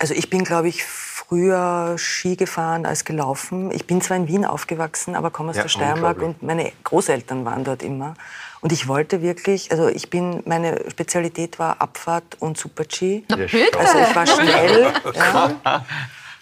also 0.00 0.14
ich 0.14 0.28
bin, 0.28 0.42
glaube 0.42 0.68
ich, 0.68 0.82
früher 1.28 1.96
Ski 1.98 2.36
gefahren 2.36 2.86
als 2.86 3.04
gelaufen. 3.04 3.70
Ich 3.72 3.86
bin 3.86 4.00
zwar 4.00 4.16
in 4.16 4.28
Wien 4.28 4.44
aufgewachsen, 4.44 5.14
aber 5.14 5.30
komme 5.30 5.50
aus 5.50 5.56
Ja, 5.56 5.62
der 5.62 5.68
Steiermark 5.68 6.22
und 6.22 6.42
meine 6.42 6.72
Großeltern 6.84 7.44
waren 7.44 7.64
dort 7.64 7.82
immer. 7.82 8.14
Und 8.60 8.72
ich 8.72 8.88
wollte 8.88 9.22
wirklich, 9.22 9.70
also 9.70 9.88
ich 9.88 10.08
bin, 10.10 10.42
meine 10.46 10.90
Spezialität 10.90 11.58
war 11.58 11.80
Abfahrt 11.80 12.36
und 12.40 12.56
Super-G. 12.58 13.24
Also 13.28 13.98
ich 13.98 14.14
war 14.16 14.26
schnell. 14.26 14.92
ja. 15.14 15.84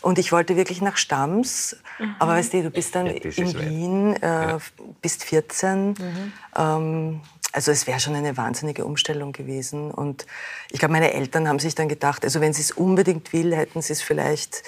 Und 0.01 0.19
ich 0.19 0.33
wollte 0.33 0.57
wirklich 0.57 0.83
nach 0.83 0.99
Stams. 0.99 1.77
Aber 2.19 2.33
weißt 2.33 2.53
du, 2.53 2.63
du 2.65 2.71
bist 2.71 2.95
dann 2.95 3.07
Ja, 3.07 3.13
in. 3.15 3.59
Wien, 3.59 4.23
äh, 4.23 4.59
bist 5.01 5.25
14. 5.25 5.89
Mhm. 5.89 6.33
Ähm, 6.57 7.21
also 7.55 7.71
es 7.71 7.87
wäre 7.87 8.01
schon 8.01 8.17
eine 8.17 8.37
wahnsinnige 8.37 8.85
Umstellung 8.85 9.33
gewesen. 9.33 9.91
Und 9.93 10.27
ich 10.71 10.81
glaube, 10.81 10.93
meine 10.93 11.13
Eltern 11.13 11.49
haben 11.49 11.61
sich 11.61 11.75
dann 11.77 11.89
gedacht, 11.89 12.25
also 12.25 12.41
wenn 12.41 12.53
sie 12.53 12.63
es 12.63 12.73
unbedingt 12.73 13.33
will, 13.33 13.55
hätten 13.55 13.81
sie 13.81 13.93
es 13.93 14.03
vielleicht. 14.03 14.65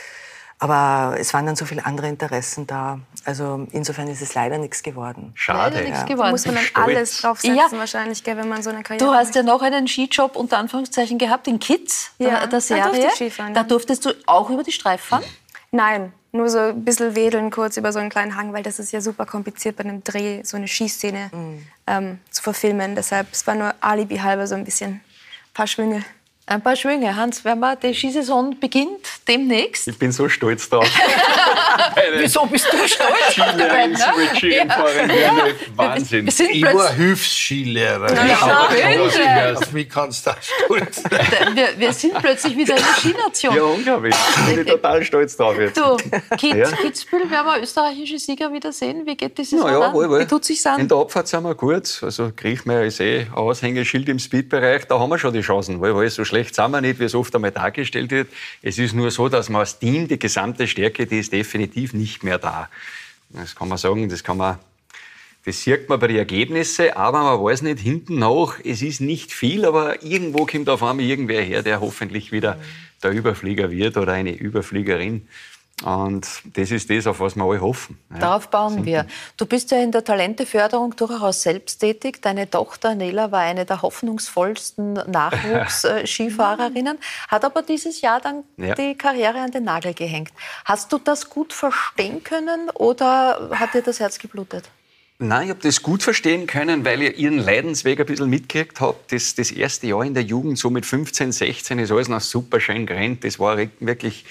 Aber 0.59 1.17
es 1.19 1.35
waren 1.35 1.45
dann 1.45 1.57
so 1.57 1.67
viele 1.67 1.85
andere 1.85 2.09
Interessen 2.09 2.67
da. 2.67 3.01
Also 3.25 3.67
insofern 3.73 4.09
ist 4.09 4.23
es 4.23 4.35
leider 4.35 4.57
nichts 4.57 4.83
geworden. 4.83 5.33
Schade. 5.35 5.77
Leider 5.77 5.89
nichts 5.91 6.07
geworden. 6.07 6.31
Muss 6.31 6.47
man 6.47 6.55
dann 6.55 6.65
alles 6.85 7.21
draufsetzen, 7.21 7.57
Ja. 7.57 7.67
wahrscheinlich, 7.73 8.23
gell, 8.25 8.37
wenn 8.39 8.49
man 8.49 8.63
so 8.63 8.71
eine 8.71 8.83
Karriere 8.83 9.05
Du 9.05 9.13
hast 9.13 9.35
ja 9.35 9.43
noch 9.43 9.61
einen 9.61 9.87
Skijob 9.89 10.35
unter 10.37 10.57
Anführungszeichen 10.59 11.19
gehabt 11.19 11.47
in 11.49 11.59
Kids, 11.59 12.13
Ja, 12.19 12.29
der, 12.31 12.41
da 12.41 12.47
der 12.47 12.61
Serie. 12.63 12.85
durfte 12.85 13.07
ich 13.09 13.13
Skifahren, 13.15 13.53
Da 13.53 13.65
durftest 13.65 14.05
du 14.07 14.11
auch 14.27 14.49
über 14.49 14.63
die 14.63 14.73
Streifen 14.73 15.07
fahren. 15.07 15.25
Nein, 15.73 16.13
nur 16.37 16.49
so 16.49 16.59
ein 16.59 16.85
bisschen 16.85 17.17
wedeln 17.17 17.51
kurz 17.51 17.77
über 17.77 17.93
so 17.93 17.99
einen 17.99 18.11
kleinen 18.11 18.37
Hang, 18.37 18.53
weil 18.53 18.63
das 18.63 18.79
ist 18.79 18.93
ja 18.93 19.01
super 19.01 19.27
kompliziert 19.27 19.77
bei 19.77 19.85
einem 19.85 20.05
Dreh, 20.05 20.43
so 20.45 20.57
eine 20.57 20.69
Skiszene 20.69 21.31
ähm, 21.87 22.19
zu 22.31 22.43
verfilmen. 22.43 22.95
Deshalb, 22.95 23.29
es 23.33 23.47
war 23.47 23.55
nur 23.55 23.75
Alibi 23.81 24.19
halber 24.19 24.47
so 24.47 24.55
ein 24.55 24.65
bisschen 24.65 24.91
ein 24.93 25.01
paar 25.55 25.67
Schwünge. 25.67 26.05
Ein 26.49 26.63
paar 26.63 26.77
Schwünge. 26.77 27.17
Hans, 27.17 27.45
wenn 27.45 27.59
wir, 27.59 27.75
die 27.75 27.93
Skisaison 27.93 28.57
beginnt 28.61 29.01
demnächst. 29.27 29.89
Ich 29.89 29.99
bin 29.99 30.13
so 30.13 30.29
stolz 30.29 30.69
drauf. 30.69 30.89
Wieso 32.19 32.47
bist 32.47 32.69
du 32.73 32.77
stolz? 32.87 33.33
Skilehrer, 33.33 33.87
ne? 33.89 33.97
Super-Skifahren, 33.97 35.11
Wahnsinn. 35.75 36.25
Wir 36.27 36.33
sind 36.33 36.51
Ich 36.51 36.63
war 36.63 36.71
plötzlich, 36.71 36.97
Hilfsskilehrer. 36.99 38.15
Ja, 38.15 38.27
Ja, 38.27 38.69
bitte. 39.03 39.59
Auf 39.59 39.73
mich 39.73 39.89
kannst 39.91 40.25
du 40.25 40.31
stolz 40.41 41.03
sein. 41.03 41.57
wir, 41.57 41.69
wir 41.79 41.93
sind 41.93 42.15
plötzlich 42.15 42.57
wieder 42.57 42.75
eine 42.77 42.85
Skination. 42.85 43.57
Ja, 43.57 43.63
unglaublich. 43.65 44.15
Bin 44.49 44.61
ich 44.61 44.67
total 44.71 45.03
stolz 45.05 45.37
drauf 45.37 45.59
jetzt. 45.59 45.77
Du, 45.77 45.97
Ja. 46.47 46.71
Kitzbühel 46.71 47.29
werden 47.29 47.47
wir 47.47 47.61
österreichische 47.61 48.21
Sieger 48.21 48.53
wieder 48.53 48.71
sehen. 48.73 49.03
Wie 49.05 49.17
geht 49.17 49.37
die 49.37 49.45
Saison 49.45 49.67
Ja, 49.67 49.81
ja, 49.81 49.87
an? 49.89 49.95
wohl, 49.95 50.09
wohl. 50.09 50.21
Wie 50.21 50.27
tut 50.27 50.45
sich 50.45 50.65
an? 50.65 50.79
In 50.79 50.87
der 50.87 50.99
Abfahrt 50.99 51.27
sind 51.27 51.43
wir 51.43 51.57
gut. 51.57 51.99
Also 52.03 52.31
Griechmeier 52.37 52.85
ist 52.85 53.01
eh 53.01 53.23
ein 53.23 53.33
Aushängeschild 53.35 54.09
im 54.09 54.21
Speedbereich. 54.21 54.87
Da 54.87 55.01
haben 55.01 55.11
wir 55.11 55.19
schon 55.19 55.33
die 55.33 55.41
Chancen, 55.41 55.81
weil, 55.81 55.95
weil 55.97 56.09
so 56.09 56.25
schlecht 56.25 56.36
sind 56.45 56.71
wir 56.71 56.81
nicht, 56.81 56.99
wie 56.99 57.05
es 57.05 57.15
oft 57.15 57.35
einmal 57.35 57.53
dargestellt 57.53 58.11
wird. 58.11 58.29
Es 58.63 58.79
ist 58.79 58.95
nur 58.95 59.11
so, 59.11 59.29
dass 59.29 59.49
man 59.49 59.61
als 59.61 59.79
Team 59.79 60.09
die 60.09 60.19
gesamte 60.19 60.67
Stärke, 60.67 61.07
die 61.07 61.19
ist 61.19 61.33
definitiv 61.33 61.93
nicht 61.93 62.23
mehr 62.23 62.39
da. 62.39 62.69
Das 63.31 63.55
kann 63.55 63.69
man 63.69 63.79
sagen, 63.79 64.09
das 64.09 64.23
kann 64.23 64.37
man 64.37 64.59
das 65.47 65.63
sieht 65.63 65.89
man 65.89 66.01
bei 66.01 66.09
den 66.09 66.17
Ergebnissen, 66.17 66.91
aber 66.95 67.23
man 67.23 67.41
weiß 67.41 67.63
nicht 67.63 67.79
hinten 67.79 68.19
nach, 68.19 68.59
es 68.65 68.83
ist 68.83 69.01
nicht 69.01 69.31
viel, 69.31 69.65
aber 69.65 70.03
irgendwo 70.03 70.45
kommt 70.45 70.69
auf 70.69 70.83
einmal 70.83 71.07
irgendwer 71.07 71.41
her, 71.41 71.63
der 71.63 71.81
hoffentlich 71.81 72.33
wieder 72.33 72.59
der 73.01 73.13
Überflieger 73.13 73.71
wird 73.71 73.97
oder 73.97 74.13
eine 74.13 74.33
Überfliegerin. 74.33 75.29
Und 75.85 76.27
das 76.55 76.71
ist 76.71 76.89
das, 76.89 77.07
auf 77.07 77.21
was 77.21 77.37
wir 77.37 77.45
alle 77.45 77.61
hoffen. 77.61 77.99
Ja. 78.11 78.19
Darauf 78.19 78.49
bauen 78.49 78.87
wir. 78.87 79.07
Du 79.37 79.45
bist 79.45 79.71
ja 79.71 79.83
in 79.83 79.93
der 79.93 80.03
Talenteförderung 80.03 80.97
durchaus 80.97 81.43
selbst 81.43 81.81
tätig. 81.81 82.23
Deine 82.23 82.49
Tochter 82.49 82.95
Nela 82.95 83.31
war 83.31 83.41
eine 83.41 83.67
der 83.67 83.83
hoffnungsvollsten 83.83 84.95
Nachwuchsskifahrerinnen, 84.95 86.97
hat 87.29 87.45
aber 87.45 87.63
dieses 87.63 88.01
Jahr 88.01 88.21
dann 88.21 88.45
Ja. 88.57 88.75
die 88.75 88.95
Karriere 88.95 89.41
an 89.41 89.51
den 89.51 89.65
Nagel 89.65 89.93
gehängt. 89.93 90.33
Hast 90.65 90.93
du 90.93 90.99
das 90.99 91.29
gut 91.29 91.53
verstehen 91.53 92.25
können 92.25 92.71
oder 92.71 93.51
hat 93.53 93.75
dir 93.75 93.83
das 93.83 94.01
Herz 94.01 94.19
geblutet? 94.19 94.71
Nein, 95.19 95.45
ich 95.45 95.51
habe 95.51 95.61
das 95.63 95.83
gut 95.83 96.03
verstehen 96.03 96.47
können, 96.47 96.85
weil 96.85 97.03
ich 97.03 97.19
ihren 97.19 97.39
Leidensweg 97.39 98.01
ein 98.01 98.07
bisschen 98.07 98.29
mitgekriegt 98.29 98.81
habe. 98.81 98.99
Das, 99.09 99.35
das 99.35 99.51
erste 99.51 99.87
Jahr 99.87 100.05
in 100.05 100.13
der 100.13 100.23
Jugend, 100.23 100.59
so 100.59 100.69
mit 100.69 100.85
15, 100.85 101.33
16, 101.33 101.79
ist 101.79 101.91
alles 101.91 102.09
noch 102.09 102.21
super 102.21 102.61
schön 102.61 102.85
gerannt. 102.85 103.25
Das 103.25 103.39
war 103.39 103.57
wirklich 103.81 104.27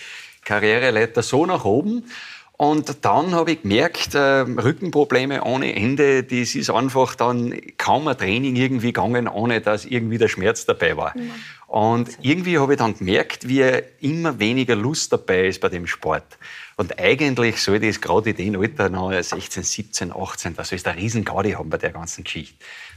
Karriereleiter 0.45 1.21
so 1.21 1.45
nach 1.45 1.65
oben. 1.65 2.05
Und 2.58 3.03
dann 3.03 3.34
habe 3.34 3.51
ich 3.51 3.63
gemerkt, 3.63 4.15
äh, 4.15 4.19
Rückenprobleme 4.19 5.43
ohne 5.43 5.75
Ende, 5.75 6.23
das 6.23 6.55
ist 6.55 6.69
einfach 6.69 7.15
dann 7.15 7.53
kaum 7.77 8.08
ein 8.08 8.17
Training 8.17 8.55
irgendwie 8.55 8.93
gegangen, 8.93 9.27
ohne 9.27 9.60
dass 9.60 9.84
irgendwie 9.84 10.17
der 10.17 10.29
Schmerz 10.29 10.65
dabei 10.65 10.95
war. 10.95 11.13
Und 11.67 12.17
irgendwie 12.21 12.58
habe 12.58 12.73
ich 12.73 12.79
dann 12.79 12.97
gemerkt, 12.97 13.49
wie 13.49 13.62
immer 13.99 14.39
weniger 14.39 14.75
Lust 14.75 15.12
dabei 15.12 15.47
ist 15.47 15.60
bei 15.60 15.67
dem 15.67 15.86
Sport. 15.86 16.38
Und 16.77 16.97
eigentlich 16.99 17.62
sollte 17.62 17.88
es 17.88 17.99
gerade 17.99 18.29
in 18.29 18.36
dem 18.36 18.62
Alter, 18.62 18.89
noch 18.89 19.12
16, 19.12 19.63
17, 19.63 20.13
18, 20.13 20.55
das 20.55 20.71
ist 20.71 20.88
eine 20.88 21.01
riesen 21.01 21.25
Gaudi 21.25 21.51
haben 21.51 21.69
bei 21.69 21.77
der 21.77 21.91
ganzen 21.91 22.23
Geschichte. 22.23 22.55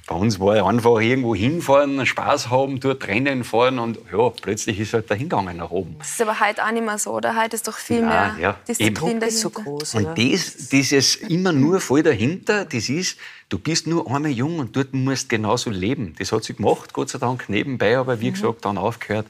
Bei 0.09 0.14
uns 0.14 0.40
war 0.40 0.66
einfach 0.66 1.01
irgendwo 1.01 1.35
hinfahren, 1.35 2.07
Spaß 2.07 2.49
haben, 2.49 2.81
dort 2.81 3.07
Rennen 3.07 3.44
fahren 3.44 3.79
und 3.79 3.99
ja, 4.11 4.31
plötzlich 4.31 4.81
ist 4.81 4.94
halt 4.94 5.11
da 5.11 5.14
hingegangen 5.14 5.59
nach 5.59 5.71
oben. 5.71 5.97
Das 5.99 6.09
ist 6.09 6.23
aber 6.23 6.40
heute 6.40 6.64
auch 6.64 6.71
nicht 6.73 6.83
mehr 6.85 6.97
so, 6.97 7.12
oder? 7.12 7.37
Heute 7.40 7.57
ist 7.57 7.68
doch 7.68 7.77
viel 7.77 7.99
Ja, 8.01 8.07
mehr 8.07 8.37
ja, 8.40 8.57
Disziplin 8.66 9.11
eben. 9.11 9.21
dahinter. 9.21 9.31
so 9.31 9.51
groß. 9.51 9.94
Und 9.97 10.18
das, 10.18 10.68
dieses 10.68 11.16
immer 11.16 11.53
nur 11.53 11.81
voll 11.81 12.03
dahinter, 12.03 12.64
das 12.64 12.88
ist, 12.88 13.18
du 13.51 13.59
bist 13.59 13.87
nur 13.87 14.07
einmal 14.11 14.31
jung 14.31 14.61
und 14.61 14.75
dort 14.75 14.94
musst 14.94 15.31
du 15.31 15.37
genauso 15.37 15.68
leben. 15.68 16.14
Das 16.18 16.33
hat 16.33 16.42
sie 16.42 16.55
gemacht, 16.55 16.94
Gott 16.94 17.11
sei 17.11 17.18
Dank, 17.18 17.51
nebenbei, 17.51 17.99
aber 17.99 18.18
wie 18.21 18.31
gesagt, 18.31 18.64
dann 18.64 18.79
aufgehört. 18.79 19.27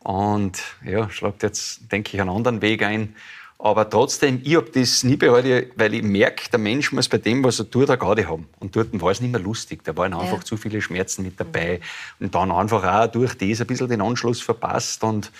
Und 0.00 0.60
ja, 0.84 1.08
schlagt 1.08 1.44
jetzt, 1.44 1.92
denke 1.92 2.14
ich, 2.14 2.20
einen 2.20 2.30
anderen 2.30 2.62
Weg 2.62 2.82
ein. 2.82 3.14
Aber 3.58 3.88
trotzdem, 3.88 4.40
ich 4.44 4.54
habe 4.56 4.70
das 4.70 5.02
nie 5.02 5.16
bereut, 5.16 5.44
weil 5.76 5.94
ich 5.94 6.02
merke, 6.02 6.50
der 6.50 6.58
Mensch 6.58 6.92
muss 6.92 7.08
bei 7.08 7.16
dem, 7.18 7.42
was 7.42 7.58
er 7.58 7.70
tut, 7.70 7.88
eine 7.88 7.98
Garde 7.98 8.28
haben. 8.28 8.48
Und 8.60 8.76
dort 8.76 8.88
war 9.00 9.10
es 9.10 9.20
nicht 9.20 9.30
mehr 9.32 9.40
lustig. 9.40 9.82
Da 9.82 9.96
waren 9.96 10.12
einfach 10.12 10.38
Ja. 10.38 10.44
zu 10.44 10.56
viele 10.58 10.80
Schmerzen 10.82 11.22
mit 11.22 11.40
dabei. 11.40 11.80
Und 12.20 12.34
dann 12.34 12.52
einfach 12.52 12.84
auch 12.84 13.06
durch 13.10 13.34
das 13.34 13.60
ein 13.60 13.66
bisschen 13.66 13.88
den 13.88 14.02
Anschluss 14.02 14.42
verpasst 14.42 15.02
und 15.02 15.32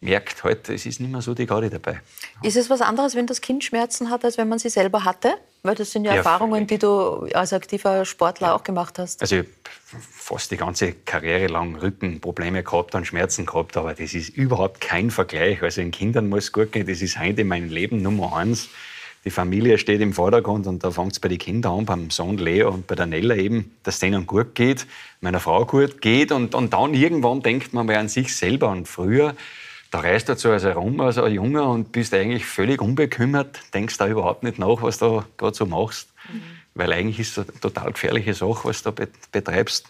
merkt 0.00 0.44
halt, 0.44 0.68
es 0.68 0.84
ist 0.84 1.00
nicht 1.00 1.10
mehr 1.10 1.22
so 1.22 1.32
die 1.32 1.46
Garde 1.46 1.70
dabei. 1.70 2.00
Ist 2.42 2.56
es 2.56 2.68
was 2.68 2.82
anderes, 2.82 3.14
wenn 3.14 3.26
das 3.26 3.40
Kind 3.40 3.64
Schmerzen 3.64 4.10
hat, 4.10 4.24
als 4.24 4.36
wenn 4.36 4.48
man 4.48 4.58
sie 4.58 4.68
selber 4.68 5.04
hatte? 5.04 5.34
Weil 5.64 5.76
das 5.76 5.92
sind 5.92 6.04
ja, 6.04 6.12
Ja, 6.12 6.16
Erfahrungen, 6.18 6.66
die 6.66 6.78
du 6.78 7.28
als 7.34 7.52
aktiver 7.52 8.04
Sportler 8.04 8.54
auch 8.54 8.64
gemacht 8.64 8.98
hast. 8.98 9.20
Also 9.20 9.36
ich 9.36 9.46
hab 9.92 10.02
fast 10.02 10.50
die 10.50 10.56
ganze 10.56 10.92
Karriere 10.92 11.46
lang 11.46 11.76
Rückenprobleme 11.76 12.64
gehabt 12.64 12.96
und 12.96 13.06
Schmerzen 13.06 13.46
gehabt, 13.46 13.76
aber 13.76 13.94
das 13.94 14.12
ist 14.12 14.30
überhaupt 14.30 14.80
kein 14.80 15.10
Vergleich. 15.10 15.62
Also 15.62 15.80
den 15.80 15.92
Kindern 15.92 16.28
muss 16.28 16.44
es 16.44 16.52
gut 16.52 16.72
gehen, 16.72 16.86
das 16.86 17.00
ist 17.00 17.18
heute 17.18 17.44
mein 17.44 17.68
Leben 17.68 18.02
Nummer 18.02 18.36
eins. 18.36 18.68
Die 19.24 19.30
Familie 19.30 19.78
steht 19.78 20.00
im 20.00 20.12
Vordergrund 20.12 20.66
und 20.66 20.82
da 20.82 20.90
fängt 20.90 21.12
es 21.12 21.20
bei 21.20 21.28
den 21.28 21.38
Kindern 21.38 21.78
an, 21.78 21.84
beim 21.84 22.10
Sohn 22.10 22.38
Leo 22.38 22.70
und 22.70 22.88
bei 22.88 22.96
der 22.96 23.06
Nella 23.06 23.36
eben, 23.36 23.72
dass 23.84 23.94
es 23.94 24.00
denen 24.00 24.26
gut 24.26 24.56
geht, 24.56 24.84
meiner 25.20 25.38
Frau 25.38 25.64
gut 25.64 26.00
geht 26.00 26.32
und, 26.32 26.56
und 26.56 26.72
dann 26.72 26.92
irgendwann 26.92 27.40
denkt 27.40 27.72
man 27.72 27.86
mal 27.86 27.94
an 27.96 28.08
sich 28.08 28.34
selber 28.34 28.70
und 28.70 28.88
früher, 28.88 29.36
da 29.92 30.00
reist 30.00 30.28
du 30.28 30.34
so 30.34 30.50
als 30.50 30.64
herum 30.64 31.00
als 31.00 31.18
ein 31.18 31.32
Junge 31.32 31.62
und 31.62 31.92
bist 31.92 32.14
eigentlich 32.14 32.46
völlig 32.46 32.80
unbekümmert, 32.80 33.60
denkst 33.74 33.98
da 33.98 34.08
überhaupt 34.08 34.42
nicht 34.42 34.58
nach, 34.58 34.80
was 34.82 34.98
du 34.98 35.22
gerade 35.36 35.54
so 35.54 35.66
machst. 35.66 36.08
Weil 36.74 36.92
eigentlich 36.94 37.20
ist 37.20 37.36
es 37.36 37.46
eine 37.46 37.60
total 37.60 37.92
gefährliche 37.92 38.32
Sache, 38.32 38.68
was 38.68 38.82
du 38.82 38.90
da 38.90 39.02
bet- 39.02 39.30
betreibst. 39.30 39.86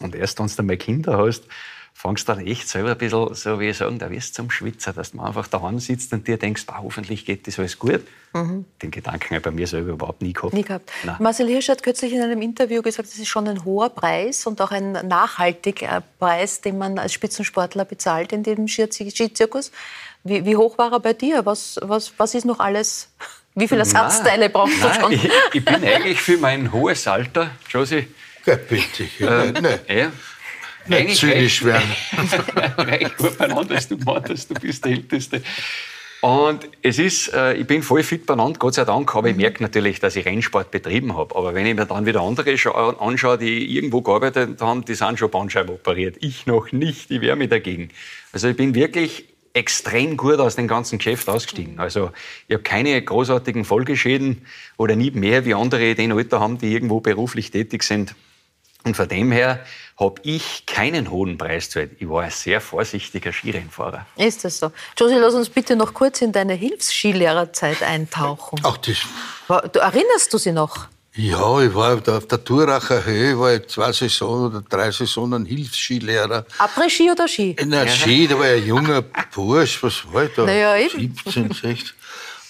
Und 0.00 0.14
erst 0.14 0.38
wenn 0.38 0.46
du 0.48 0.54
dann 0.54 0.66
mal 0.66 0.76
Kinder 0.76 1.16
hast, 1.16 1.44
fängst 1.94 2.28
du 2.28 2.32
dann 2.34 2.46
echt 2.46 2.68
selber 2.68 2.92
ein 2.92 2.98
bisschen, 2.98 3.34
so 3.34 3.60
wie 3.60 3.68
ich 3.68 3.76
sagen, 3.76 3.98
da 3.98 4.10
wirst 4.10 4.30
du 4.30 4.42
zum 4.42 4.50
Schwitzer, 4.50 4.92
dass 4.92 5.12
du 5.12 5.20
einfach 5.20 5.46
daheim 5.46 5.78
sitzt 5.78 6.12
und 6.12 6.26
dir 6.26 6.36
denkst, 6.36 6.64
ah, 6.68 6.80
hoffentlich 6.82 7.24
geht 7.24 7.46
das 7.46 7.58
alles 7.58 7.78
gut. 7.78 8.00
Mhm. 8.32 8.64
Den 8.82 8.90
Gedanken 8.90 9.24
habe 9.26 9.36
ich 9.36 9.42
bei 9.42 9.50
mir 9.50 9.66
selber 9.66 9.92
überhaupt 9.92 10.20
nie 10.22 10.32
gehabt. 10.32 10.52
Nie 10.54 10.62
gehabt. 10.64 10.90
Nein. 11.04 11.16
Marcel 11.20 11.46
Hirsch 11.48 11.68
hat 11.68 11.82
kürzlich 11.82 12.12
in 12.12 12.20
einem 12.22 12.42
Interview 12.42 12.82
gesagt, 12.82 13.08
es 13.08 13.18
ist 13.18 13.28
schon 13.28 13.46
ein 13.46 13.64
hoher 13.64 13.90
Preis 13.90 14.46
und 14.46 14.60
auch 14.60 14.70
ein 14.72 14.92
nachhaltiger 15.06 16.02
Preis, 16.18 16.60
den 16.60 16.78
man 16.78 16.98
als 16.98 17.12
Spitzensportler 17.12 17.84
bezahlt 17.84 18.32
in 18.32 18.42
dem 18.42 18.66
Ski- 18.68 18.90
Skizirkus. 18.90 19.70
Wie, 20.24 20.44
wie 20.44 20.56
hoch 20.56 20.78
war 20.78 20.92
er 20.92 21.00
bei 21.00 21.12
dir? 21.12 21.44
Was, 21.46 21.78
was, 21.82 22.12
was 22.16 22.34
ist 22.34 22.44
noch 22.44 22.58
alles? 22.60 23.08
Wie 23.54 23.68
viele 23.68 23.80
Ersatzteile 23.80 24.48
brauchst 24.48 24.82
du 24.82 24.86
Nein, 24.86 25.00
schon? 25.00 25.12
Ich, 25.12 25.30
ich 25.52 25.62
bin 25.62 25.74
eigentlich 25.74 26.18
für 26.22 26.38
mein 26.38 26.72
hohes 26.72 27.06
Alter, 27.06 27.50
Josi. 27.68 28.08
Ja, 28.46 28.56
bitte. 28.56 29.04
Äh, 29.20 29.52
nein. 29.60 29.78
ja. 29.88 30.12
Nicht 30.86 31.16
zynisch 31.16 31.64
werden. 31.64 31.90
recht 32.78 33.16
gut 33.16 33.38
beieinander, 33.38 33.74
dass 33.74 33.88
du 33.88 33.96
meintest, 33.96 34.50
du 34.50 34.54
bist 34.54 34.84
der 34.84 34.92
Älteste. 34.92 35.42
Und 36.20 36.68
es 36.82 37.00
ist, 37.00 37.32
äh, 37.34 37.54
ich 37.54 37.66
bin 37.66 37.82
voll 37.82 38.04
fit 38.04 38.26
beieinander, 38.26 38.56
Gott 38.58 38.74
sei 38.74 38.84
Dank, 38.84 39.12
aber 39.16 39.28
ich 39.30 39.36
merke 39.36 39.60
natürlich, 39.60 39.98
dass 39.98 40.14
ich 40.14 40.24
Rennsport 40.24 40.70
betrieben 40.70 41.16
habe. 41.16 41.34
Aber 41.34 41.52
wenn 41.52 41.66
ich 41.66 41.74
mir 41.74 41.84
dann 41.84 42.06
wieder 42.06 42.20
andere 42.20 42.50
scha- 42.52 42.96
anschaue, 42.98 43.38
die 43.38 43.76
irgendwo 43.76 44.02
gearbeitet 44.02 44.60
haben, 44.60 44.84
die 44.84 44.94
sind 44.94 45.18
schon 45.18 45.30
Bandscheiben 45.30 45.74
operiert. 45.74 46.16
Ich 46.20 46.46
noch 46.46 46.70
nicht, 46.70 47.10
ich 47.10 47.20
wehre 47.20 47.34
mich 47.34 47.48
dagegen. 47.48 47.90
Also 48.32 48.46
ich 48.46 48.56
bin 48.56 48.74
wirklich 48.76 49.24
extrem 49.52 50.16
gut 50.16 50.38
aus 50.38 50.54
dem 50.54 50.68
ganzen 50.68 50.98
Geschäft 50.98 51.28
ausgestiegen. 51.28 51.80
Also 51.80 52.12
ich 52.46 52.54
habe 52.54 52.62
keine 52.62 53.02
großartigen 53.02 53.64
Folgeschäden 53.64 54.46
oder 54.76 54.94
nie 54.94 55.10
mehr 55.10 55.44
wie 55.44 55.54
andere, 55.54 55.96
die 55.96 56.02
ein 56.02 56.12
Alter 56.12 56.38
haben, 56.38 56.56
die 56.58 56.72
irgendwo 56.72 57.00
beruflich 57.00 57.50
tätig 57.50 57.82
sind. 57.82 58.14
Und 58.84 58.96
von 58.96 59.08
dem 59.08 59.32
her 59.32 59.64
habe 59.98 60.20
ich 60.24 60.64
keinen 60.66 61.10
hohen 61.10 61.38
Preis 61.38 61.66
gezahlt. 61.66 61.92
Ich 61.98 62.08
war 62.08 62.22
ein 62.22 62.30
sehr 62.30 62.60
vorsichtiger 62.60 63.32
Skirennfahrer. 63.32 64.06
Ist 64.16 64.44
das 64.44 64.58
so? 64.58 64.72
Josie, 64.96 65.16
lass 65.16 65.34
uns 65.34 65.48
bitte 65.48 65.76
noch 65.76 65.92
kurz 65.94 66.22
in 66.22 66.32
deine 66.32 66.54
Hilfsskilehrerzeit 66.54 67.82
eintauchen. 67.82 68.60
Ach, 68.62 68.76
das, 68.78 68.96
Du, 69.72 69.78
erinnerst 69.80 70.32
du 70.32 70.38
sie 70.38 70.52
noch? 70.52 70.88
ja, 71.14 71.60
ich 71.60 71.74
war 71.74 71.94
auf 72.08 72.26
der 72.26 72.42
Turacher 72.42 73.04
Höhe, 73.04 73.38
war 73.38 73.54
ich 73.54 73.66
zwei 73.66 73.92
Saisonen 73.92 74.46
oder 74.46 74.62
drei 74.62 74.90
Saisonen 74.90 75.44
Hilfsskilehrer. 75.44 76.46
Après-Ski 76.58 77.10
oder 77.10 77.28
Ski? 77.28 77.54
In 77.58 77.70
der 77.70 77.86
Ski, 77.86 78.26
da 78.26 78.38
war 78.38 78.46
ich 78.54 78.62
ein 78.62 78.68
junger 78.68 79.02
Bursch, 79.34 79.82
was 79.82 80.10
war 80.10 80.24
ich 80.24 80.34
da? 80.34 80.46
Naja, 80.46 80.74
eben. 80.78 81.14
17, 81.24 81.52
16. 81.52 81.90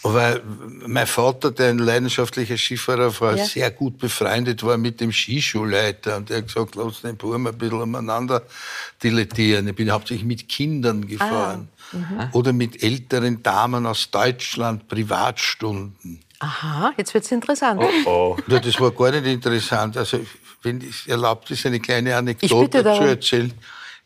Aber 0.05 0.41
mein 0.87 1.07
Vater, 1.07 1.53
der 1.53 1.71
ein 1.71 1.79
leidenschaftlicher 1.79 2.57
Skifahrer 2.59 3.21
war, 3.21 3.37
Ja. 3.37 3.45
sehr 3.45 3.71
gut 3.71 3.99
befreundet 3.99 4.62
war 4.65 4.77
mit 4.77 5.01
dem 5.01 5.12
Skischulleiter. 5.12 6.17
Und 6.17 6.29
der 6.31 6.38
hat 6.38 6.49
gesagt, 6.49 6.75
lass 6.75 7.03
den 7.03 7.17
Buben 7.17 7.47
ein 7.47 7.57
bisschen 7.57 7.81
umeinander 7.81 8.43
dilettieren. 9.03 9.69
Ich 9.69 9.77
bin 9.77 9.91
hauptsächlich 9.91 10.27
mit 10.27 10.49
Kindern 10.49 11.07
gefahren. 11.07 11.69
Mhm. 11.93 12.29
Oder 12.33 12.53
mit 12.53 12.83
älteren 12.83 13.43
Damen 13.43 13.87
aus 13.87 14.11
Deutschland, 14.11 14.88
Privatstunden. 14.88 16.21
Aha, 16.41 16.93
jetzt 16.97 17.15
wird 17.15 17.25
es 17.25 17.31
interessant. 17.31 17.81
Oh. 18.05 18.37
Ja, 18.49 18.59
das 18.59 18.81
war 18.81 18.91
gar 18.91 19.12
nicht 19.12 19.27
interessant. 19.27 19.97
Also, 19.97 20.19
wenn 20.62 20.81
es 20.81 21.07
erlaubt 21.07 21.49
ist, 21.53 21.65
eine 21.67 21.79
kleine 21.79 22.17
Anekdote 22.17 22.83
zu 22.83 22.88
erzählen. 23.03 23.53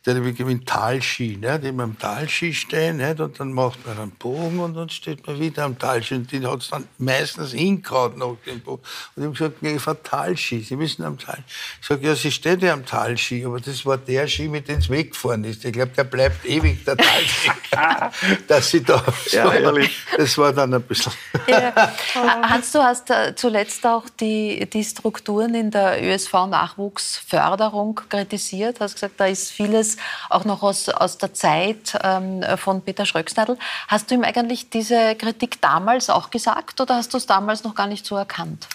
Der 0.07 0.15
hat 0.15 0.23
nämlich 0.23 0.39
im 0.39 0.65
Talski, 0.65 1.37
ne? 1.37 1.59
die 1.59 1.69
am 1.69 1.99
Talski 1.99 2.55
stehen, 2.55 2.99
nicht? 2.99 3.19
und 3.19 3.41
dann 3.41 3.53
macht 3.53 3.85
man 3.85 3.99
einen 3.99 4.13
Bogen 4.13 4.61
und 4.61 4.77
dann 4.77 4.89
steht 4.89 5.27
man 5.27 5.41
wieder 5.41 5.65
am 5.65 5.77
Talski. 5.77 6.15
Und 6.15 6.31
die 6.31 6.47
hat 6.47 6.61
es 6.61 6.71
dann 6.71 6.87
meistens 6.99 7.51
hingehauen 7.53 8.17
nach 8.17 8.37
dem 8.47 8.61
Bogen. 8.61 8.83
Und 9.17 9.23
ich 9.23 9.25
habe 9.25 9.33
gesagt, 9.33 9.63
nee, 9.63 9.75
ich 9.75 9.83
fahre 9.83 10.01
Talski, 10.01 10.61
Sie 10.61 10.77
müssen 10.77 11.05
am 11.05 11.19
Talski. 11.19 11.43
Ich 11.81 11.87
sage, 11.89 12.07
ja, 12.07 12.15
Sie 12.15 12.31
steht 12.31 12.63
ja 12.63 12.73
am 12.73 12.87
Talski, 12.87 13.45
aber 13.45 13.59
das 13.59 13.85
war 13.85 13.99
der 13.99 14.29
Ski, 14.29 14.47
mit 14.47 14.69
dem 14.69 14.79
es 14.79 14.89
weggefahren 14.89 15.43
ist. 15.43 15.65
Ich 15.65 15.73
glaube, 15.73 15.91
der 15.97 16.05
bleibt 16.05 16.47
ewig, 16.47 16.85
der 16.85 16.97
Talski. 16.97 17.51
Dass 18.47 18.71
sie 18.71 18.85
da 18.85 19.03
Ja, 19.33 19.47
so, 19.47 19.53
ehrlich. 19.53 19.91
Das 20.17 20.39
war 20.39 20.53
dann 20.53 20.73
ein 20.73 20.83
bisschen. 20.83 21.13
Ja. 21.49 21.93
Hans, 22.15 22.71
du 22.71 22.79
hast 22.79 23.11
äh, 23.11 23.35
zuletzt 23.35 23.85
auch 23.85 24.05
die, 24.21 24.71
die 24.73 24.85
Strukturen 24.85 25.57
in 25.57 25.73
der 25.73 26.01
ÖSV-Nachwuchsförderung 26.01 28.03
kritisiert. 28.09 28.79
Hast 28.79 28.95
gesagt, 28.95 29.19
da 29.19 29.27
ist 29.27 29.51
vieles 29.51 29.96
auch 30.31 30.45
noch 30.45 30.63
aus, 30.63 30.89
aus 30.89 31.19
der 31.19 31.35
Zeit 31.35 31.99
ähm, 32.03 32.45
von 32.57 32.83
Peter 32.83 33.07
Schröcksnadel. 33.07 33.59
Hast 33.89 34.11
du 34.11 34.15
ihm 34.15 34.25
eigentlich 34.25 34.71
diese 34.71 35.15
Kritik 35.17 35.61
damals 35.61 36.11
auch 36.11 36.31
gesagt 36.31 36.81
oder 36.81 36.97
hast 36.97 37.13
du 37.15 37.19
es 37.19 37.27
damals 37.27 37.65
noch 37.65 37.75
gar 37.75 37.87
nicht 37.87 38.07
so 38.07 38.17
erkannt? 38.17 38.69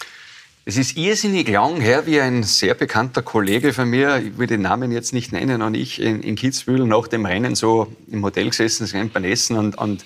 Es 0.64 0.76
ist 0.76 0.96
irrsinnig 0.96 1.48
lang 1.48 1.80
her, 1.80 2.06
wie 2.06 2.20
ein 2.20 2.44
sehr 2.44 2.74
bekannter 2.74 3.22
Kollege 3.22 3.72
von 3.72 3.90
mir, 3.90 4.18
ich 4.18 4.38
will 4.38 4.46
den 4.46 4.62
Namen 4.62 4.92
jetzt 4.92 5.12
nicht 5.12 5.32
nennen, 5.32 5.60
und 5.60 5.74
ich 5.74 6.00
in, 6.00 6.22
in 6.22 6.36
Kitzbühel 6.36 6.86
nach 6.86 7.08
dem 7.08 7.26
Rennen 7.26 7.56
so 7.56 7.92
im 8.06 8.24
Hotel 8.24 8.48
gesessen 8.50 8.86
sind 8.86 9.12
beim 9.12 9.24
Essen 9.24 9.58
und, 9.58 9.76
und 9.76 10.04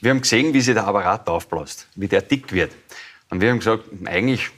wir 0.00 0.12
haben 0.12 0.20
gesehen, 0.20 0.54
wie 0.54 0.60
sich 0.60 0.74
der 0.74 0.86
Apparat 0.86 1.26
aufbläst, 1.26 1.88
wie 1.96 2.06
der 2.06 2.22
dick 2.22 2.52
wird. 2.52 2.70
Und 3.30 3.40
wir 3.40 3.50
haben 3.50 3.58
gesagt, 3.58 3.84
eigentlich 4.04 4.50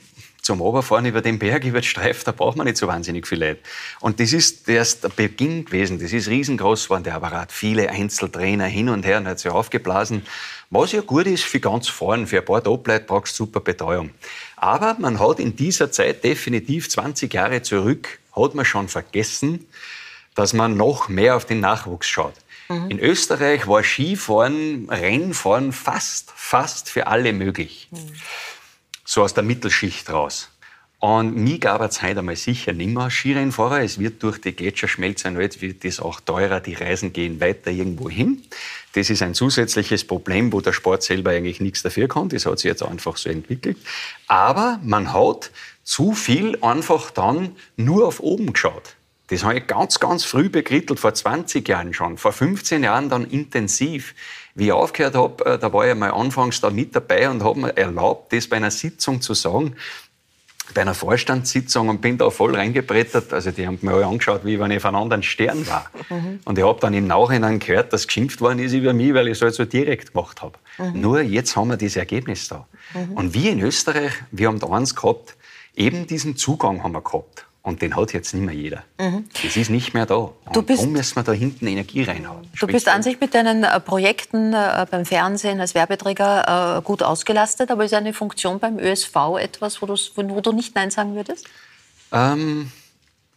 zum 0.42 0.60
Oberfahren 0.60 1.06
über 1.06 1.20
den 1.20 1.38
Berg, 1.38 1.64
über 1.64 1.80
den 1.80 1.84
Streif, 1.84 2.24
da 2.24 2.32
braucht 2.32 2.56
man 2.56 2.66
nicht 2.66 2.76
so 2.76 2.86
wahnsinnig 2.86 3.26
viel 3.26 3.40
Leute. 3.40 3.60
Und 4.00 4.20
das 4.20 4.32
ist 4.32 4.68
erst 4.68 5.04
der 5.04 5.08
Beginn 5.10 5.64
gewesen. 5.64 5.98
Das 5.98 6.12
ist 6.12 6.28
riesengroß 6.28 6.84
geworden, 6.84 7.04
der 7.04 7.14
Apparat. 7.14 7.52
Viele 7.52 7.90
Einzeltrainer 7.90 8.66
hin 8.66 8.88
und 8.88 9.04
her 9.04 9.18
und 9.18 9.26
hat 9.26 9.38
sich 9.38 9.50
aufgeblasen. 9.50 10.22
Was 10.70 10.92
ja 10.92 11.00
gut 11.00 11.26
ist 11.26 11.44
für 11.44 11.60
ganz 11.60 11.88
vorn, 11.88 12.26
für 12.26 12.38
ein 12.38 12.44
paar 12.44 12.62
Top-Leute 12.62 13.04
brauchst 13.06 13.38
du 13.38 13.44
super 13.44 13.60
Betreuung. 13.60 14.10
Aber 14.56 14.96
man 14.98 15.18
hat 15.18 15.40
in 15.40 15.56
dieser 15.56 15.90
Zeit, 15.90 16.22
definitiv 16.24 16.88
20 16.88 17.32
Jahre 17.32 17.62
zurück, 17.62 18.20
hat 18.34 18.54
man 18.54 18.64
schon 18.64 18.88
vergessen, 18.88 19.66
dass 20.34 20.52
man 20.52 20.76
noch 20.76 21.08
mehr 21.08 21.36
auf 21.36 21.44
den 21.44 21.60
Nachwuchs 21.60 22.08
schaut. 22.08 22.34
In 22.88 23.00
Österreich 23.00 23.66
war 23.66 23.82
Skifahren, 23.82 24.88
Rennfahren 24.88 25.72
fast, 25.72 26.32
fast 26.36 26.88
für 26.88 27.08
alle 27.08 27.32
möglich. 27.32 27.88
So 29.12 29.24
aus 29.24 29.34
der 29.34 29.42
Mittelschicht 29.42 30.08
raus. 30.08 30.50
Und 31.00 31.34
mir 31.34 31.58
gab 31.58 31.80
es 31.80 32.00
heute 32.00 32.20
einmal 32.20 32.36
sicher 32.36 32.72
als 32.96 33.12
Skirennfahrer. 33.12 33.82
Es 33.82 33.98
wird 33.98 34.22
durch 34.22 34.40
die 34.40 34.52
Gletscherschmelze 34.52 35.30
jetzt 35.30 35.60
wird 35.60 35.84
das 35.84 35.98
auch 35.98 36.20
teurer. 36.20 36.60
Die 36.60 36.74
Reisen 36.74 37.12
gehen 37.12 37.40
weiter 37.40 37.72
irgendwo 37.72 38.08
hin. 38.08 38.40
Das 38.92 39.10
ist 39.10 39.22
ein 39.22 39.34
zusätzliches 39.34 40.06
Problem, 40.06 40.52
wo 40.52 40.60
der 40.60 40.72
Sport 40.72 41.02
selber 41.02 41.30
eigentlich 41.30 41.58
nichts 41.58 41.82
dafür 41.82 42.06
kann. 42.06 42.28
Das 42.28 42.46
hat 42.46 42.60
sich 42.60 42.68
jetzt 42.68 42.84
einfach 42.84 43.16
so 43.16 43.30
entwickelt. 43.30 43.78
Aber 44.28 44.78
man 44.84 45.12
hat 45.12 45.50
zu 45.82 46.12
viel 46.12 46.56
einfach 46.62 47.10
dann 47.10 47.56
nur 47.76 48.06
auf 48.06 48.20
oben 48.20 48.52
geschaut. 48.52 48.94
Das 49.26 49.42
habe 49.42 49.58
ich 49.58 49.66
ganz, 49.66 49.98
ganz 49.98 50.24
früh 50.24 50.48
bekrittelt, 50.48 51.00
vor 51.00 51.14
20 51.14 51.68
Jahren 51.68 51.94
schon, 51.94 52.16
vor 52.16 52.32
15 52.32 52.84
Jahren 52.84 53.08
dann 53.08 53.24
intensiv. 53.24 54.14
Wie 54.54 54.66
ich 54.66 54.72
aufgehört 54.72 55.14
habe, 55.14 55.44
äh, 55.44 55.58
da 55.58 55.72
war 55.72 55.88
ich 55.88 55.94
mal 55.94 56.10
anfangs 56.10 56.60
da 56.60 56.70
mit 56.70 56.94
dabei 56.94 57.30
und 57.30 57.42
habe 57.42 57.60
mir 57.60 57.76
erlaubt, 57.76 58.32
das 58.32 58.48
bei 58.48 58.56
einer 58.56 58.70
Sitzung 58.70 59.20
zu 59.20 59.34
sagen, 59.34 59.76
bei 60.74 60.82
einer 60.82 60.94
Vorstandssitzung 60.94 61.88
und 61.88 62.00
bin 62.00 62.18
da 62.18 62.30
voll 62.30 62.54
reingebrettert. 62.54 63.32
Also 63.32 63.50
die 63.50 63.66
haben 63.66 63.78
mir 63.82 63.92
alle 63.92 64.06
angeschaut, 64.06 64.44
wie 64.44 64.58
wenn 64.60 64.70
ich 64.70 64.80
von 64.80 64.94
einem 64.94 65.02
anderen 65.02 65.22
Stern 65.22 65.66
war. 65.66 65.90
Mhm. 66.08 66.40
Und 66.44 66.58
ich 66.58 66.64
habe 66.64 66.78
dann 66.80 66.94
im 66.94 67.06
Nachhinein 67.06 67.58
gehört, 67.58 67.92
dass 67.92 68.06
geschimpft 68.06 68.40
worden 68.40 68.58
ist 68.60 68.72
über 68.72 68.92
mich, 68.92 69.14
weil 69.14 69.28
ich 69.28 69.32
es 69.32 69.42
halt 69.42 69.54
so 69.54 69.64
direkt 69.64 70.12
gemacht 70.12 70.42
habe. 70.42 70.58
Mhm. 70.78 71.00
Nur 71.00 71.20
jetzt 71.22 71.56
haben 71.56 71.68
wir 71.68 71.76
das 71.76 71.96
Ergebnis 71.96 72.48
da. 72.48 72.66
Mhm. 72.94 73.12
Und 73.14 73.34
wir 73.34 73.50
in 73.50 73.60
Österreich, 73.60 74.12
wir 74.30 74.48
haben 74.48 74.60
da 74.60 74.68
eins 74.68 74.94
gehabt, 74.94 75.36
eben 75.74 76.06
diesen 76.06 76.36
Zugang 76.36 76.82
haben 76.82 76.92
wir 76.92 77.02
gehabt. 77.02 77.46
Und 77.70 77.82
den 77.82 77.94
hat 77.94 78.12
jetzt 78.12 78.34
nicht 78.34 78.44
mehr 78.44 78.54
jeder. 78.54 78.82
Mhm. 78.98 79.26
Das 79.44 79.56
ist 79.56 79.70
nicht 79.70 79.94
mehr 79.94 80.04
da. 80.04 80.14
Und 80.16 80.34
Du 80.52 80.60
bist- 80.62 80.80
darum 80.80 80.92
müssen 80.92 81.14
wir 81.14 81.22
da 81.22 81.30
hinten 81.32 81.68
Energie 81.68 82.02
reinhauen. 82.02 82.48
Du 82.58 82.66
bist 82.66 82.88
an 82.88 83.04
sich 83.04 83.20
mit 83.20 83.32
deinen 83.32 83.62
äh, 83.62 83.78
Projekten 83.78 84.52
äh, 84.52 84.86
beim 84.90 85.04
Fernsehen 85.06 85.60
als 85.60 85.76
Werbeträger 85.76 86.78
äh, 86.78 86.82
gut 86.82 87.04
ausgelastet, 87.04 87.70
aber 87.70 87.84
ist 87.84 87.94
eine 87.94 88.12
Funktion 88.12 88.58
beim 88.58 88.78
ÖSV 88.80 89.14
etwas, 89.38 89.80
wo, 89.80 89.86
wo 89.86 90.40
du 90.40 90.52
nicht 90.52 90.74
Nein 90.74 90.90
sagen 90.90 91.14
würdest? 91.14 91.46
Ähm, 92.12 92.72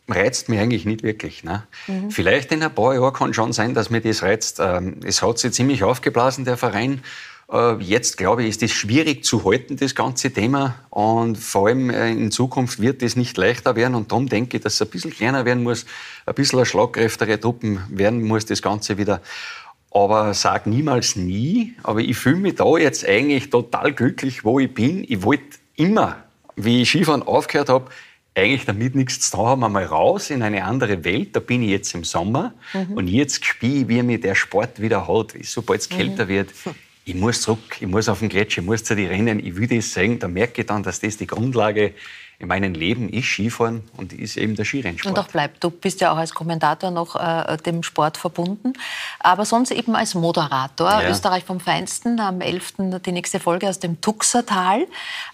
reizt 0.09 0.49
mich 0.49 0.59
eigentlich 0.59 0.86
nicht 0.86 1.03
wirklich. 1.03 1.43
Ne? 1.43 1.63
Mhm. 1.88 2.09
Vielleicht 2.09 2.51
in 2.51 2.63
ein 2.63 2.73
paar 2.73 2.95
Jahren 2.95 3.13
kann 3.13 3.34
schon 3.36 3.53
sein, 3.53 3.75
dass 3.75 3.91
mir 3.91 4.01
das 4.01 4.23
reizt. 4.23 4.59
Ähm, 4.59 4.99
es 5.05 5.21
hat 5.21 5.38
sich 5.38 5.53
ziemlich 5.53 5.84
aufgeblasen, 5.84 6.43
der 6.43 6.57
Verein. 6.57 7.03
Äh, 7.51 7.75
jetzt, 7.81 8.17
glaube 8.17 8.43
ich, 8.43 8.49
ist 8.49 8.63
es 8.63 8.71
schwierig 8.71 9.25
zu 9.25 9.43
halten, 9.45 9.75
das 9.77 9.95
ganze 9.95 10.31
Thema. 10.31 10.75
Und 10.89 11.37
vor 11.37 11.67
allem 11.67 11.89
äh, 11.89 12.11
in 12.11 12.31
Zukunft 12.31 12.79
wird 12.79 13.03
es 13.03 13.15
nicht 13.15 13.37
leichter 13.37 13.75
werden. 13.75 13.95
Und 13.95 14.11
darum 14.11 14.27
denke 14.27 14.57
ich, 14.57 14.63
dass 14.63 14.75
es 14.75 14.81
ein 14.81 14.89
bisschen 14.89 15.11
kleiner 15.11 15.45
werden 15.45 15.63
muss, 15.63 15.85
ein 16.25 16.33
bisschen 16.33 16.59
eine 16.59 16.65
schlagkräftigere 16.65 17.39
Truppen 17.39 17.81
werden 17.89 18.23
muss, 18.23 18.45
das 18.45 18.61
Ganze 18.61 18.97
wieder. 18.97 19.21
Aber 19.91 20.33
sag 20.33 20.65
niemals 20.65 21.15
nie. 21.15 21.75
Aber 21.83 21.99
ich 21.99 22.17
fühle 22.17 22.37
mich 22.37 22.55
da 22.55 22.77
jetzt 22.77 23.07
eigentlich 23.07 23.49
total 23.49 23.93
glücklich, 23.93 24.43
wo 24.43 24.59
ich 24.59 24.73
bin. 24.73 25.05
Ich 25.07 25.21
wollte 25.23 25.43
immer, 25.75 26.23
wie 26.55 26.81
ich 26.81 26.89
Skifahren 26.89 27.23
aufgehört 27.23 27.69
habe, 27.69 27.91
eigentlich 28.35 28.65
damit 28.65 28.95
nichts 28.95 29.29
zu 29.29 29.37
tun 29.37 29.45
haben, 29.45 29.63
einmal 29.63 29.85
raus 29.85 30.31
in 30.31 30.41
eine 30.41 30.63
andere 30.63 31.03
Welt. 31.03 31.35
Da 31.35 31.39
bin 31.39 31.61
ich 31.61 31.69
jetzt 31.69 31.93
im 31.93 32.03
Sommer. 32.03 32.53
Mhm. 32.73 32.93
Und 32.93 33.07
jetzt 33.07 33.45
spiele 33.45 33.81
ich, 33.81 33.87
wie 33.87 34.01
mir 34.01 34.19
der 34.19 34.33
Sport 34.33 34.81
wieder 34.81 35.07
hat. 35.07 35.33
Sobald 35.43 35.81
es 35.81 35.89
kälter 35.89 36.27
wird, 36.27 36.51
ich 37.06 37.16
muss 37.16 37.41
zurück, 37.41 37.78
ich 37.80 37.88
muss 37.88 38.08
auf 38.08 38.20
den 38.20 38.30
Gletscher, 38.30 38.62
ich 38.62 38.66
muss 38.66 38.84
zu 38.84 38.95
den 38.95 39.08
Rennen, 39.08 39.45
ich 39.45 39.56
will 39.56 39.68
das 39.68 39.93
sehen. 39.93 40.20
Da 40.20 40.28
merke 40.28 40.62
ich 40.62 40.68
dann, 40.68 40.84
dass 40.84 40.99
das 40.99 41.18
die 41.18 41.28
Grundlage 41.28 41.93
in 42.43 42.49
meinem 42.49 42.73
Leben 42.73 43.07
ist, 43.09 43.25
Skifahren 43.25 43.83
und 43.97 44.11
ist 44.13 44.35
eben 44.37 44.55
der 44.55 44.65
Skirennsport. 44.65 45.17
Und 45.17 45.23
auch 45.23 45.29
bleibt. 45.29 45.63
Du 45.63 45.69
bist 45.71 46.01
ja 46.01 46.11
auch 46.11 46.17
als 46.17 46.33
Kommentator 46.33 46.91
noch 46.91 47.15
äh, 47.15 47.57
dem 47.65 47.83
Sport 47.83 48.17
verbunden, 48.17 48.73
aber 49.19 49.45
sonst 49.45 49.71
eben 49.71 49.95
als 49.95 50.13
Moderator. 50.13 50.89
Ja. 50.91 51.09
Österreich 51.09 51.45
vom 51.45 51.59
Feinsten, 51.61 52.19
am 52.19 52.41
11. 52.41 52.73
die 53.05 53.13
nächste 53.13 53.39
Folge 53.39 53.69
aus 53.69 53.79
dem 53.79 54.01
Tuxertal. 54.01 54.85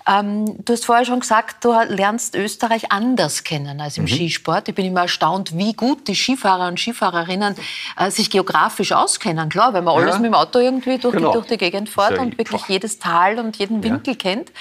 Ähm, 0.08 0.64
du 0.64 0.72
hast 0.74 0.86
vorher 0.86 1.04
schon 1.04 1.20
gesagt, 1.20 1.66
du 1.66 1.72
lernst 1.88 2.36
Österreich 2.36 2.92
anders 2.92 3.44
kennen 3.44 3.82
als 3.82 3.98
im 3.98 4.04
Mhm. 4.04 4.08
Skisport. 4.10 4.70
Ich 4.70 4.76
bin 4.76 4.86
immer 4.86 5.02
erstaunt, 5.02 5.58
wie 5.58 5.74
gut 5.74 6.08
die 6.08 6.16
Skifahrer 6.16 6.68
und 6.68 6.80
Skifahrerinnen 6.80 7.56
äh, 7.98 8.12
sich 8.12 8.30
geografisch 8.30 8.92
auskennen. 8.92 9.50
Klar, 9.50 9.74
weil 9.74 9.82
man 9.82 9.96
Ja. 9.96 10.02
alles 10.04 10.18
mit 10.18 10.26
dem 10.26 10.36
Auto 10.36 10.60
irgendwie 10.60 11.00
durch, 11.00 11.16
Genau. 11.16 11.30
die, 11.32 11.34
durch 11.40 11.48
die 11.48 11.58
Gegend 11.58 11.90
fährt 11.90 12.18
So, 12.18 12.22
und 12.22 12.38
wirklich 12.38 12.62
jedes 12.68 13.00
Tal 13.00 13.40
und 13.40 13.58
jeden 13.58 13.82
Winkel 13.84 14.16
kennt. 14.16 14.52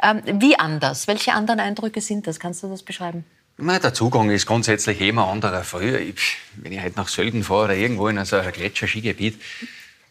Ähm, 0.00 0.22
wie 0.40 0.56
anders? 0.56 1.08
Welche 1.08 1.32
anderen 1.34 1.58
Eindrücke 1.58 1.95
sind 2.00 2.26
das? 2.26 2.40
Kannst 2.40 2.62
du 2.62 2.68
das 2.68 2.82
beschreiben? 2.82 3.24
Na, 3.58 3.78
der 3.78 3.94
Zugang 3.94 4.30
ist 4.30 4.46
grundsätzlich 4.46 5.00
immer 5.00 5.28
anderer. 5.28 5.64
Früher, 5.64 5.98
ich, 5.98 6.36
wenn 6.56 6.72
ich 6.72 6.82
heute 6.82 6.96
nach 6.96 7.08
Sölden 7.08 7.42
fahre 7.42 7.64
oder 7.64 7.74
irgendwo 7.74 8.08
in 8.08 8.22
so 8.24 8.36
ein 8.36 8.52
Gletscherskigebiet, 8.52 9.40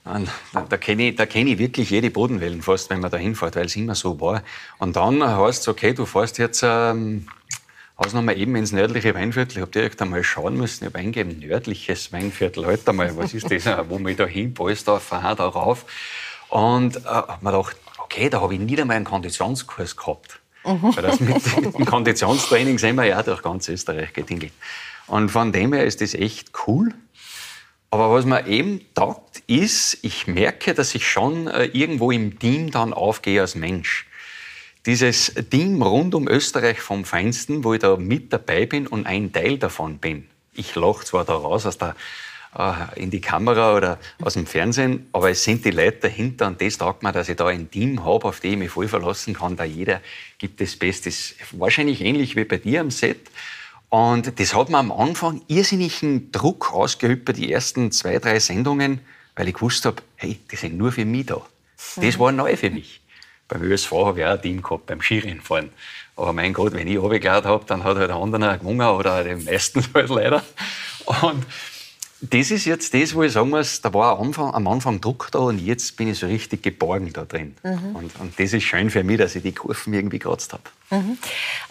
dann, 0.04 0.28
da, 0.54 0.62
da 0.62 0.78
kenne 0.78 1.10
ich, 1.10 1.30
kenn 1.30 1.48
ich 1.48 1.58
wirklich 1.58 1.90
jede 1.90 2.10
Bodenwellen 2.12 2.62
fast, 2.62 2.90
wenn 2.90 3.00
man 3.00 3.12
da 3.12 3.18
hinfährt, 3.18 3.56
weil 3.56 3.66
es 3.66 3.76
immer 3.76 3.96
so 3.96 4.20
war. 4.20 4.44
Und 4.80 4.96
dann 4.96 5.24
heißt 5.24 5.62
es, 5.62 5.68
okay, 5.68 5.94
du 5.94 6.06
fährst 6.06 6.38
jetzt 6.38 6.64
ähm, 6.64 7.28
Ausnahme 7.98 8.36
eben 8.36 8.56
ins 8.56 8.72
nördliche 8.72 9.14
Weinviertel. 9.16 9.58
Ich 9.58 9.62
habe 9.62 9.72
direkt 9.72 10.02
einmal 10.02 10.24
schauen 10.24 10.58
müssen, 10.58 10.84
ich 10.84 10.90
habe 10.90 11.00
eingeben, 11.00 11.40
nördliches 11.40 12.12
Weinviertel. 12.12 12.66
Halt 12.66 12.88
einmal, 12.90 13.16
was 13.16 13.34
ist 13.34 13.50
das, 13.52 13.66
wo 13.90 14.00
mich 14.00 14.18
da 14.18 14.26
hin, 14.26 14.54
da 14.54 15.00
fahr 15.00 15.36
da 15.36 15.48
rauf. 15.48 15.86
Und 16.50 16.98
äh, 16.98 17.00
hab 17.10 17.42
mir 17.42 17.52
gedacht, 17.52 17.78
okay, 18.00 18.30
da 18.30 18.42
habe 18.42 18.54
ich 18.54 18.60
nie 18.60 18.80
einmal 18.80 18.98
einen 18.98 19.06
Konditionskurs 19.06 19.96
gehabt. 19.96 20.40
Weil 20.66 21.04
das 21.04 21.20
mit, 21.20 21.36
dem 21.76 21.86
Konditionstraining 21.86 22.78
sind 22.78 22.96
wir 22.96 23.06
ja 23.06 23.24
durch 23.24 23.42
ganz 23.42 23.70
Österreich 23.70 24.14
getingelt. 24.14 24.54
Und 25.08 25.30
von 25.30 25.52
dem 25.52 25.74
her 25.74 25.86
ist 25.86 26.02
das 26.02 26.14
echt 26.14 26.52
cool. 26.68 26.94
Aber 27.92 28.12
was 28.12 28.26
mir 28.26 28.48
eben 28.48 28.82
taugt, 28.94 29.44
ist, 29.48 30.00
ich 30.02 30.28
merke, 30.28 30.74
dass 30.74 30.96
ich 30.96 31.08
schon 31.08 31.48
äh, 31.48 31.66
irgendwo 31.66 32.12
im 32.12 32.40
Team 32.40 32.72
dann 32.72 32.94
aufgehe 32.94 33.42
als 33.42 33.56
Mensch. 33.56 34.08
Dieses 34.86 35.34
Team 35.50 35.82
rund 35.82 36.14
um 36.14 36.28
Österreich 36.28 36.80
vom 36.80 37.06
Feinsten, 37.06 37.64
wo 37.64 37.74
ich 37.74 37.80
da 37.80 37.96
mit 37.96 38.34
dabei 38.34 38.66
bin 38.66 38.86
und 38.86 39.08
ein 39.08 39.32
Teil 39.32 39.58
davon 39.58 39.98
bin. 39.98 40.28
Ich 40.54 40.76
lache 40.76 41.06
zwar 41.06 41.26
da 41.26 41.34
raus 41.34 41.66
aus 41.66 41.78
der, 41.78 41.96
in 42.96 43.12
die 43.12 43.20
Kamera 43.22 43.76
oder 43.76 44.00
aus 44.22 44.36
dem 44.36 44.46
Fernsehen, 44.48 45.08
aber 45.12 45.30
es 45.30 45.44
sind 45.44 45.66
die 45.66 45.72
Leute 45.72 45.98
dahinter 46.04 46.48
und 46.48 46.62
das 46.62 46.78
taugt 46.78 47.04
mir, 47.04 47.12
dass 47.12 47.28
ich 47.28 47.36
da 47.36 47.48
ein 47.48 47.70
Team 47.70 48.06
habe, 48.06 48.26
auf 48.26 48.40
das 48.40 48.52
ich 48.52 48.58
mich 48.58 48.70
voll 48.72 48.88
verlassen 48.88 49.34
kann. 49.34 49.58
Da 49.58 49.66
jeder 49.66 50.02
gibt 50.38 50.62
das 50.62 50.76
Bestes. 50.78 51.36
Wahrscheinlich 51.52 52.02
ähnlich 52.02 52.36
wie 52.36 52.46
bei 52.46 52.58
dir 52.58 52.82
am 52.82 52.92
Set. 52.92 53.20
Und 53.90 54.40
das 54.40 54.56
hat 54.56 54.70
mir 54.70 54.78
am 54.78 54.92
Anfang 54.92 55.42
irrsinnigen 55.48 56.32
Druck 56.32 56.74
ausgeübt 56.74 57.26
bei 57.26 57.34
die 57.34 57.52
ersten 57.52 57.92
zwei, 57.92 58.20
drei 58.20 58.40
Sendungen, 58.40 59.02
weil 59.36 59.48
ich 59.50 59.54
gewusst 59.54 59.86
habe, 59.86 60.02
hey, 60.16 60.40
die 60.50 60.56
sind 60.56 60.78
nur 60.78 60.92
für 60.94 61.06
mich 61.06 61.26
da. 61.26 61.42
Das 61.98 62.16
Mhm. 62.16 62.20
war 62.20 62.32
neu 62.32 62.56
für 62.56 62.70
mich. 62.70 63.02
Beim 63.48 63.62
ÖSV 63.62 63.92
habe 63.92 64.20
ich 64.22 64.26
auch 64.26 64.32
ein 64.32 64.42
Team 64.42 64.62
gehabt, 64.64 64.86
beim 64.88 65.02
Skirennfahren. 65.02 65.70
Aber 66.16 66.34
mein 66.34 66.54
Gott, 66.54 66.74
wenn 66.74 66.88
ich 66.88 66.98
runtergeladen 66.98 67.50
habe, 67.50 67.66
dann 67.66 67.84
hat 67.84 67.98
halt 67.98 68.10
der 68.10 68.16
andere 68.16 68.58
gewonnen 68.58 68.88
oder 68.88 69.24
die 69.24 69.36
meisten 69.44 69.86
halt 69.94 70.10
leider. 70.10 70.44
Und 71.22 71.46
das 72.22 72.52
ist 72.52 72.66
jetzt 72.66 72.94
das, 72.94 73.14
wo 73.14 73.24
ich 73.24 73.34
sagen 73.34 73.50
muss, 73.50 73.82
da 73.82 73.94
war 73.94 74.18
am 74.18 74.28
Anfang, 74.28 74.54
am 74.54 74.68
Anfang 74.68 75.02
Druck 75.02 75.30
da 75.32 75.40
und 75.40 75.60
jetzt 75.60 75.98
bin 75.98 76.08
ich 76.08 76.20
so 76.20 76.28
richtig 76.28 76.64
geborgen 76.64 77.12
da 77.14 77.26
drin. 77.26 77.56
Mhm. 77.64 77.96
Und, 77.96 78.20
und 78.20 78.40
das 78.40 78.54
ist 78.54 78.64
schön 78.64 78.90
für 78.90 79.04
mich, 79.04 79.18
dass 79.18 79.36
ich 79.36 79.44
die 79.44 79.52
Kurven 79.52 79.94
irgendwie 79.94 80.20
gekratzt 80.20 80.54
habe. 80.54 80.64
Mhm. 80.92 81.18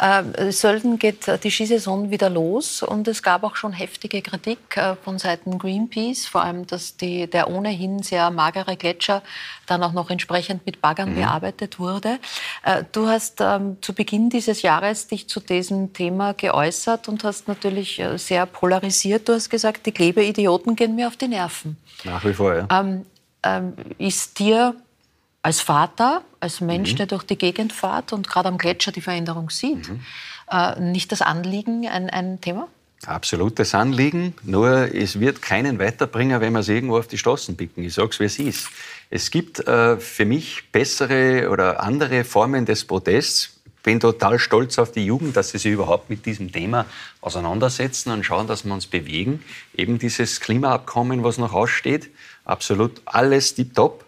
Ähm, 0.00 0.32
Sölden 0.50 0.98
geht 0.98 1.28
äh, 1.28 1.38
die 1.38 1.50
Skisaison 1.50 2.10
wieder 2.10 2.28
los 2.28 2.82
und 2.82 3.06
es 3.06 3.22
gab 3.22 3.44
auch 3.44 3.54
schon 3.54 3.72
heftige 3.72 4.22
Kritik 4.22 4.76
äh, 4.76 4.96
von 4.96 5.18
Seiten 5.18 5.58
Greenpeace, 5.58 6.26
vor 6.26 6.42
allem, 6.42 6.66
dass 6.66 6.96
die, 6.96 7.28
der 7.28 7.48
ohnehin 7.48 8.02
sehr 8.02 8.30
magere 8.30 8.76
Gletscher 8.76 9.22
dann 9.66 9.82
auch 9.84 9.92
noch 9.92 10.10
entsprechend 10.10 10.66
mit 10.66 10.80
Baggern 10.80 11.10
Mhm. 11.10 11.20
bearbeitet 11.20 11.78
wurde. 11.78 12.18
Äh, 12.64 12.84
du 12.90 13.06
hast 13.08 13.40
ähm, 13.40 13.76
zu 13.80 13.92
Beginn 13.94 14.30
dieses 14.30 14.62
Jahres 14.62 15.06
dich 15.06 15.28
zu 15.28 15.38
diesem 15.40 15.92
Thema 15.92 16.34
geäußert 16.34 17.08
und 17.08 17.22
hast 17.22 17.46
natürlich 17.46 18.00
äh, 18.00 18.18
sehr 18.18 18.46
polarisiert. 18.46 19.28
Du 19.28 19.32
hast 19.34 19.48
gesagt, 19.48 19.86
die 19.86 19.92
Klebeidioten 19.92 20.74
gehen 20.74 20.96
mir 20.96 21.06
auf 21.06 21.16
die 21.16 21.28
Nerven. 21.28 21.76
Nach 22.02 22.24
wie 22.24 22.32
vor, 22.34 22.54
ja. 22.54 22.68
Ähm, 22.70 23.06
ähm, 23.44 23.74
ist 23.98 24.38
dir 24.38 24.74
als 25.44 25.60
Vater, 25.60 26.22
als 26.40 26.60
Mensch, 26.60 26.92
Mhm. 26.92 26.96
der 26.96 27.06
durch 27.06 27.22
die 27.24 27.36
Gegend 27.36 27.72
fährt 27.72 28.12
und 28.14 28.28
gerade 28.28 28.48
am 28.48 28.56
Gletscher 28.58 28.92
die 28.92 29.02
Veränderung 29.02 29.50
sieht, 29.50 29.88
Mhm. 29.90 30.00
äh, 30.50 30.80
nicht 30.80 31.12
das 31.12 31.20
Anliegen 31.20 31.86
ein, 31.86 32.08
ein 32.08 32.40
Thema? 32.40 32.66
Absolutes 33.06 33.74
Anliegen, 33.74 34.32
nur 34.42 34.94
es 34.94 35.20
wird 35.20 35.42
keinen 35.42 35.78
weiterbringen, 35.78 36.40
wenn 36.40 36.54
wir 36.54 36.60
es 36.60 36.68
irgendwo 36.70 36.96
auf 36.98 37.08
die 37.08 37.18
Straßen 37.18 37.54
picken. 37.58 37.84
Ich 37.84 37.92
sage 37.92 38.08
es, 38.12 38.20
wie 38.20 38.24
es 38.24 38.38
ist. 38.38 38.68
Es 39.10 39.30
gibt 39.30 39.60
äh, 39.68 39.98
für 39.98 40.24
mich 40.24 40.72
bessere 40.72 41.50
oder 41.50 41.82
andere 41.82 42.24
Formen 42.24 42.64
des 42.64 42.86
Protests. 42.86 43.50
Ich 43.66 43.82
bin 43.82 44.00
total 44.00 44.38
stolz 44.38 44.78
auf 44.78 44.92
die 44.92 45.04
Jugend, 45.04 45.36
dass 45.36 45.50
sie 45.50 45.58
sich 45.58 45.72
überhaupt 45.72 46.08
mit 46.08 46.24
diesem 46.24 46.50
Thema 46.50 46.86
auseinandersetzen 47.20 48.10
und 48.12 48.24
schauen, 48.24 48.46
dass 48.46 48.64
wir 48.64 48.72
uns 48.72 48.86
bewegen. 48.86 49.44
Eben 49.76 49.98
dieses 49.98 50.40
Klimaabkommen, 50.40 51.22
was 51.22 51.36
noch 51.36 51.52
aussteht, 51.52 52.08
absolut 52.46 53.02
alles 53.04 53.54
tipptopp. 53.54 54.03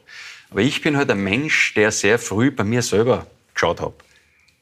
Aber 0.50 0.60
ich 0.60 0.80
bin 0.82 0.96
halt 0.96 1.10
ein 1.10 1.22
Mensch, 1.22 1.74
der 1.74 1.90
sehr 1.90 2.18
früh 2.18 2.50
bei 2.50 2.64
mir 2.64 2.82
selber 2.82 3.26
geschaut 3.54 3.80
hat 3.80 3.94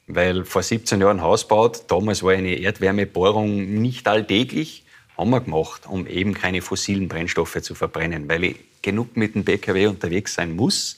weil 0.07 0.45
vor 0.45 0.63
17 0.63 1.01
Jahren 1.01 1.21
Haus 1.21 1.47
baut, 1.47 1.83
damals 1.87 2.23
war 2.23 2.33
eine 2.33 2.55
Erdwärmebohrung 2.55 3.81
nicht 3.81 4.07
alltäglich, 4.07 4.83
haben 5.17 5.29
wir 5.29 5.41
gemacht, 5.41 5.83
um 5.87 6.07
eben 6.07 6.33
keine 6.33 6.61
fossilen 6.61 7.07
Brennstoffe 7.07 7.61
zu 7.61 7.73
verbrennen, 7.73 8.29
weil 8.29 8.43
ich 8.43 8.55
genug 8.81 9.15
mit 9.17 9.35
dem 9.35 9.45
PKW 9.45 9.87
unterwegs 9.87 10.35
sein 10.35 10.55
muss. 10.55 10.97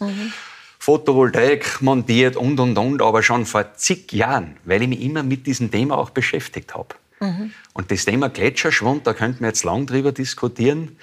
Photovoltaik 0.80 1.82
montiert 1.82 2.36
und, 2.36 2.60
und, 2.60 2.78
und, 2.78 3.02
aber 3.02 3.24
schon 3.24 3.46
vor 3.46 3.74
zig 3.76 4.12
Jahren, 4.12 4.58
weil 4.66 4.82
ich 4.82 4.88
mich 4.88 5.02
immer 5.02 5.24
mit 5.24 5.48
diesem 5.48 5.72
Thema 5.72 5.98
auch 5.98 6.10
beschäftigt 6.10 6.76
habe. 6.76 6.96
Und 7.74 7.92
das 7.92 8.06
Thema 8.06 8.30
Gletscherschwund, 8.30 9.08
da 9.08 9.14
könnten 9.14 9.42
wir 9.42 9.48
jetzt 9.48 9.64
lang 9.64 9.86
drüber 9.86 10.12
diskutieren. 10.12 10.98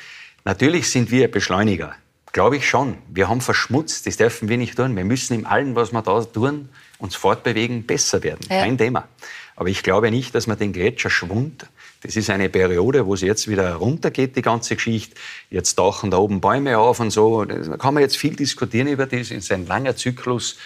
Natürlich 0.44 0.90
sind 0.90 1.10
wir 1.10 1.30
Beschleuniger. 1.30 1.94
Glaube 2.34 2.56
ich 2.56 2.68
schon. 2.68 2.98
Wir 3.08 3.28
haben 3.28 3.40
verschmutzt, 3.40 4.08
das 4.08 4.16
dürfen 4.16 4.48
wir 4.48 4.58
nicht 4.58 4.76
tun. 4.76 4.96
Wir 4.96 5.04
müssen 5.04 5.34
in 5.34 5.46
allem, 5.46 5.76
was 5.76 5.92
wir 5.92 6.02
da 6.02 6.20
tun, 6.24 6.68
uns 6.98 7.14
fortbewegen, 7.14 7.86
besser 7.86 8.24
werden. 8.24 8.40
Ja. 8.50 8.62
Kein 8.62 8.76
Thema. 8.76 9.06
Aber 9.54 9.68
ich 9.68 9.84
glaube 9.84 10.10
nicht, 10.10 10.34
dass 10.34 10.48
man 10.48 10.58
den 10.58 10.72
Gletscherschwund, 10.72 11.66
das 12.02 12.16
ist 12.16 12.30
eine 12.30 12.48
Periode, 12.48 13.06
wo 13.06 13.14
es 13.14 13.20
jetzt 13.20 13.46
wieder 13.46 13.74
runtergeht, 13.74 14.34
die 14.34 14.42
ganze 14.42 14.74
Geschichte. 14.74 15.14
Jetzt 15.48 15.76
tauchen 15.76 16.10
da 16.10 16.16
oben 16.16 16.40
Bäume 16.40 16.76
auf 16.76 16.98
und 16.98 17.10
so. 17.10 17.44
Da 17.44 17.76
kann 17.76 17.94
man 17.94 18.02
jetzt 18.02 18.16
viel 18.16 18.34
diskutieren 18.34 18.88
über 18.88 19.06
das. 19.06 19.20
Es 19.20 19.30
ist 19.30 19.52
ein 19.52 19.68
langer 19.68 19.94
Zyklus. 19.94 20.56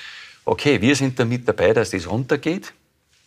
Okay, 0.46 0.80
wir 0.80 0.96
sind 0.96 1.18
damit 1.18 1.46
dabei, 1.46 1.74
dass 1.74 1.90
das 1.90 2.08
runtergeht. 2.08 2.72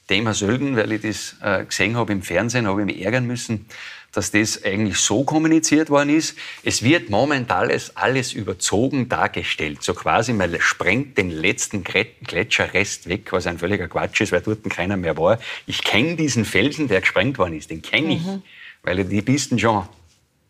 Thema 0.08 0.34
Sölden, 0.34 0.76
weil 0.76 0.92
ich 0.94 1.04
das 1.04 1.36
äh, 1.44 1.64
gesehen 1.64 1.96
habe 1.96 2.12
im 2.12 2.24
Fernsehen, 2.24 2.66
habe 2.66 2.82
ich 2.82 2.86
mich 2.88 3.06
ärgern 3.06 3.28
müssen 3.28 3.68
dass 4.12 4.32
das 4.32 4.64
eigentlich 4.64 4.98
so 4.98 5.24
kommuniziert 5.24 5.90
worden 5.90 6.10
ist. 6.10 6.38
Es 6.64 6.84
wird 6.84 7.10
momentan 7.10 7.62
alles, 7.62 7.96
alles 7.96 8.34
überzogen 8.34 9.08
dargestellt. 9.08 9.84
So 9.84 9.94
quasi, 9.94 10.34
man 10.34 10.56
sprengt 10.60 11.18
den 11.18 11.30
letzten 11.30 11.84
Gletscherrest 11.84 13.08
weg, 13.08 13.32
was 13.32 13.48
ein 13.48 13.60
völliger 13.60 13.88
Quatsch 13.88 14.22
ist, 14.22 14.32
weil 14.32 14.42
dort 14.42 14.70
keiner 14.70 14.98
mehr 14.98 15.18
war. 15.18 15.40
Ich 15.66 15.84
kenne 15.84 16.16
diesen 16.16 16.46
Felsen, 16.46 16.88
der 16.88 17.02
gesprengt 17.02 17.38
worden 17.38 17.58
ist, 17.58 17.70
den 17.70 17.82
kenne 17.82 18.16
ich, 18.16 18.24
mhm. 18.24 18.42
weil 18.84 19.00
ich 19.00 19.08
die 19.08 19.22
Pisten 19.22 19.60
schon 19.60 19.88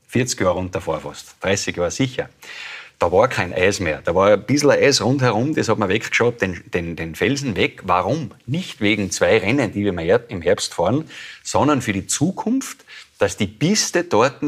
40 0.08 0.40
Jahre 0.42 0.56
runterfahre 0.56 1.02
fast, 1.02 1.36
30 1.42 1.78
Jahre 1.78 1.92
sicher. 1.92 2.30
Da 3.02 3.12
war 3.12 3.28
kein 3.30 3.52
Eis 3.52 3.80
mehr. 3.80 4.00
Da 4.04 4.14
war 4.14 4.32
ein 4.32 4.46
bisschen 4.46 4.70
Eis 4.70 5.02
rundherum, 5.02 5.56
das 5.56 5.70
hat 5.70 5.80
man 5.80 5.90
weggeschaut, 5.90 6.40
den, 6.40 6.62
den, 6.72 6.96
den 6.96 7.16
Felsen 7.16 7.56
weg. 7.56 7.82
Warum? 7.86 8.32
Nicht 8.46 8.80
wegen 8.80 9.10
zwei 9.10 9.40
Rennen, 9.40 9.72
die 9.72 9.84
wir 9.84 10.30
im 10.30 10.42
Herbst 10.44 10.76
fahren, 10.76 11.10
sondern 11.42 11.82
für 11.82 11.94
die 11.94 12.06
Zukunft, 12.06 12.86
dass 13.22 13.38
die 13.38 13.48
Piste 13.48 14.04
dort 14.04 14.42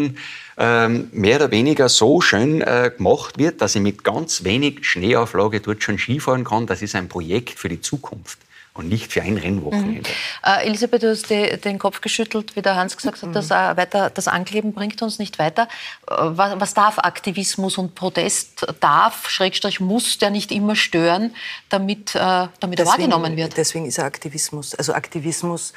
ähm, 0.57 1.09
mehr 1.11 1.35
oder 1.37 1.51
weniger 1.51 1.89
so 1.89 2.21
schön 2.21 2.61
äh, 2.61 2.91
gemacht 2.95 3.37
wird, 3.37 3.61
dass 3.61 3.75
ich 3.75 3.81
mit 3.81 4.03
ganz 4.03 4.43
wenig 4.43 4.85
Schneeauflage 4.85 5.61
dort 5.61 5.83
schon 5.83 5.99
Skifahren 5.99 6.43
kann. 6.43 6.65
Das 6.65 6.81
ist 6.81 6.95
ein 6.95 7.07
Projekt 7.07 7.59
für 7.59 7.69
die 7.69 7.81
Zukunft 7.81 8.39
und 8.73 8.89
nicht 8.89 9.13
für 9.13 9.21
ein 9.21 9.37
Rennwochenende. 9.37 10.09
Mhm. 10.09 10.43
Äh, 10.43 10.65
Elisabeth, 10.65 11.03
du 11.03 11.11
hast 11.11 11.29
die, 11.29 11.55
den 11.57 11.77
Kopf 11.77 12.01
geschüttelt, 12.01 12.55
wie 12.55 12.63
der 12.63 12.75
Hans 12.75 12.97
gesagt 12.97 13.21
hat, 13.21 13.29
mhm. 13.29 13.33
dass, 13.33 13.51
äh, 13.51 13.77
weiter, 13.77 14.09
das 14.09 14.27
Ankleben 14.27 14.73
bringt 14.73 14.99
uns 15.03 15.19
nicht 15.19 15.37
weiter. 15.37 15.67
Äh, 16.07 16.15
was, 16.17 16.59
was, 16.59 16.73
darf 16.73 16.97
Aktivismus 16.97 17.77
und 17.77 17.93
Protest 17.93 18.65
darf, 18.79 19.29
Schrägstrich 19.29 19.79
muss 19.79 20.17
der 20.17 20.31
nicht 20.31 20.51
immer 20.51 20.75
stören, 20.75 21.35
damit, 21.69 22.15
äh, 22.15 22.19
damit 22.19 22.79
deswegen, 22.79 22.79
er 22.79 22.85
wahrgenommen 22.87 23.37
wird? 23.37 23.55
Deswegen 23.55 23.85
ist 23.85 23.99
er 23.99 24.05
Aktivismus. 24.05 24.73
Also 24.73 24.93
Aktivismus 24.93 25.73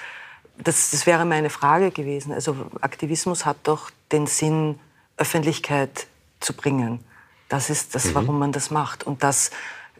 das, 0.58 0.90
das 0.90 1.06
wäre 1.06 1.24
meine 1.24 1.50
Frage 1.50 1.90
gewesen. 1.90 2.32
Also 2.32 2.56
Aktivismus 2.80 3.44
hat 3.44 3.56
doch 3.64 3.90
den 4.12 4.26
Sinn, 4.26 4.78
Öffentlichkeit 5.16 6.06
zu 6.40 6.52
bringen. 6.52 7.00
Das 7.48 7.70
ist 7.70 7.94
das, 7.94 8.06
mhm. 8.06 8.14
warum 8.14 8.38
man 8.38 8.52
das 8.52 8.70
macht. 8.70 9.04
Und 9.04 9.22
das, 9.22 9.50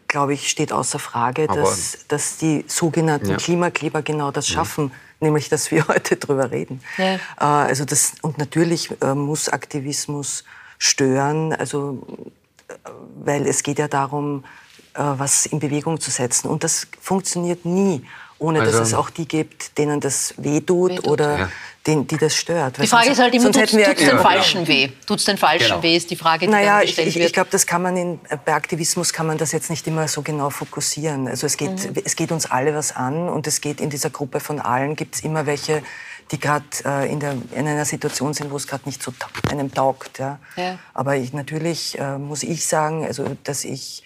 glaube 0.07 0.33
ich, 0.33 0.49
steht 0.49 0.71
außer 0.71 0.99
Frage, 0.99 1.47
dass, 1.47 2.05
dass 2.07 2.37
die 2.37 2.65
sogenannten 2.67 3.31
ja. 3.31 3.37
Klimakleber 3.37 4.01
genau 4.01 4.31
das 4.31 4.47
schaffen, 4.47 4.85
mhm. 4.85 4.91
nämlich 5.19 5.49
dass 5.49 5.71
wir 5.71 5.87
heute 5.87 6.17
drüber 6.17 6.51
reden. 6.51 6.81
Ja. 6.97 7.15
Äh, 7.15 7.19
also 7.39 7.85
das, 7.85 8.13
und 8.21 8.37
natürlich 8.37 8.89
äh, 9.01 9.15
muss 9.15 9.49
Aktivismus 9.49 10.43
stören, 10.77 11.53
also, 11.53 12.05
äh, 12.67 12.73
weil 13.23 13.47
es 13.47 13.63
geht 13.63 13.79
ja 13.79 13.87
darum, 13.87 14.43
was 14.99 15.45
in 15.45 15.59
Bewegung 15.59 15.99
zu 15.99 16.09
setzen. 16.09 16.47
Und 16.47 16.63
das 16.63 16.87
funktioniert 16.99 17.65
nie 17.65 18.03
ohne 18.39 18.61
also, 18.61 18.71
dass 18.71 18.89
es 18.89 18.93
auch 18.93 19.09
die 19.09 19.27
gibt, 19.27 19.77
denen 19.77 19.99
das 19.99 20.33
wehtut, 20.37 20.91
wehtut. 20.91 21.07
oder 21.07 21.39
ja. 21.39 21.49
den, 21.87 22.07
die 22.07 22.17
das 22.17 22.35
stört. 22.35 22.77
Die 22.77 22.87
Frage 22.87 23.05
sonst, 23.05 23.17
ist 23.17 23.23
halt 23.23 23.33
immer, 23.33 23.51
tut 23.51 23.63
es 23.63 23.71
den 23.71 24.19
Falschen 24.19 24.65
genau. 24.65 24.67
weh? 24.67 24.89
Tut 25.05 25.19
es 25.19 25.25
den 25.25 25.37
Falschen 25.37 25.67
genau. 25.67 25.83
weh, 25.83 25.95
ist 25.95 26.11
die 26.11 26.15
Frage, 26.15 26.45
die 26.45 26.51
naja, 26.51 26.81
gestellt 26.81 27.07
ich, 27.07 27.17
ich, 27.17 27.23
ich 27.23 27.33
glaube, 27.33 27.49
das 27.51 27.65
kann 27.65 27.81
man 27.81 27.97
in, 27.97 28.19
bei 28.45 28.53
Aktivismus 28.53 29.13
kann 29.13 29.27
man 29.27 29.37
das 29.37 29.51
jetzt 29.51 29.69
nicht 29.69 29.87
immer 29.87 30.07
so 30.07 30.21
genau 30.21 30.49
fokussieren. 30.49 31.27
Also 31.27 31.47
es 31.47 31.57
geht, 31.57 31.71
mhm. 31.71 32.01
es 32.03 32.15
geht 32.15 32.31
uns 32.31 32.45
alle 32.49 32.75
was 32.75 32.95
an 32.95 33.27
und 33.27 33.47
es 33.47 33.61
geht 33.61 33.81
in 33.81 33.89
dieser 33.89 34.09
Gruppe 34.09 34.39
von 34.39 34.59
allen, 34.59 34.95
gibt 34.95 35.15
es 35.15 35.21
immer 35.21 35.45
welche, 35.45 35.81
die 36.31 36.39
gerade 36.39 36.65
äh, 36.85 37.11
in, 37.11 37.21
in 37.21 37.67
einer 37.67 37.85
Situation 37.85 38.33
sind, 38.33 38.51
wo 38.51 38.57
es 38.57 38.67
gerade 38.67 38.83
nicht 38.85 39.01
so 39.01 39.11
einem 39.49 39.73
taugt. 39.73 40.19
Ja. 40.19 40.39
ja. 40.57 40.77
Aber 40.93 41.15
ich, 41.15 41.33
natürlich 41.33 41.97
äh, 41.97 42.17
muss 42.17 42.43
ich 42.43 42.67
sagen, 42.67 43.05
also 43.05 43.35
dass 43.43 43.63
ich 43.63 44.03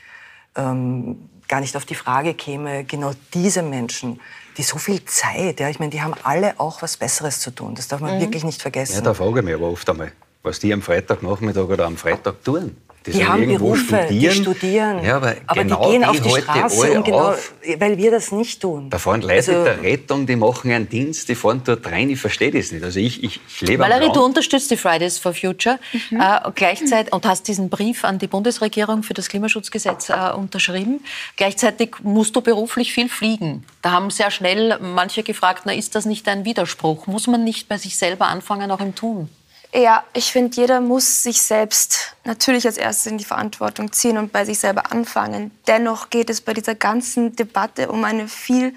ähm, 0.55 1.29
gar 1.51 1.59
nicht 1.59 1.75
auf 1.75 1.85
die 1.85 1.95
Frage 1.95 2.33
käme, 2.33 2.85
genau 2.85 3.11
diese 3.33 3.61
Menschen, 3.61 4.21
die 4.57 4.63
so 4.63 4.77
viel 4.77 5.03
Zeit, 5.03 5.59
ja, 5.59 5.69
ich 5.69 5.79
meine, 5.79 5.91
die 5.91 6.01
haben 6.01 6.13
alle 6.23 6.59
auch 6.61 6.81
was 6.81 6.95
Besseres 6.95 7.41
zu 7.41 7.51
tun. 7.51 7.75
Das 7.75 7.89
darf 7.89 7.99
man 7.99 8.15
mhm. 8.15 8.21
wirklich 8.21 8.45
nicht 8.45 8.61
vergessen. 8.61 8.95
Ja, 8.95 9.01
da 9.01 9.13
frage 9.13 9.39
ich 9.39 9.45
mich 9.45 9.53
aber 9.53 9.67
oft 9.67 9.87
einmal, 9.89 10.13
was 10.43 10.59
die 10.59 10.71
am 10.73 10.81
Freitagnachmittag 10.81 11.65
oder 11.65 11.85
am 11.85 11.97
Freitag 11.97 12.41
tun. 12.45 12.77
Die, 13.05 13.11
die 13.13 13.25
haben 13.25 13.47
Berufe, 13.47 13.83
studieren. 13.83 14.09
die 14.35 14.41
studieren. 14.41 15.03
Ja, 15.03 15.15
aber, 15.15 15.35
aber 15.47 15.63
genau 15.63 15.85
die 15.85 15.91
gehen 15.91 16.03
auf 16.03 16.21
die 16.21 16.29
Straße, 16.29 16.91
um 16.91 17.03
genau, 17.03 17.33
weil 17.79 17.97
wir 17.97 18.11
das 18.11 18.31
nicht 18.31 18.61
tun. 18.61 18.91
Da 18.91 18.99
fahren 18.99 19.21
Leute 19.21 19.33
also, 19.33 19.63
der 19.63 19.81
Rettung, 19.81 20.27
die 20.27 20.35
machen 20.35 20.71
einen 20.71 20.87
Dienst, 20.87 21.27
die 21.27 21.33
fahren 21.33 21.63
dort 21.65 21.83
rein, 21.87 22.11
ich 22.11 22.19
verstehe 22.19 22.51
das 22.51 22.71
nicht. 22.71 22.83
Also 22.83 22.99
ich, 22.99 23.23
ich, 23.23 23.39
ich 23.47 23.61
lebe 23.61 23.81
Valerie, 23.81 24.11
du 24.13 24.23
unterstützt 24.23 24.69
die 24.69 24.77
Fridays 24.77 25.17
for 25.17 25.33
Future 25.33 25.79
mhm. 26.11 26.21
äh, 26.21 26.51
gleichzeitig, 26.53 27.11
und 27.11 27.25
hast 27.25 27.47
diesen 27.47 27.69
Brief 27.69 28.03
an 28.03 28.19
die 28.19 28.27
Bundesregierung 28.27 29.01
für 29.01 29.15
das 29.15 29.29
Klimaschutzgesetz 29.29 30.09
äh, 30.09 30.31
unterschrieben. 30.35 31.03
Gleichzeitig 31.37 31.95
musst 32.03 32.35
du 32.35 32.41
beruflich 32.41 32.93
viel 32.93 33.09
fliegen. 33.09 33.65
Da 33.81 33.93
haben 33.93 34.11
sehr 34.11 34.29
schnell 34.29 34.77
manche 34.79 35.23
gefragt, 35.23 35.63
na, 35.65 35.73
ist 35.73 35.95
das 35.95 36.05
nicht 36.05 36.27
ein 36.27 36.45
Widerspruch? 36.45 37.07
Muss 37.07 37.25
man 37.25 37.43
nicht 37.43 37.67
bei 37.67 37.77
sich 37.77 37.97
selber 37.97 38.27
anfangen, 38.27 38.69
auch 38.69 38.79
im 38.79 38.93
Tun? 38.93 39.27
Ja, 39.73 40.03
ich 40.13 40.33
finde, 40.33 40.57
jeder 40.57 40.81
muss 40.81 41.23
sich 41.23 41.41
selbst 41.41 42.15
natürlich 42.25 42.65
als 42.65 42.77
erstes 42.77 43.09
in 43.09 43.17
die 43.17 43.23
Verantwortung 43.23 43.93
ziehen 43.93 44.17
und 44.17 44.33
bei 44.33 44.43
sich 44.43 44.59
selber 44.59 44.91
anfangen. 44.91 45.51
Dennoch 45.65 46.09
geht 46.09 46.29
es 46.29 46.41
bei 46.41 46.53
dieser 46.53 46.75
ganzen 46.75 47.35
Debatte 47.37 47.89
um 47.89 48.03
eine 48.03 48.27
viel 48.27 48.73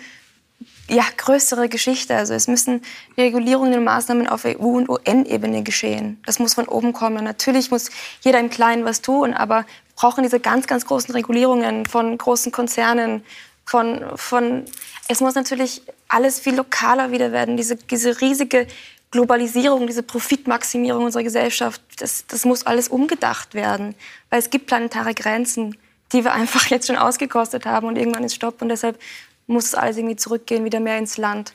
ja, 0.89 1.05
größere 1.17 1.69
Geschichte. 1.69 2.15
Also 2.15 2.35
es 2.35 2.47
müssen 2.47 2.83
Regulierungen 3.17 3.75
und 3.75 3.85
Maßnahmen 3.85 4.29
auf 4.29 4.45
EU- 4.45 4.77
und 4.77 4.89
UN-Ebene 4.89 5.65
geschehen. 5.65 6.23
Das 6.27 6.39
muss 6.39 6.55
von 6.55 6.69
oben 6.69 6.93
kommen. 6.93 7.25
Natürlich 7.25 7.73
muss 7.73 7.91
jeder 8.21 8.39
im 8.39 8.51
Kleinen 8.51 8.85
was 8.85 9.03
tun, 9.03 9.35
aber 9.35 9.61
wir 9.61 9.97
brauchen 9.97 10.23
diese 10.23 10.39
ganz, 10.39 10.69
ganz 10.69 10.87
großen 10.87 11.13
Regulierungen 11.13 11.87
von 11.87 12.17
großen 12.17 12.53
Konzernen, 12.53 13.25
von, 13.65 14.05
von 14.17 14.65
es 15.09 15.21
muss 15.21 15.35
natürlich 15.35 15.83
alles 16.09 16.39
viel 16.39 16.55
lokaler 16.55 17.11
wieder 17.11 17.33
werden. 17.33 17.57
Diese, 17.57 17.77
diese 17.77 18.21
riesige 18.21 18.67
Globalisierung, 19.15 19.87
diese 19.87 20.03
Profitmaximierung 20.03 21.05
unserer 21.05 21.23
Gesellschaft, 21.23 21.81
das, 21.99 22.27
das 22.27 22.45
muss 22.45 22.67
alles 22.67 22.89
umgedacht 22.89 23.55
werden. 23.55 23.95
Weil 24.29 24.41
es 24.41 24.51
gibt 24.51 24.67
planetare 24.67 25.15
Grenzen, 25.15 25.79
die 26.13 26.25
wir 26.25 26.33
einfach 26.41 26.67
jetzt 26.67 26.89
schon 26.89 26.97
ausgekostet 26.97 27.65
haben 27.65 27.87
und 27.87 27.97
irgendwann 27.97 28.25
ist 28.25 28.35
Stopp 28.35 28.61
und 28.61 28.71
deshalb 28.71 29.01
muss 29.47 29.67
es 29.67 29.75
alles 29.77 29.99
irgendwie 29.99 30.17
zurückgehen, 30.17 30.65
wieder 30.65 30.81
mehr 30.81 30.99
ins 30.99 31.17
Land. 31.17 31.53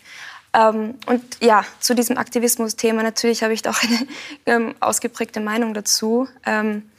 Ähm, 0.54 0.96
und 1.06 1.22
ja, 1.42 1.66
zu 1.82 1.94
diesem 1.94 2.18
Aktivismus-Thema, 2.18 3.04
natürlich 3.04 3.44
habe 3.44 3.52
ich 3.52 3.62
da 3.62 3.72
auch 3.72 3.84
eine 3.84 4.08
ähm, 4.46 4.76
ausgeprägte 4.80 5.42
Meinung 5.42 5.74
dazu. 5.74 6.30
Ähm, 6.46 6.90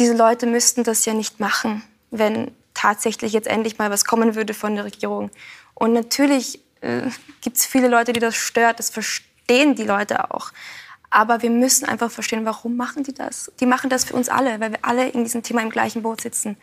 diese 0.00 0.16
Leute 0.16 0.46
müssten 0.46 0.82
das 0.82 1.04
ja 1.04 1.14
nicht 1.14 1.38
machen, 1.38 1.84
wenn 2.10 2.50
tatsächlich 2.74 3.32
jetzt 3.32 3.46
endlich 3.46 3.78
mal 3.78 3.92
was 3.92 4.04
kommen 4.04 4.34
würde 4.34 4.54
von 4.54 4.74
der 4.74 4.86
Regierung. 4.86 5.30
Und 5.74 5.92
natürlich 5.92 6.58
äh, 6.80 7.02
gibt 7.42 7.58
es 7.58 7.64
viele 7.64 7.86
Leute, 7.86 8.12
die 8.12 8.18
das 8.18 8.34
stört, 8.34 8.80
das 8.80 8.90
verstehen 8.90 9.30
verstehen 9.46 9.74
die 9.74 9.84
Leute 9.84 10.30
auch. 10.32 10.52
Aber 11.10 11.42
wir 11.42 11.50
müssen 11.50 11.84
einfach 11.84 12.10
verstehen, 12.10 12.44
warum 12.44 12.76
machen 12.76 13.04
die 13.04 13.14
das? 13.14 13.52
Die 13.60 13.66
machen 13.66 13.88
das 13.88 14.04
für 14.04 14.14
uns 14.14 14.28
alle, 14.28 14.58
weil 14.58 14.72
wir 14.72 14.78
alle 14.82 15.08
in 15.08 15.22
diesem 15.22 15.42
Thema 15.42 15.62
im 15.62 15.70
gleichen 15.70 16.02
Boot 16.02 16.20
sitzen. 16.20 16.56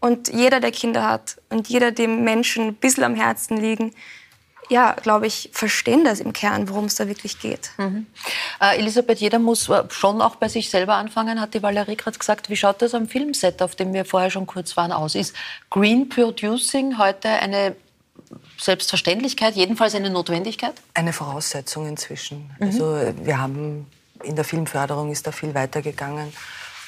Und 0.00 0.32
jeder, 0.32 0.60
der 0.60 0.72
Kinder 0.72 1.06
hat 1.06 1.36
und 1.50 1.68
jeder, 1.68 1.92
dem 1.92 2.24
Menschen 2.24 2.68
ein 2.68 2.74
bisschen 2.74 3.04
am 3.04 3.14
Herzen 3.14 3.58
liegen, 3.58 3.92
ja, 4.70 4.92
glaube 4.92 5.26
ich, 5.26 5.50
verstehen 5.52 6.04
das 6.04 6.20
im 6.20 6.32
Kern, 6.32 6.68
worum 6.70 6.86
es 6.86 6.94
da 6.94 7.06
wirklich 7.06 7.38
geht. 7.38 7.70
Mhm. 7.76 8.06
Äh, 8.60 8.78
Elisabeth, 8.78 9.18
jeder 9.18 9.38
muss 9.38 9.68
äh, 9.68 9.84
schon 9.90 10.22
auch 10.22 10.36
bei 10.36 10.48
sich 10.48 10.70
selber 10.70 10.94
anfangen, 10.94 11.40
hat 11.40 11.52
die 11.52 11.62
Valerie 11.62 11.96
gerade 11.96 12.18
gesagt. 12.18 12.48
Wie 12.48 12.56
schaut 12.56 12.80
das 12.80 12.94
am 12.94 13.06
Filmset, 13.06 13.60
auf 13.60 13.76
dem 13.76 13.92
wir 13.92 14.06
vorher 14.06 14.30
schon 14.30 14.46
kurz 14.46 14.76
waren, 14.76 14.92
aus? 14.92 15.14
Ist 15.14 15.36
Green 15.68 16.08
Producing 16.08 16.96
heute 16.96 17.28
eine 17.28 17.76
Selbstverständlichkeit, 18.58 19.54
jedenfalls 19.54 19.94
eine 19.94 20.10
Notwendigkeit? 20.10 20.74
Eine 20.94 21.12
Voraussetzung 21.12 21.86
inzwischen. 21.86 22.50
Mhm. 22.58 22.66
Also 22.66 22.96
wir 23.22 23.38
haben 23.38 23.86
in 24.22 24.36
der 24.36 24.44
Filmförderung 24.44 25.10
ist 25.10 25.26
da 25.26 25.32
viel 25.32 25.54
weitergegangen. 25.54 26.32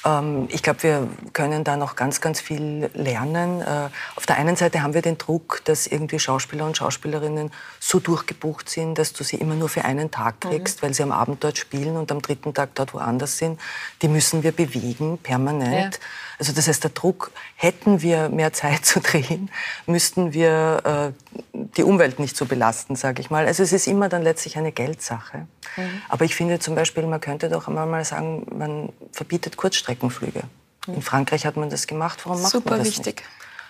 Ähm, 0.05 0.47
ich 0.51 0.63
glaube, 0.63 0.83
wir 0.83 1.09
können 1.33 1.63
da 1.63 1.75
noch 1.75 1.95
ganz, 1.95 2.21
ganz 2.21 2.39
viel 2.39 2.89
lernen. 2.93 3.61
Äh, 3.61 3.89
auf 4.15 4.25
der 4.25 4.37
einen 4.37 4.55
Seite 4.55 4.83
haben 4.83 4.93
wir 4.93 5.01
den 5.01 5.17
Druck, 5.17 5.61
dass 5.65 5.87
irgendwie 5.87 6.19
Schauspieler 6.19 6.65
und 6.65 6.77
Schauspielerinnen 6.77 7.51
so 7.79 7.99
durchgebucht 7.99 8.69
sind, 8.69 8.97
dass 8.97 9.13
du 9.13 9.23
sie 9.23 9.37
immer 9.37 9.55
nur 9.55 9.69
für 9.69 9.83
einen 9.83 10.11
Tag 10.11 10.43
mhm. 10.43 10.49
kriegst, 10.49 10.81
mhm. 10.81 10.87
weil 10.87 10.93
sie 10.93 11.03
am 11.03 11.11
Abend 11.11 11.43
dort 11.43 11.57
spielen 11.57 11.97
und 11.97 12.11
am 12.11 12.21
dritten 12.21 12.53
Tag 12.53 12.75
dort 12.75 12.93
woanders 12.93 13.37
sind. 13.37 13.59
Die 14.01 14.07
müssen 14.07 14.43
wir 14.43 14.51
bewegen, 14.51 15.17
permanent. 15.17 15.95
Ja. 15.95 15.99
Also 16.39 16.53
das 16.53 16.67
heißt, 16.67 16.83
der 16.83 16.91
Druck, 16.91 17.31
hätten 17.55 18.01
wir 18.01 18.29
mehr 18.29 18.53
Zeit 18.53 18.85
zu 18.85 18.99
drehen, 18.99 19.49
müssten 19.85 20.33
wir 20.33 21.13
äh, 21.13 21.35
die 21.53 21.83
Umwelt 21.83 22.19
nicht 22.19 22.35
so 22.35 22.45
belasten, 22.45 22.95
sage 22.95 23.21
ich 23.21 23.29
mal. 23.29 23.45
Also 23.45 23.63
es 23.63 23.73
ist 23.73 23.87
immer 23.87 24.09
dann 24.09 24.23
letztlich 24.23 24.57
eine 24.57 24.71
Geldsache. 24.71 25.47
Mhm. 25.77 26.01
Aber 26.09 26.25
ich 26.25 26.35
finde 26.35 26.59
zum 26.59 26.75
Beispiel, 26.75 27.05
man 27.07 27.21
könnte 27.21 27.49
doch 27.49 27.67
einmal 27.67 27.85
mal 27.85 28.03
sagen, 28.05 28.45
man 28.57 28.89
verbietet 29.11 29.57
Kurzstreckenflüge. 29.57 30.43
Mhm. 30.87 30.93
In 30.93 31.01
Frankreich 31.01 31.45
hat 31.45 31.57
man 31.57 31.69
das 31.69 31.87
gemacht, 31.87 32.21
warum 32.25 32.41
macht 32.41 32.51
Super 32.51 32.71
man 32.71 32.79
das 32.79 32.89
wichtig. 32.89 33.17
nicht? 33.17 33.23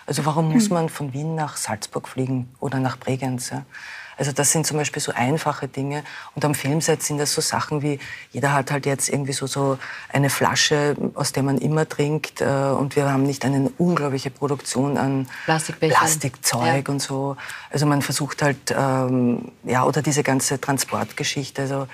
Also 0.06 0.24
warum 0.24 0.52
muss 0.52 0.70
man 0.70 0.88
von 0.88 1.12
Wien 1.12 1.34
nach 1.34 1.56
Salzburg 1.56 2.08
fliegen 2.08 2.48
oder 2.60 2.78
nach 2.78 2.96
Bregenz? 2.96 3.50
Ja? 3.50 3.64
Also 4.16 4.32
das 4.32 4.52
sind 4.52 4.66
zum 4.66 4.78
Beispiel 4.78 5.02
so 5.02 5.12
einfache 5.12 5.68
Dinge. 5.68 6.02
Und 6.34 6.44
am 6.44 6.54
Filmset 6.54 7.02
sind 7.02 7.18
das 7.18 7.34
so 7.34 7.40
Sachen 7.40 7.82
wie, 7.82 7.98
jeder 8.32 8.52
hat 8.52 8.70
halt 8.70 8.86
jetzt 8.86 9.08
irgendwie 9.08 9.32
so, 9.32 9.46
so 9.46 9.78
eine 10.12 10.30
Flasche, 10.30 10.96
aus 11.14 11.32
der 11.32 11.42
man 11.42 11.58
immer 11.58 11.88
trinkt. 11.88 12.40
Äh, 12.40 12.44
und 12.44 12.96
wir 12.96 13.10
haben 13.10 13.24
nicht 13.24 13.44
eine 13.44 13.70
unglaubliche 13.78 14.30
Produktion 14.30 14.96
an 14.96 15.28
Plastikzeug 15.44 16.88
ja. 16.88 16.92
und 16.92 17.00
so. 17.00 17.36
Also 17.70 17.86
man 17.86 18.02
versucht 18.02 18.42
halt, 18.42 18.74
ähm, 18.76 19.52
ja, 19.64 19.84
oder 19.84 20.02
diese 20.02 20.22
ganze 20.22 20.60
Transportgeschichte. 20.60 21.62
Also 21.62 21.86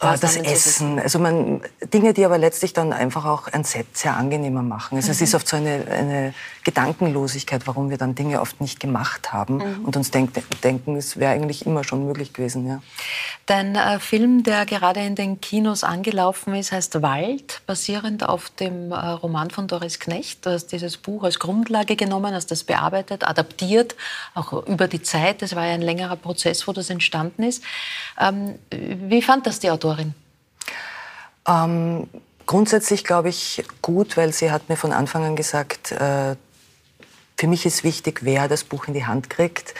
äh, 0.00 0.18
das 0.18 0.36
Essen, 0.36 0.98
also 1.00 1.18
man, 1.18 1.60
Dinge, 1.92 2.12
die 2.12 2.24
aber 2.24 2.38
letztlich 2.38 2.72
dann 2.72 2.92
einfach 2.92 3.24
auch 3.24 3.48
ein 3.48 3.64
Set 3.64 3.96
sehr 3.96 4.16
angenehmer 4.16 4.62
machen. 4.62 4.96
Also 4.96 5.08
mhm. 5.08 5.12
es 5.12 5.20
ist 5.20 5.34
oft 5.34 5.48
so 5.48 5.56
eine, 5.56 5.84
eine, 5.90 6.34
Gedankenlosigkeit, 6.68 7.66
warum 7.66 7.88
wir 7.88 7.96
dann 7.96 8.14
Dinge 8.14 8.42
oft 8.42 8.60
nicht 8.60 8.78
gemacht 8.78 9.32
haben 9.32 9.56
mhm. 9.56 9.84
und 9.86 9.96
uns 9.96 10.10
denk, 10.10 10.32
denken, 10.60 10.96
es 10.96 11.16
wäre 11.16 11.32
eigentlich 11.32 11.64
immer 11.64 11.82
schon 11.82 12.04
möglich 12.04 12.34
gewesen. 12.34 12.66
Ja. 12.66 12.82
Dein 13.46 13.74
äh, 13.74 13.98
Film, 13.98 14.42
der 14.42 14.66
gerade 14.66 15.00
in 15.00 15.14
den 15.14 15.40
Kinos 15.40 15.82
angelaufen 15.82 16.54
ist, 16.54 16.70
heißt 16.70 17.00
Wald, 17.00 17.62
basierend 17.66 18.28
auf 18.28 18.50
dem 18.50 18.92
äh, 18.92 18.96
Roman 18.96 19.50
von 19.50 19.66
Doris 19.66 19.98
Knecht. 19.98 20.44
Du 20.44 20.50
hast 20.50 20.66
dieses 20.66 20.98
Buch 20.98 21.24
als 21.24 21.38
Grundlage 21.38 21.96
genommen, 21.96 22.34
hast 22.34 22.50
das 22.50 22.64
bearbeitet, 22.64 23.26
adaptiert, 23.26 23.96
auch 24.34 24.52
über 24.66 24.88
die 24.88 25.00
Zeit. 25.00 25.40
Das 25.40 25.56
war 25.56 25.64
ja 25.64 25.72
ein 25.72 25.80
längerer 25.80 26.16
Prozess, 26.16 26.68
wo 26.68 26.74
das 26.74 26.90
entstanden 26.90 27.44
ist. 27.44 27.64
Ähm, 28.20 28.56
wie 28.70 29.22
fand 29.22 29.46
das 29.46 29.58
die 29.58 29.70
Autorin? 29.70 30.12
Ähm, 31.48 32.10
grundsätzlich 32.44 33.04
glaube 33.04 33.30
ich 33.30 33.64
gut, 33.80 34.18
weil 34.18 34.34
sie 34.34 34.50
hat 34.50 34.68
mir 34.68 34.76
von 34.76 34.92
Anfang 34.92 35.24
an 35.24 35.34
gesagt, 35.34 35.92
äh, 35.92 36.36
für 37.38 37.46
mich 37.46 37.64
ist 37.64 37.84
wichtig, 37.84 38.20
wer 38.22 38.48
das 38.48 38.64
Buch 38.64 38.88
in 38.88 38.94
die 38.94 39.06
Hand 39.06 39.30
kriegt. 39.30 39.74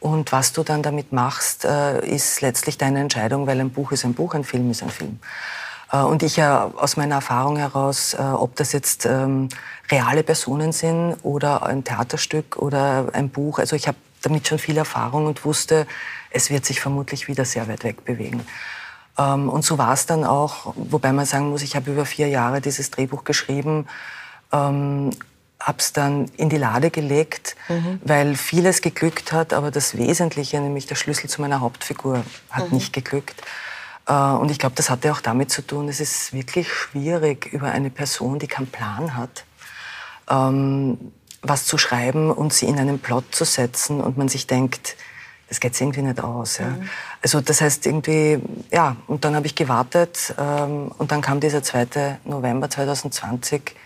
Und 0.00 0.32
was 0.32 0.52
du 0.52 0.62
dann 0.64 0.82
damit 0.82 1.12
machst, 1.12 1.64
äh, 1.64 2.04
ist 2.04 2.40
letztlich 2.40 2.78
deine 2.78 3.00
Entscheidung, 3.00 3.46
weil 3.46 3.60
ein 3.60 3.70
Buch 3.70 3.92
ist 3.92 4.04
ein 4.04 4.14
Buch, 4.14 4.34
ein 4.34 4.44
Film 4.44 4.70
ist 4.70 4.82
ein 4.82 4.88
Film. 4.90 5.20
Äh, 5.92 5.98
und 5.98 6.22
ich 6.22 6.36
ja 6.36 6.72
aus 6.76 6.96
meiner 6.96 7.16
Erfahrung 7.16 7.58
heraus, 7.58 8.14
äh, 8.14 8.22
ob 8.22 8.56
das 8.56 8.72
jetzt 8.72 9.04
ähm, 9.04 9.50
reale 9.90 10.22
Personen 10.22 10.72
sind 10.72 11.16
oder 11.22 11.64
ein 11.64 11.84
Theaterstück 11.84 12.56
oder 12.56 13.10
ein 13.12 13.28
Buch, 13.28 13.58
also 13.58 13.76
ich 13.76 13.86
habe 13.86 13.98
damit 14.22 14.48
schon 14.48 14.58
viel 14.58 14.78
Erfahrung 14.78 15.26
und 15.26 15.44
wusste, 15.44 15.86
es 16.30 16.50
wird 16.50 16.64
sich 16.64 16.80
vermutlich 16.80 17.28
wieder 17.28 17.44
sehr 17.44 17.68
weit 17.68 17.84
weg 17.84 18.04
bewegen. 18.04 18.44
Ähm, 19.18 19.50
und 19.50 19.64
so 19.64 19.76
war 19.78 19.92
es 19.92 20.06
dann 20.06 20.24
auch, 20.24 20.72
wobei 20.76 21.12
man 21.12 21.26
sagen 21.26 21.50
muss, 21.50 21.62
ich 21.62 21.76
habe 21.76 21.92
über 21.92 22.06
vier 22.06 22.28
Jahre 22.28 22.60
dieses 22.60 22.90
Drehbuch 22.90 23.24
geschrieben 23.24 23.86
habe 25.62 25.78
es 25.78 25.92
dann 25.92 26.26
in 26.36 26.48
die 26.48 26.56
Lade 26.56 26.90
gelegt, 26.90 27.56
mhm. 27.68 28.00
weil 28.04 28.34
vieles 28.34 28.82
geglückt 28.82 29.32
hat, 29.32 29.52
aber 29.52 29.70
das 29.70 29.96
Wesentliche, 29.96 30.60
nämlich 30.60 30.86
der 30.86 30.96
Schlüssel 30.96 31.30
zu 31.30 31.40
meiner 31.40 31.60
Hauptfigur, 31.60 32.24
hat 32.50 32.70
mhm. 32.70 32.78
nicht 32.78 32.92
geglückt. 32.92 33.40
Äh, 34.06 34.12
und 34.12 34.50
ich 34.50 34.58
glaube, 34.58 34.74
das 34.74 34.90
hatte 34.90 35.12
auch 35.12 35.20
damit 35.20 35.50
zu 35.50 35.62
tun, 35.62 35.88
es 35.88 36.00
ist 36.00 36.32
wirklich 36.32 36.72
schwierig, 36.72 37.52
über 37.52 37.70
eine 37.70 37.90
Person, 37.90 38.38
die 38.38 38.48
keinen 38.48 38.66
Plan 38.66 39.16
hat, 39.16 39.44
ähm, 40.28 41.12
was 41.42 41.64
zu 41.64 41.78
schreiben 41.78 42.30
und 42.30 42.52
sie 42.52 42.66
in 42.66 42.78
einen 42.78 42.98
Plot 42.98 43.34
zu 43.34 43.44
setzen 43.44 44.00
und 44.00 44.18
man 44.18 44.28
sich 44.28 44.46
denkt, 44.46 44.96
das 45.48 45.60
geht 45.60 45.78
irgendwie 45.80 46.02
nicht 46.02 46.18
aus. 46.20 46.58
Ja. 46.58 46.66
Mhm. 46.66 46.88
Also 47.20 47.40
das 47.40 47.60
heißt 47.60 47.86
irgendwie, 47.86 48.40
ja, 48.72 48.96
und 49.06 49.24
dann 49.24 49.36
habe 49.36 49.46
ich 49.46 49.54
gewartet 49.54 50.34
ähm, 50.38 50.90
und 50.98 51.12
dann 51.12 51.20
kam 51.20 51.40
dieser 51.40 51.62
2. 51.62 52.18
November 52.24 52.68
2020 52.68 53.76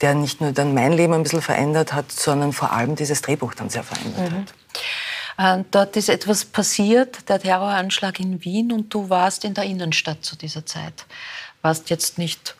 der 0.00 0.14
nicht 0.14 0.40
nur 0.40 0.52
dann 0.52 0.74
mein 0.74 0.92
Leben 0.92 1.14
ein 1.14 1.22
bisschen 1.22 1.42
verändert 1.42 1.92
hat, 1.92 2.10
sondern 2.10 2.52
vor 2.52 2.72
allem 2.72 2.96
dieses 2.96 3.22
Drehbuch 3.22 3.54
dann 3.54 3.70
sehr 3.70 3.84
verändert 3.84 4.30
mhm. 4.30 4.36
hat. 4.38 4.54
Äh, 5.36 5.64
dort 5.70 5.96
ist 5.96 6.08
etwas 6.08 6.44
passiert, 6.44 7.28
der 7.28 7.40
Terroranschlag 7.40 8.20
in 8.20 8.44
Wien, 8.44 8.72
und 8.72 8.92
du 8.92 9.10
warst 9.10 9.44
in 9.44 9.54
der 9.54 9.64
Innenstadt 9.64 10.24
zu 10.24 10.36
dieser 10.36 10.64
Zeit. 10.66 11.06
Warst 11.62 11.90
jetzt 11.90 12.18
nicht 12.18 12.54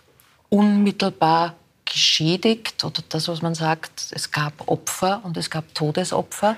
unmittelbar 0.48 1.54
geschädigt 1.84 2.84
oder 2.84 3.02
das, 3.08 3.28
was 3.28 3.42
man 3.42 3.54
sagt, 3.54 4.06
es 4.10 4.30
gab 4.30 4.68
Opfer 4.68 5.20
und 5.24 5.36
es 5.36 5.50
gab 5.50 5.74
Todesopfer. 5.74 6.56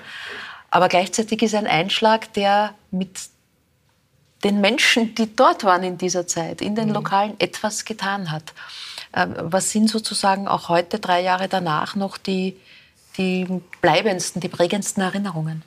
Aber 0.69 0.87
gleichzeitig 0.89 1.41
ist 1.41 1.55
ein 1.55 1.67
Einschlag, 1.67 2.33
der 2.33 2.73
mit 2.91 3.19
den 4.43 4.61
Menschen, 4.61 5.15
die 5.15 5.35
dort 5.35 5.63
waren 5.63 5.83
in 5.83 5.97
dieser 5.97 6.27
Zeit, 6.27 6.61
in 6.61 6.75
den 6.75 6.89
mhm. 6.89 6.95
Lokalen, 6.95 7.39
etwas 7.39 7.85
getan 7.85 8.31
hat. 8.31 8.53
Ähm, 9.13 9.35
was 9.37 9.71
sind 9.71 9.89
sozusagen 9.89 10.47
auch 10.47 10.69
heute, 10.69 10.99
drei 10.99 11.21
Jahre 11.21 11.47
danach, 11.47 11.95
noch 11.95 12.17
die, 12.17 12.57
die 13.17 13.47
bleibendsten, 13.81 14.41
die 14.41 14.49
prägendsten 14.49 15.03
Erinnerungen? 15.03 15.63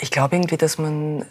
Ich 0.00 0.10
glaube 0.10 0.36
irgendwie, 0.36 0.56
dass 0.56 0.78
man 0.78 1.26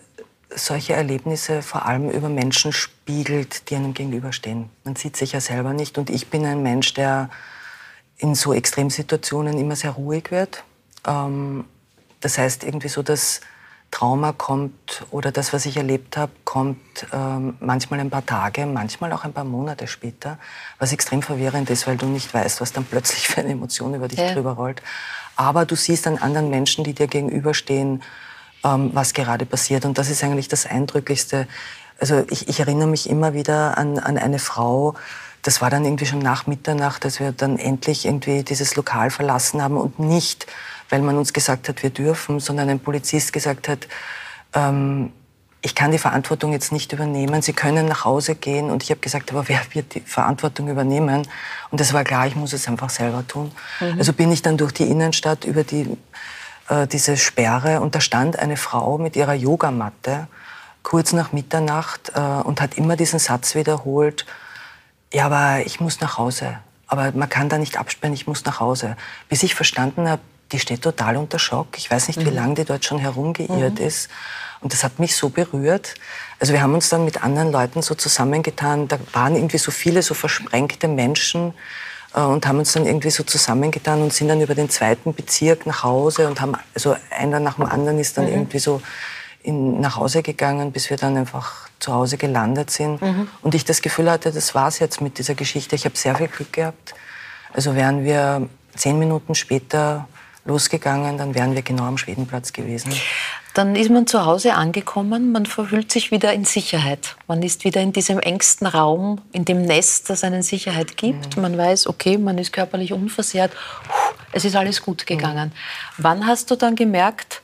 solche 0.55 0.93
Erlebnisse 0.93 1.61
vor 1.61 1.85
allem 1.85 2.09
über 2.09 2.29
Menschen 2.29 2.73
spiegelt, 2.73 3.69
die 3.69 3.75
einem 3.75 3.93
gegenüberstehen. 3.93 4.69
Man 4.83 4.95
sieht 4.95 5.15
sich 5.15 5.31
ja 5.33 5.41
selber 5.41 5.73
nicht. 5.73 5.97
Und 5.97 6.09
ich 6.09 6.27
bin 6.27 6.45
ein 6.45 6.61
Mensch, 6.63 6.93
der 6.93 7.29
in 8.17 8.35
so 8.35 8.53
Extremsituationen 8.53 9.57
immer 9.57 9.75
sehr 9.75 9.91
ruhig 9.91 10.31
wird. 10.31 10.63
Ähm, 11.07 11.65
das 12.19 12.37
heißt 12.37 12.63
irgendwie 12.63 12.89
so, 12.89 13.01
dass 13.01 13.41
Trauma 13.91 14.31
kommt 14.31 15.05
oder 15.11 15.31
das, 15.31 15.51
was 15.51 15.65
ich 15.65 15.77
erlebt 15.77 16.15
habe, 16.17 16.31
kommt 16.45 16.79
ähm, 17.11 17.55
manchmal 17.59 17.99
ein 17.99 18.09
paar 18.09 18.25
Tage, 18.25 18.65
manchmal 18.65 19.11
auch 19.11 19.25
ein 19.25 19.33
paar 19.33 19.43
Monate 19.43 19.85
später, 19.85 20.39
was 20.79 20.93
extrem 20.93 21.21
verwirrend 21.21 21.69
ist, 21.69 21.85
weil 21.87 21.97
du 21.97 22.05
nicht 22.05 22.33
weißt, 22.33 22.61
was 22.61 22.71
dann 22.71 22.85
plötzlich 22.85 23.27
für 23.27 23.41
eine 23.41 23.51
Emotion 23.51 23.93
über 23.93 24.07
dich 24.07 24.19
ja. 24.19 24.33
drüber 24.33 24.53
rollt. 24.53 24.81
Aber 25.35 25.65
du 25.65 25.75
siehst 25.75 26.07
an 26.07 26.17
anderen 26.17 26.49
Menschen, 26.49 26.83
die 26.83 26.93
dir 26.93 27.07
gegenüberstehen, 27.07 28.01
ähm, 28.63 28.91
was 28.93 29.13
gerade 29.13 29.45
passiert. 29.45 29.85
Und 29.85 29.97
das 29.97 30.09
ist 30.09 30.23
eigentlich 30.23 30.47
das 30.47 30.65
Eindrücklichste. 30.65 31.47
Also 31.99 32.23
ich, 32.29 32.47
ich 32.47 32.59
erinnere 32.59 32.87
mich 32.87 33.09
immer 33.09 33.33
wieder 33.33 33.77
an, 33.77 33.99
an 33.99 34.17
eine 34.17 34.39
Frau, 34.39 34.95
das 35.41 35.61
war 35.61 35.69
dann 35.69 35.85
irgendwie 35.85 36.05
schon 36.05 36.19
nach 36.19 36.45
Mitternacht, 36.45 37.03
als 37.03 37.19
wir 37.19 37.31
dann 37.31 37.57
endlich 37.57 38.05
irgendwie 38.05 38.43
dieses 38.43 38.75
Lokal 38.75 39.09
verlassen 39.09 39.61
haben 39.61 39.75
und 39.75 39.99
nicht 39.99 40.45
weil 40.91 41.01
man 41.01 41.17
uns 41.17 41.33
gesagt 41.33 41.67
hat, 41.69 41.81
wir 41.81 41.89
dürfen, 41.89 42.39
sondern 42.39 42.69
ein 42.69 42.79
Polizist 42.79 43.33
gesagt 43.33 43.67
hat, 43.67 43.87
ähm, 44.53 45.11
ich 45.63 45.75
kann 45.75 45.91
die 45.91 45.99
Verantwortung 45.99 46.53
jetzt 46.53 46.71
nicht 46.71 46.91
übernehmen, 46.91 47.41
Sie 47.41 47.53
können 47.53 47.87
nach 47.87 48.03
Hause 48.03 48.33
gehen. 48.35 48.71
Und 48.71 48.81
ich 48.81 48.89
habe 48.89 48.99
gesagt, 48.99 49.31
aber 49.31 49.47
wer 49.47 49.61
wird 49.73 49.93
die 49.93 49.99
Verantwortung 49.99 50.67
übernehmen? 50.67 51.27
Und 51.69 51.79
es 51.79 51.93
war 51.93 52.03
klar, 52.03 52.25
ich 52.25 52.35
muss 52.35 52.53
es 52.53 52.67
einfach 52.67 52.89
selber 52.89 53.25
tun. 53.27 53.51
Mhm. 53.79 53.99
Also 53.99 54.13
bin 54.13 54.31
ich 54.31 54.41
dann 54.41 54.57
durch 54.57 54.71
die 54.71 54.85
Innenstadt 54.85 55.45
über 55.45 55.63
die, 55.63 55.97
äh, 56.67 56.87
diese 56.87 57.15
Sperre 57.15 57.81
und 57.81 57.93
da 57.93 58.01
stand 58.01 58.39
eine 58.39 58.57
Frau 58.57 58.97
mit 58.97 59.15
ihrer 59.15 59.35
Yogamatte 59.35 60.27
kurz 60.83 61.13
nach 61.13 61.31
Mitternacht 61.31 62.11
äh, 62.15 62.19
und 62.19 62.59
hat 62.59 62.75
immer 62.77 62.95
diesen 62.95 63.19
Satz 63.19 63.53
wiederholt, 63.53 64.25
ja, 65.13 65.25
aber 65.25 65.65
ich 65.65 65.79
muss 65.79 65.99
nach 65.99 66.17
Hause. 66.17 66.57
Aber 66.87 67.11
man 67.11 67.29
kann 67.29 67.49
da 67.49 67.57
nicht 67.57 67.77
absperren, 67.77 68.13
ich 68.13 68.27
muss 68.27 68.45
nach 68.45 68.59
Hause. 68.59 68.95
Bis 69.29 69.43
ich 69.43 69.55
verstanden 69.55 70.09
habe, 70.09 70.21
die 70.51 70.59
steht 70.59 70.81
total 70.81 71.17
unter 71.17 71.39
Schock. 71.39 71.77
Ich 71.77 71.89
weiß 71.89 72.07
nicht, 72.07 72.19
mhm. 72.19 72.25
wie 72.25 72.31
lange 72.31 72.53
die 72.55 72.65
dort 72.65 72.85
schon 72.85 72.99
herumgeirrt 72.99 73.79
mhm. 73.79 73.85
ist. 73.85 74.09
Und 74.61 74.73
das 74.73 74.83
hat 74.83 74.99
mich 74.99 75.15
so 75.15 75.29
berührt. 75.29 75.95
Also 76.39 76.53
wir 76.53 76.61
haben 76.61 76.73
uns 76.73 76.89
dann 76.89 77.03
mit 77.05 77.23
anderen 77.23 77.51
Leuten 77.51 77.81
so 77.81 77.95
zusammengetan. 77.95 78.87
Da 78.87 78.99
waren 79.13 79.35
irgendwie 79.35 79.57
so 79.57 79.71
viele 79.71 80.03
so 80.03 80.13
versprengte 80.13 80.87
Menschen 80.87 81.53
äh, 82.13 82.21
und 82.21 82.45
haben 82.45 82.59
uns 82.59 82.73
dann 82.73 82.85
irgendwie 82.85 83.09
so 83.09 83.23
zusammengetan 83.23 84.01
und 84.01 84.13
sind 84.13 84.27
dann 84.27 84.41
über 84.41 84.55
den 84.55 84.69
zweiten 84.69 85.13
Bezirk 85.13 85.65
nach 85.65 85.83
Hause 85.83 86.27
und 86.27 86.41
haben, 86.41 86.53
also 86.75 86.95
einer 87.09 87.39
nach 87.39 87.55
dem 87.55 87.65
anderen 87.65 87.99
ist 87.99 88.17
dann 88.17 88.25
mhm. 88.25 88.33
irgendwie 88.33 88.59
so 88.59 88.81
in, 89.43 89.79
nach 89.81 89.95
Hause 89.95 90.21
gegangen, 90.21 90.71
bis 90.71 90.89
wir 90.89 90.97
dann 90.97 91.17
einfach 91.17 91.69
zu 91.79 91.93
Hause 91.93 92.17
gelandet 92.17 92.69
sind. 92.69 93.01
Mhm. 93.01 93.27
Und 93.41 93.55
ich 93.55 93.65
das 93.65 93.81
Gefühl 93.81 94.11
hatte, 94.11 94.31
das 94.31 94.53
war's 94.53 94.79
jetzt 94.79 95.01
mit 95.01 95.17
dieser 95.17 95.33
Geschichte. 95.33 95.75
Ich 95.75 95.85
habe 95.85 95.97
sehr 95.97 96.15
viel 96.15 96.27
Glück 96.27 96.53
gehabt. 96.53 96.93
Also 97.53 97.75
wären 97.75 98.03
wir 98.03 98.47
zehn 98.75 98.99
Minuten 98.99 99.35
später 99.35 100.07
losgegangen, 100.45 101.17
dann 101.17 101.35
wären 101.35 101.53
wir 101.55 101.61
genau 101.61 101.83
am 101.83 101.97
Schwedenplatz 101.97 102.53
gewesen. 102.53 102.93
Dann 103.53 103.75
ist 103.75 103.89
man 103.89 104.07
zu 104.07 104.25
Hause 104.25 104.53
angekommen, 104.53 105.31
man 105.31 105.45
verhüllt 105.45 105.91
sich 105.91 106.11
wieder 106.11 106.33
in 106.33 106.45
Sicherheit. 106.45 107.15
Man 107.27 107.43
ist 107.43 107.65
wieder 107.65 107.81
in 107.81 107.91
diesem 107.91 108.19
engsten 108.19 108.65
Raum, 108.65 109.21
in 109.33 109.45
dem 109.45 109.63
Nest, 109.63 110.09
das 110.09 110.23
einen 110.23 110.41
Sicherheit 110.41 110.95
gibt. 110.97 111.35
Mhm. 111.35 111.41
Man 111.41 111.57
weiß, 111.57 111.87
okay, 111.87 112.17
man 112.17 112.37
ist 112.37 112.53
körperlich 112.53 112.93
unversehrt, 112.93 113.51
es 114.31 114.45
ist 114.45 114.55
alles 114.55 114.81
gut 114.81 115.05
gegangen. 115.05 115.49
Mhm. 115.49 116.03
Wann 116.03 116.27
hast 116.27 116.49
du 116.49 116.55
dann 116.55 116.75
gemerkt, 116.75 117.41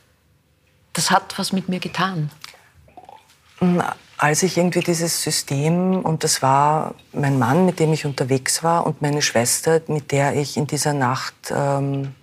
das 0.94 1.10
hat 1.10 1.38
was 1.38 1.52
mit 1.52 1.68
mir 1.68 1.78
getan? 1.78 2.30
Mhm, 3.60 3.82
als 4.16 4.42
ich 4.42 4.56
irgendwie 4.56 4.80
dieses 4.80 5.22
System, 5.22 6.00
und 6.00 6.24
das 6.24 6.42
war 6.42 6.94
mein 7.12 7.38
Mann, 7.38 7.66
mit 7.66 7.78
dem 7.78 7.92
ich 7.92 8.04
unterwegs 8.04 8.64
war, 8.64 8.86
und 8.86 9.02
meine 9.02 9.22
Schwester, 9.22 9.80
mit 9.86 10.10
der 10.10 10.34
ich 10.34 10.56
in 10.56 10.66
dieser 10.66 10.92
Nacht 10.92 11.34
ähm, 11.54 12.14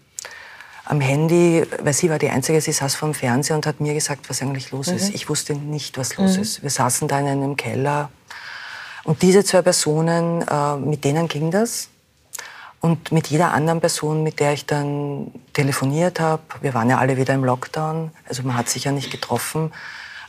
am 0.86 1.02
Handy, 1.02 1.66
weil 1.82 1.94
sie 1.94 2.10
war 2.10 2.20
die 2.20 2.30
Einzige, 2.30 2.62
sie 2.62 2.72
saß 2.72 2.96
vor 2.96 3.10
dem 3.10 3.16
Fernseher 3.16 3.56
und 3.56 3.66
hat 3.66 3.80
mir 3.80 3.94
gesagt, 3.94 4.30
was 4.30 4.42
eigentlich 4.42 4.72
los 4.72 4.88
mhm. 4.88 4.96
ist. 4.96 5.16
Ich 5.16 5.30
wusste 5.30 5.56
nicht, 5.56 5.98
was 5.98 6.18
los 6.18 6.36
mhm. 6.36 6.44
ist. 6.44 6.64
Wir 6.64 6.70
saßen 6.70 7.08
da 7.08 7.20
in 7.20 7.28
einem 7.28 7.56
Keller. 7.56 8.10
Und 9.04 9.22
diese 9.22 9.44
zwei 9.44 9.62
Personen, 9.62 10.42
äh, 10.42 10.76
mit 10.78 11.04
denen 11.04 11.28
ging 11.28 11.52
das. 11.52 11.90
Und 12.82 13.12
mit 13.12 13.28
jeder 13.28 13.52
anderen 13.52 13.82
Person, 13.82 14.22
mit 14.22 14.40
der 14.40 14.54
ich 14.54 14.68
dann 14.68 15.32
telefoniert 15.54 16.20
habe, 16.20 16.44
wir 16.62 16.76
waren 16.76 16.90
ja 16.90 17.00
alle 17.00 17.18
wieder 17.18 17.34
im 17.34 17.44
Lockdown, 17.44 18.12
also 18.30 18.44
man 18.44 18.56
hat 18.56 18.70
sich 18.70 18.84
ja 18.84 18.92
nicht 18.92 19.10
getroffen, 19.10 19.72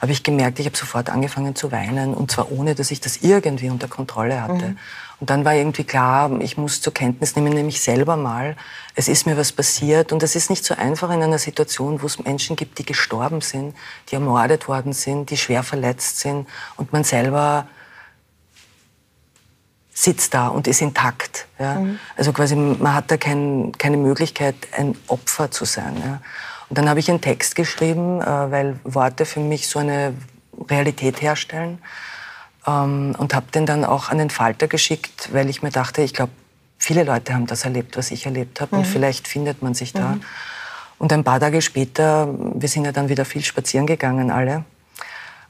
habe 0.01 0.12
ich 0.12 0.22
gemerkt, 0.22 0.59
ich 0.59 0.66
habe 0.66 0.76
sofort 0.76 1.11
angefangen 1.11 1.55
zu 1.55 1.72
weinen 1.72 2.14
und 2.14 2.30
zwar 2.30 2.51
ohne, 2.53 2.74
dass 2.74 2.90
ich 2.90 3.01
das 3.01 3.18
irgendwie 3.18 3.70
unter 3.70 3.88
Kontrolle 3.88 4.42
hatte. 4.42 4.68
Mhm. 4.68 4.78
Und 5.18 5.30
dann 5.30 5.44
war 5.47 5.55
irgendwie 5.55 5.84
klar, 5.84 6.30
ich 6.40 6.59
muss 6.59 6.82
zur 6.82 6.92
Kenntnis 6.92 7.36
nehmen, 7.36 7.55
nämlich 7.55 7.80
selber 7.80 8.16
mal, 8.16 8.55
es 8.94 9.09
ist 9.09 9.26
mir 9.26 9.36
was 9.38 9.51
passiert 9.51 10.12
und 10.12 10.22
es 10.22 10.36
ist 10.36 10.51
nicht 10.51 10.64
so 10.64 10.74
einfach 10.74 11.11
in 11.11 11.22
einer 11.22 11.38
Situation, 11.38 12.03
wo 12.03 12.07
es 12.07 12.22
Menschen 12.22 12.55
gibt, 12.55 12.78
die 12.78 12.84
gestorben 12.84 13.40
sind, 13.40 13.74
die 14.11 14.16
ermordet 14.16 14.68
worden 14.68 14.92
sind, 14.92 15.30
die 15.30 15.38
schwer 15.38 15.62
verletzt 15.62 16.18
sind 16.18 16.47
und 16.76 16.92
man 16.92 17.03
selber 17.03 17.66
sitzt 19.97 20.34
da 20.34 20.49
und 20.49 20.66
ist 20.66 20.82
intakt. 20.82 21.47
Ja? 21.59 21.76
Mhm. 21.76 21.99
Also 22.16 22.34
quasi, 22.34 22.55
man 22.55 22.92
hat 22.92 23.11
da 23.11 23.16
kein, 23.16 23.72
keine 23.78 23.97
Möglichkeit, 23.97 24.55
ein 24.76 24.94
Opfer 25.07 25.51
zu 25.51 25.64
sein. 25.64 25.97
Ja? 26.05 26.20
Und 26.69 26.79
dann 26.79 26.89
habe 26.89 27.01
ich 27.01 27.09
einen 27.09 27.21
Text 27.21 27.55
geschrieben, 27.55 28.21
äh, 28.21 28.25
weil 28.25 28.79
Worte 28.85 29.25
für 29.25 29.41
mich 29.41 29.69
so 29.69 29.79
eine 29.79 30.14
Realität 30.69 31.23
herstellen. 31.23 31.79
Ähm, 32.67 33.14
und 33.19 33.35
habe 33.35 33.47
den 33.53 33.67
dann 33.67 33.85
auch 33.85 34.09
an 34.09 34.19
den 34.19 34.31
Falter 34.31 34.67
geschickt, 34.67 35.31
weil 35.33 35.49
ich 35.49 35.62
mir 35.62 35.71
dachte, 35.71 36.03
ich 36.03 36.14
glaube, 36.14 36.33
viele 36.79 37.05
Leute 37.05 37.35
haben 37.35 37.47
das 37.47 37.64
erlebt, 37.64 37.97
was 37.97 38.11
ich 38.11 38.27
erlebt 38.27 38.61
habe. 38.61 38.77
Und 38.77 38.83
Mhm. 38.83 38.87
vielleicht 38.87 39.29
findet 39.29 39.62
man 39.62 39.75
sich 39.75 39.93
da. 39.93 40.09
Mhm. 40.09 40.23
Und 40.99 41.12
ein 41.12 41.25
paar 41.25 41.41
Tage 41.41 41.62
später, 41.62 42.29
wir 42.39 42.69
sind 42.69 42.85
ja 42.85 42.93
dann 42.93 43.09
wieder 43.09 43.25
viel 43.25 43.45
spazieren 43.45 43.87
gegangen 43.87 44.31
alle, 44.31 44.64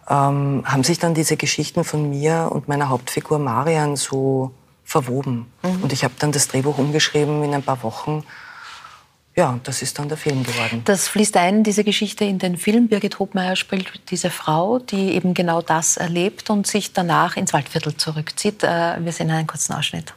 ähm, 0.09 0.63
haben 0.67 0.85
sich 0.85 0.99
dann 0.99 1.15
diese 1.15 1.37
Geschichten 1.37 1.85
von 1.85 2.11
mir 2.11 2.49
und 2.51 2.69
meiner 2.69 2.89
Hauptfigur 2.89 3.39
Marian 3.39 3.97
so 3.97 4.53
verwoben. 4.85 5.51
Mhm. 5.63 5.83
Und 5.83 5.93
ich 5.93 6.05
habe 6.05 6.15
dann 6.19 6.33
das 6.33 6.49
Drehbuch 6.49 6.79
umgeschrieben 6.79 7.43
in 7.43 7.55
ein 7.55 7.63
paar 7.63 7.83
Wochen. 7.83 8.25
Ja, 9.39 9.51
und 9.51 9.69
das 9.69 9.83
ist 9.83 9.99
dann 9.99 10.09
der 10.09 10.17
Film 10.17 10.43
geworden. 10.45 10.81
Das 10.87 11.09
fließt 11.09 11.37
ein, 11.37 11.63
diese 11.63 11.85
Geschichte 11.85 12.25
in 12.25 12.39
den 12.39 12.57
Film. 12.57 12.89
Birgit 12.89 13.19
Hobmeier 13.19 13.55
spielt 13.55 13.93
diese 14.11 14.31
Frau, 14.31 14.79
die 14.79 15.13
eben 15.13 15.35
genau 15.35 15.61
das 15.61 15.99
erlebt 15.99 16.49
und 16.49 16.67
sich 16.67 16.95
danach 16.95 17.37
ins 17.37 17.53
Waldviertel 17.53 17.95
zurückzieht. 17.99 18.65
Äh, 18.65 18.97
Wir 19.05 19.13
sehen 19.13 19.31
einen 19.31 19.47
kurzen 19.47 19.75
Ausschnitt. 19.75 20.15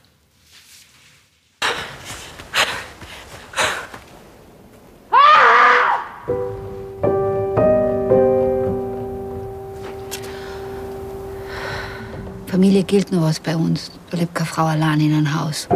Familie 12.48 12.84
gilt 12.84 13.12
nur 13.12 13.24
was 13.24 13.40
bei 13.42 13.56
uns. 13.56 13.92
Da 14.12 14.18
lebt 14.18 14.34
keine 14.34 14.48
Frau 14.48 14.66
allein 14.66 15.02
in 15.02 15.14
einem 15.14 15.40
Haus. 15.40 15.68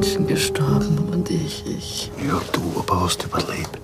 Menschen 0.00 0.26
gestorben 0.26 1.10
und 1.12 1.28
ich, 1.28 1.62
ich. 1.66 2.10
Ja, 2.26 2.40
du 2.52 2.78
aber 2.78 3.02
hast 3.02 3.22
überlebt. 3.22 3.78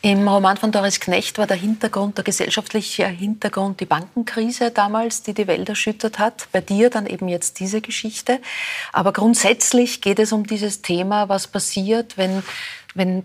Im 0.00 0.26
Roman 0.26 0.56
von 0.56 0.72
Doris 0.72 1.00
Knecht 1.00 1.36
war 1.36 1.46
der 1.46 1.58
Hintergrund, 1.58 2.16
der 2.16 2.24
gesellschaftliche 2.24 3.06
Hintergrund 3.06 3.78
die 3.80 3.84
Bankenkrise 3.84 4.70
damals, 4.70 5.22
die 5.22 5.34
die 5.34 5.46
Welt 5.46 5.68
erschüttert 5.68 6.18
hat. 6.18 6.48
Bei 6.50 6.62
dir 6.62 6.88
dann 6.88 7.04
eben 7.04 7.28
jetzt 7.28 7.60
diese 7.60 7.82
Geschichte. 7.82 8.40
Aber 8.90 9.12
grundsätzlich 9.12 10.00
geht 10.00 10.18
es 10.18 10.32
um 10.32 10.46
dieses 10.46 10.80
Thema, 10.80 11.28
was 11.28 11.46
passiert, 11.46 12.16
wenn, 12.16 12.42
wenn 12.94 13.22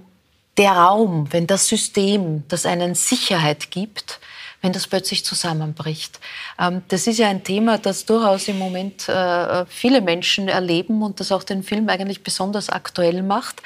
der 0.58 0.74
Raum, 0.74 1.28
wenn 1.32 1.48
das 1.48 1.70
System, 1.70 2.44
das 2.50 2.66
einen 2.66 2.96
Sicherheit 2.96 3.72
gibt, 3.72 4.20
wenn 4.62 4.74
das 4.74 4.88
plötzlich 4.88 5.24
zusammenbricht. 5.26 6.20
Ähm, 6.60 6.82
Das 6.88 7.08
ist 7.08 7.20
ja 7.20 7.30
ein 7.30 7.44
Thema, 7.44 7.78
das 7.78 8.06
durchaus 8.06 8.48
im 8.48 8.60
Moment 8.60 9.08
äh, 9.08 9.66
viele 9.68 10.02
Menschen 10.02 10.48
erleben 10.48 11.02
und 11.02 11.20
das 11.20 11.32
auch 11.32 11.44
den 11.44 11.64
Film 11.64 11.88
eigentlich 11.90 12.24
besonders 12.24 12.70
aktuell 12.70 13.24
macht. 13.24 13.62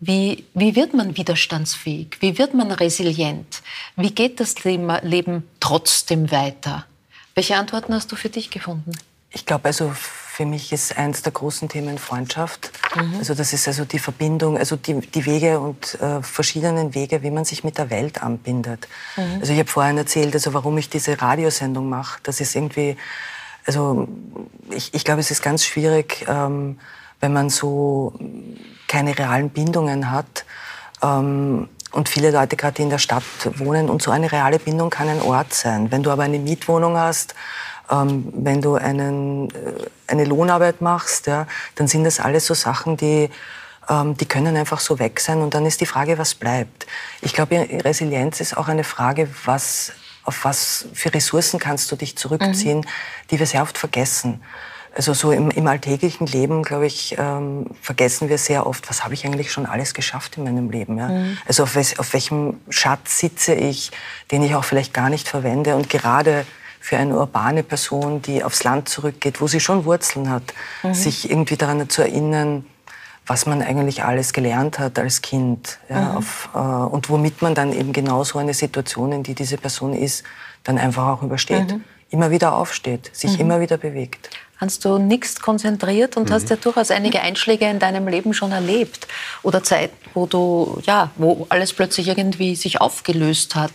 Wie, 0.00 0.46
wie 0.54 0.74
wird 0.76 0.94
man 0.94 1.16
widerstandsfähig? 1.16 2.16
Wie 2.20 2.38
wird 2.38 2.54
man 2.54 2.70
resilient? 2.72 3.60
Wie 3.96 4.10
geht 4.10 4.40
das 4.40 4.64
Leben, 4.64 4.90
Leben 5.02 5.46
trotzdem 5.60 6.30
weiter? 6.30 6.86
Welche 7.34 7.56
Antworten 7.56 7.92
hast 7.92 8.10
du 8.10 8.16
für 8.16 8.30
dich 8.30 8.50
gefunden? 8.50 8.92
Ich 9.30 9.44
glaube, 9.44 9.66
also 9.66 9.94
für 10.40 10.46
mich 10.46 10.72
ist 10.72 10.96
eins 10.96 11.20
der 11.20 11.32
großen 11.32 11.68
Themen 11.68 11.98
Freundschaft. 11.98 12.72
Mhm. 12.96 13.16
Also 13.18 13.34
das 13.34 13.52
ist 13.52 13.68
also 13.68 13.84
die 13.84 13.98
Verbindung, 13.98 14.56
also 14.56 14.74
die, 14.74 14.98
die 14.98 15.26
Wege 15.26 15.60
und 15.60 16.00
äh, 16.00 16.22
verschiedenen 16.22 16.94
Wege, 16.94 17.22
wie 17.22 17.30
man 17.30 17.44
sich 17.44 17.62
mit 17.62 17.76
der 17.76 17.90
Welt 17.90 18.22
anbindet. 18.22 18.88
Mhm. 19.18 19.40
Also 19.40 19.52
ich 19.52 19.58
habe 19.58 19.68
vorhin 19.68 19.98
erzählt, 19.98 20.32
also 20.32 20.54
warum 20.54 20.78
ich 20.78 20.88
diese 20.88 21.20
Radiosendung 21.20 21.90
mache. 21.90 22.20
Das 22.22 22.40
ist 22.40 22.56
irgendwie, 22.56 22.96
also 23.66 24.08
ich, 24.70 24.94
ich 24.94 25.04
glaube, 25.04 25.20
es 25.20 25.30
ist 25.30 25.42
ganz 25.42 25.62
schwierig, 25.62 26.24
ähm, 26.26 26.78
wenn 27.20 27.34
man 27.34 27.50
so 27.50 28.14
keine 28.88 29.18
realen 29.18 29.50
Bindungen 29.50 30.10
hat. 30.10 30.46
Ähm, 31.02 31.68
und 31.92 32.08
viele 32.08 32.30
Leute 32.30 32.56
gerade 32.56 32.80
in 32.80 32.88
der 32.88 32.98
Stadt 32.98 33.24
wohnen 33.56 33.90
und 33.90 34.00
so 34.00 34.10
eine 34.10 34.32
reale 34.32 34.58
Bindung 34.58 34.88
kann 34.88 35.08
ein 35.08 35.20
Ort 35.20 35.52
sein. 35.52 35.90
Wenn 35.90 36.02
du 36.02 36.10
aber 36.10 36.22
eine 36.22 36.38
Mietwohnung 36.38 36.96
hast, 36.96 37.34
ähm, 37.90 38.32
wenn 38.32 38.62
du 38.62 38.76
einen, 38.76 39.50
äh, 39.50 39.52
eine 40.06 40.24
Lohnarbeit 40.24 40.80
machst, 40.80 41.26
ja, 41.26 41.46
dann 41.74 41.88
sind 41.88 42.04
das 42.04 42.20
alles 42.20 42.46
so 42.46 42.54
Sachen, 42.54 42.96
die, 42.96 43.30
ähm, 43.88 44.16
die 44.16 44.26
können 44.26 44.56
einfach 44.56 44.80
so 44.80 44.98
weg 44.98 45.20
sein. 45.20 45.40
Und 45.40 45.54
dann 45.54 45.66
ist 45.66 45.80
die 45.80 45.86
Frage, 45.86 46.18
was 46.18 46.34
bleibt. 46.34 46.86
Ich 47.20 47.32
glaube, 47.32 47.66
Resilienz 47.84 48.40
ist 48.40 48.56
auch 48.56 48.68
eine 48.68 48.84
Frage, 48.84 49.28
was, 49.44 49.92
auf 50.24 50.44
was 50.44 50.86
für 50.94 51.12
Ressourcen 51.12 51.58
kannst 51.58 51.90
du 51.90 51.96
dich 51.96 52.16
zurückziehen, 52.16 52.86
die 53.30 53.38
wir 53.38 53.46
sehr 53.46 53.62
oft 53.62 53.76
vergessen. 53.76 54.42
Also 54.94 55.14
so 55.14 55.30
im, 55.30 55.50
im 55.50 55.68
alltäglichen 55.68 56.26
Leben, 56.26 56.64
glaube 56.64 56.86
ich, 56.86 57.14
ähm, 57.16 57.66
vergessen 57.80 58.28
wir 58.28 58.38
sehr 58.38 58.66
oft, 58.66 58.90
was 58.90 59.04
habe 59.04 59.14
ich 59.14 59.24
eigentlich 59.24 59.52
schon 59.52 59.64
alles 59.66 59.94
geschafft 59.94 60.36
in 60.36 60.42
meinem 60.42 60.68
Leben. 60.68 60.98
Ja? 60.98 61.08
Mhm. 61.08 61.38
Also 61.46 61.62
auf, 61.62 61.76
auf 61.76 62.12
welchem 62.12 62.60
Schatz 62.70 63.20
sitze 63.20 63.54
ich, 63.54 63.92
den 64.32 64.42
ich 64.42 64.56
auch 64.56 64.64
vielleicht 64.64 64.92
gar 64.92 65.08
nicht 65.08 65.28
verwende. 65.28 65.76
Und 65.76 65.88
gerade 65.88 66.44
für 66.80 66.96
eine 66.96 67.14
urbane 67.16 67.62
Person, 67.62 68.22
die 68.22 68.42
aufs 68.42 68.64
Land 68.64 68.88
zurückgeht, 68.88 69.40
wo 69.40 69.46
sie 69.46 69.60
schon 69.60 69.84
Wurzeln 69.84 70.30
hat, 70.30 70.42
Mhm. 70.82 70.94
sich 70.94 71.30
irgendwie 71.30 71.56
daran 71.56 71.88
zu 71.88 72.02
erinnern, 72.02 72.64
was 73.26 73.46
man 73.46 73.62
eigentlich 73.62 74.02
alles 74.02 74.32
gelernt 74.32 74.78
hat 74.78 74.98
als 74.98 75.22
Kind. 75.22 75.78
Ja, 75.88 76.00
Mhm. 76.00 76.16
auf, 76.16 76.48
äh, 76.54 76.58
und 76.58 77.08
womit 77.10 77.42
man 77.42 77.54
dann 77.54 77.72
eben 77.72 77.92
genau 77.92 78.24
so 78.24 78.38
eine 78.38 78.54
Situation, 78.54 79.12
in 79.12 79.22
die 79.22 79.34
diese 79.34 79.56
Person 79.58 79.92
ist, 79.92 80.24
dann 80.64 80.78
einfach 80.78 81.06
auch 81.06 81.22
übersteht. 81.22 81.70
Mhm. 81.70 81.84
Immer 82.08 82.30
wieder 82.32 82.54
aufsteht, 82.54 83.10
sich 83.14 83.34
Mhm. 83.34 83.40
immer 83.40 83.60
wieder 83.60 83.76
bewegt. 83.76 84.30
Hast 84.60 84.84
du 84.84 84.98
nichts 84.98 85.40
konzentriert 85.40 86.16
und 86.18 86.28
Mhm. 86.28 86.34
hast 86.34 86.50
ja 86.50 86.56
durchaus 86.56 86.90
einige 86.90 87.20
Einschläge 87.22 87.68
in 87.68 87.78
deinem 87.78 88.06
Leben 88.08 88.34
schon 88.34 88.52
erlebt. 88.52 89.08
Oder 89.42 89.62
Zeiten, 89.62 89.96
wo 90.14 90.26
du, 90.26 90.80
ja, 90.84 91.10
wo 91.16 91.46
alles 91.48 91.72
plötzlich 91.72 92.08
irgendwie 92.08 92.54
sich 92.54 92.80
aufgelöst 92.80 93.54
hat 93.54 93.72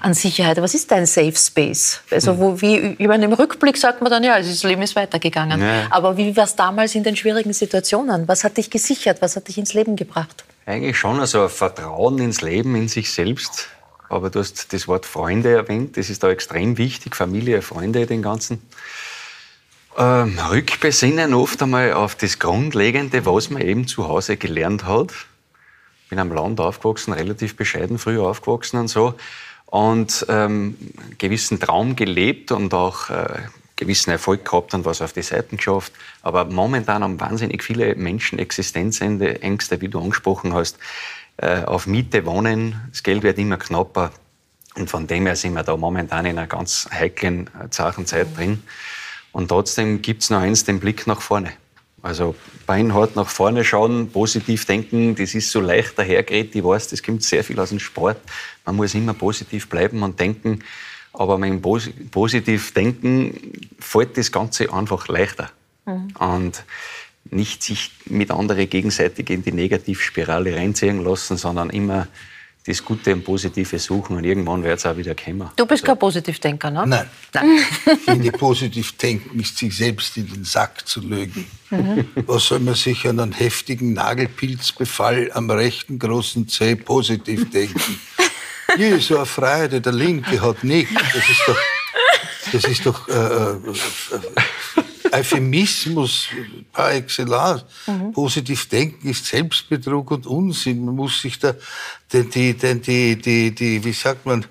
an 0.00 0.14
Sicherheit. 0.14 0.62
Was 0.62 0.74
ist 0.74 0.90
dein 0.92 1.06
Safe 1.06 1.34
Space? 1.34 2.00
Also, 2.10 2.38
wo, 2.38 2.60
wie, 2.60 2.94
ich 2.98 3.08
meine, 3.08 3.24
im 3.24 3.32
Rückblick 3.32 3.76
sagt 3.76 4.00
man 4.00 4.10
dann, 4.12 4.22
ja, 4.22 4.38
das 4.38 4.62
Leben 4.62 4.82
ist 4.82 4.94
weitergegangen. 4.94 5.60
Ja. 5.60 5.86
Aber 5.90 6.16
wie 6.16 6.36
war 6.36 6.44
es 6.44 6.54
damals 6.54 6.94
in 6.94 7.02
den 7.02 7.16
schwierigen 7.16 7.52
Situationen? 7.52 8.28
Was 8.28 8.44
hat 8.44 8.56
dich 8.56 8.70
gesichert? 8.70 9.20
Was 9.20 9.34
hat 9.34 9.48
dich 9.48 9.58
ins 9.58 9.74
Leben 9.74 9.96
gebracht? 9.96 10.44
Eigentlich 10.66 10.96
schon, 10.98 11.18
also 11.18 11.48
Vertrauen 11.48 12.18
ins 12.18 12.42
Leben, 12.42 12.76
in 12.76 12.86
sich 12.88 13.10
selbst. 13.12 13.66
Aber 14.10 14.30
du 14.30 14.38
hast 14.38 14.72
das 14.72 14.86
Wort 14.88 15.04
Freunde 15.04 15.52
erwähnt, 15.52 15.96
das 15.96 16.08
ist 16.10 16.22
da 16.22 16.30
extrem 16.30 16.78
wichtig, 16.78 17.16
Familie, 17.16 17.60
Freunde, 17.60 18.06
den 18.06 18.22
ganzen. 18.22 18.62
Ähm, 20.00 20.38
rückbesinnen 20.38 21.34
oft 21.34 21.60
einmal 21.60 21.92
auf 21.92 22.14
das 22.14 22.38
Grundlegende, 22.38 23.26
was 23.26 23.50
man 23.50 23.62
eben 23.62 23.88
zu 23.88 24.06
Hause 24.06 24.36
gelernt 24.36 24.84
hat. 24.84 25.12
Bin 26.08 26.20
am 26.20 26.30
Land 26.30 26.60
aufgewachsen, 26.60 27.12
relativ 27.12 27.56
bescheiden 27.56 27.98
früh 27.98 28.20
aufgewachsen 28.20 28.78
und 28.78 28.86
so. 28.86 29.14
Und 29.66 30.24
ähm, 30.28 30.76
einen 30.78 31.16
gewissen 31.18 31.58
Traum 31.58 31.96
gelebt 31.96 32.52
und 32.52 32.72
auch 32.74 33.10
äh, 33.10 33.40
gewissen 33.74 34.12
Erfolg 34.12 34.44
gehabt 34.44 34.72
und 34.72 34.84
was 34.84 35.02
auf 35.02 35.12
die 35.12 35.22
Seiten 35.22 35.56
geschafft. 35.56 35.92
Aber 36.22 36.44
momentan 36.44 37.02
haben 37.02 37.18
wahnsinnig 37.18 37.64
viele 37.64 37.96
Menschen 37.96 38.38
Existenzende, 38.38 39.42
Ängste, 39.42 39.80
wie 39.80 39.88
du 39.88 40.00
angesprochen 40.00 40.54
hast, 40.54 40.78
äh, 41.38 41.64
auf 41.64 41.88
Miete 41.88 42.24
wohnen. 42.24 42.80
Das 42.92 43.02
Geld 43.02 43.24
wird 43.24 43.36
immer 43.38 43.56
knapper. 43.56 44.12
Und 44.76 44.88
von 44.88 45.08
dem 45.08 45.26
her 45.26 45.34
sind 45.34 45.54
wir 45.54 45.64
da 45.64 45.76
momentan 45.76 46.24
in 46.24 46.38
einer 46.38 46.46
ganz 46.46 46.88
heiklen 46.92 47.50
äh, 47.60 47.68
Zachenzeit 47.70 48.28
drin. 48.36 48.62
Und 49.38 49.46
trotzdem 49.46 50.02
gibt 50.02 50.24
es 50.24 50.30
noch 50.30 50.40
eins, 50.40 50.64
den 50.64 50.80
Blick 50.80 51.06
nach 51.06 51.20
vorne. 51.20 51.52
Also 52.02 52.34
beinhart 52.66 53.14
nach 53.14 53.28
vorne 53.28 53.62
schauen, 53.62 54.10
positiv 54.10 54.64
denken, 54.64 55.14
das 55.14 55.32
ist 55.32 55.52
so 55.52 55.60
leicht 55.60 55.96
dahergeredet. 55.96 56.56
Ich 56.56 56.64
weiß, 56.64 56.88
das 56.88 57.04
kommt 57.04 57.22
sehr 57.22 57.44
viel 57.44 57.60
aus 57.60 57.68
dem 57.68 57.78
Sport. 57.78 58.18
Man 58.66 58.74
muss 58.74 58.96
immer 58.96 59.14
positiv 59.14 59.68
bleiben 59.68 60.02
und 60.02 60.18
denken. 60.18 60.64
Aber 61.12 61.38
mit 61.38 61.50
dem 61.50 61.62
Pos 61.62 61.88
positiv 62.10 62.74
denken 62.74 63.52
fällt 63.78 64.18
das 64.18 64.32
Ganze 64.32 64.72
einfach 64.72 65.06
leichter. 65.06 65.52
Und 66.18 66.64
nicht 67.30 67.62
sich 67.62 67.92
mit 68.06 68.32
anderen 68.32 68.68
gegenseitig 68.68 69.30
in 69.30 69.44
die 69.44 69.52
Negativspirale 69.52 70.56
reinziehen 70.56 71.04
lassen, 71.04 71.36
sondern 71.36 71.70
immer 71.70 72.08
das 72.66 72.84
Gute 72.84 73.14
und 73.14 73.24
Positive 73.24 73.78
suchen 73.78 74.16
und 74.16 74.24
irgendwann 74.24 74.62
wird 74.62 74.78
es 74.78 74.86
auch 74.86 74.96
wieder 74.96 75.14
kommen. 75.14 75.48
Du 75.56 75.64
bist 75.64 75.84
kein 75.84 75.98
Positivdenker, 75.98 76.70
ne? 76.70 76.84
Nein. 76.86 77.10
Nein. 77.32 77.58
Ich 77.86 78.04
finde, 78.04 78.32
positiv 78.32 78.96
denken 78.98 79.40
ist 79.40 79.56
sich 79.56 79.76
selbst 79.76 80.16
in 80.16 80.26
den 80.28 80.44
Sack 80.44 80.86
zu 80.86 81.00
lügen. 81.00 81.46
Mhm. 81.70 82.08
Was 82.26 82.46
soll 82.46 82.60
man 82.60 82.74
sich 82.74 83.06
an 83.06 83.20
einen 83.20 83.32
heftigen 83.32 83.94
Nagelpilzbefall 83.94 85.30
am 85.32 85.50
rechten 85.50 85.98
großen 85.98 86.46
Zeh 86.48 86.76
positiv 86.76 87.50
denken? 87.50 88.00
Hier 88.76 88.96
ist 88.96 89.08
so 89.08 89.16
eine 89.16 89.26
Freude, 89.26 89.80
der 89.80 89.92
Linke 89.92 90.40
hat 90.40 90.62
nicht. 90.62 90.94
Das 90.94 91.28
ist 91.28 91.42
doch, 91.46 91.56
das 92.52 92.64
ist 92.64 92.86
doch 92.86 93.08
äh, 93.08 93.12
äh, 93.14 93.58
Euphemismus 95.12 96.28
par 96.72 96.92
excellence. 96.92 97.64
Mhm. 97.86 98.12
Positiv 98.12 98.68
denken 98.68 99.08
ist 99.08 99.26
Selbstbetrug 99.26 100.10
und 100.10 100.26
Unsinn. 100.26 100.84
Man 100.84 100.96
muss 100.96 101.20
sich 101.22 101.38
da 101.38 101.54
die, 102.12 102.24
die, 102.28 102.54
die, 102.54 103.16
die, 103.16 103.54
die, 103.54 103.84
wie 103.84 103.92
sagt 103.92 104.26
man, 104.26 104.44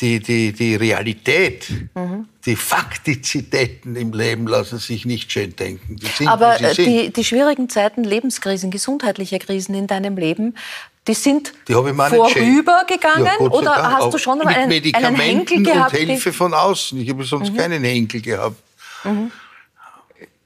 die, 0.00 0.20
die, 0.20 0.52
die 0.52 0.74
Realität, 0.76 1.68
Mhm. 1.94 2.26
die 2.44 2.56
Faktizitäten 2.56 3.96
im 3.96 4.12
Leben 4.12 4.46
lassen 4.46 4.78
sich 4.78 5.04
nicht 5.04 5.30
schön 5.32 5.54
denken. 5.56 5.96
Die 5.96 6.06
sind, 6.06 6.28
Aber 6.28 6.60
äh, 6.60 6.74
die, 6.74 7.12
die 7.12 7.24
schwierigen 7.24 7.68
Zeiten, 7.68 8.04
Lebenskrisen, 8.04 8.70
gesundheitliche 8.70 9.38
Krisen 9.38 9.74
in 9.74 9.86
deinem 9.86 10.16
Leben, 10.16 10.54
die 11.06 11.14
sind 11.14 11.52
Die 11.68 11.72
vorübergegangen 11.72 13.24
Ja, 13.26 13.38
oder 13.40 13.74
Dank, 13.74 13.92
hast 13.96 14.12
du 14.14 14.18
schon 14.18 14.38
mit 14.38 14.46
einen, 14.48 14.56
einen 14.56 14.68
Medikamenten 14.68 15.20
Henkel 15.20 15.62
gehabt? 15.62 15.92
und 15.94 15.98
Hilfe 15.98 16.32
von 16.32 16.52
außen. 16.54 17.00
Ich 17.00 17.08
habe 17.08 17.24
sonst 17.24 17.52
Mhm. 17.52 17.56
keinen 17.56 17.84
Henkel 17.84 18.20
gehabt. 18.20 18.56
Mhm. 19.04 19.30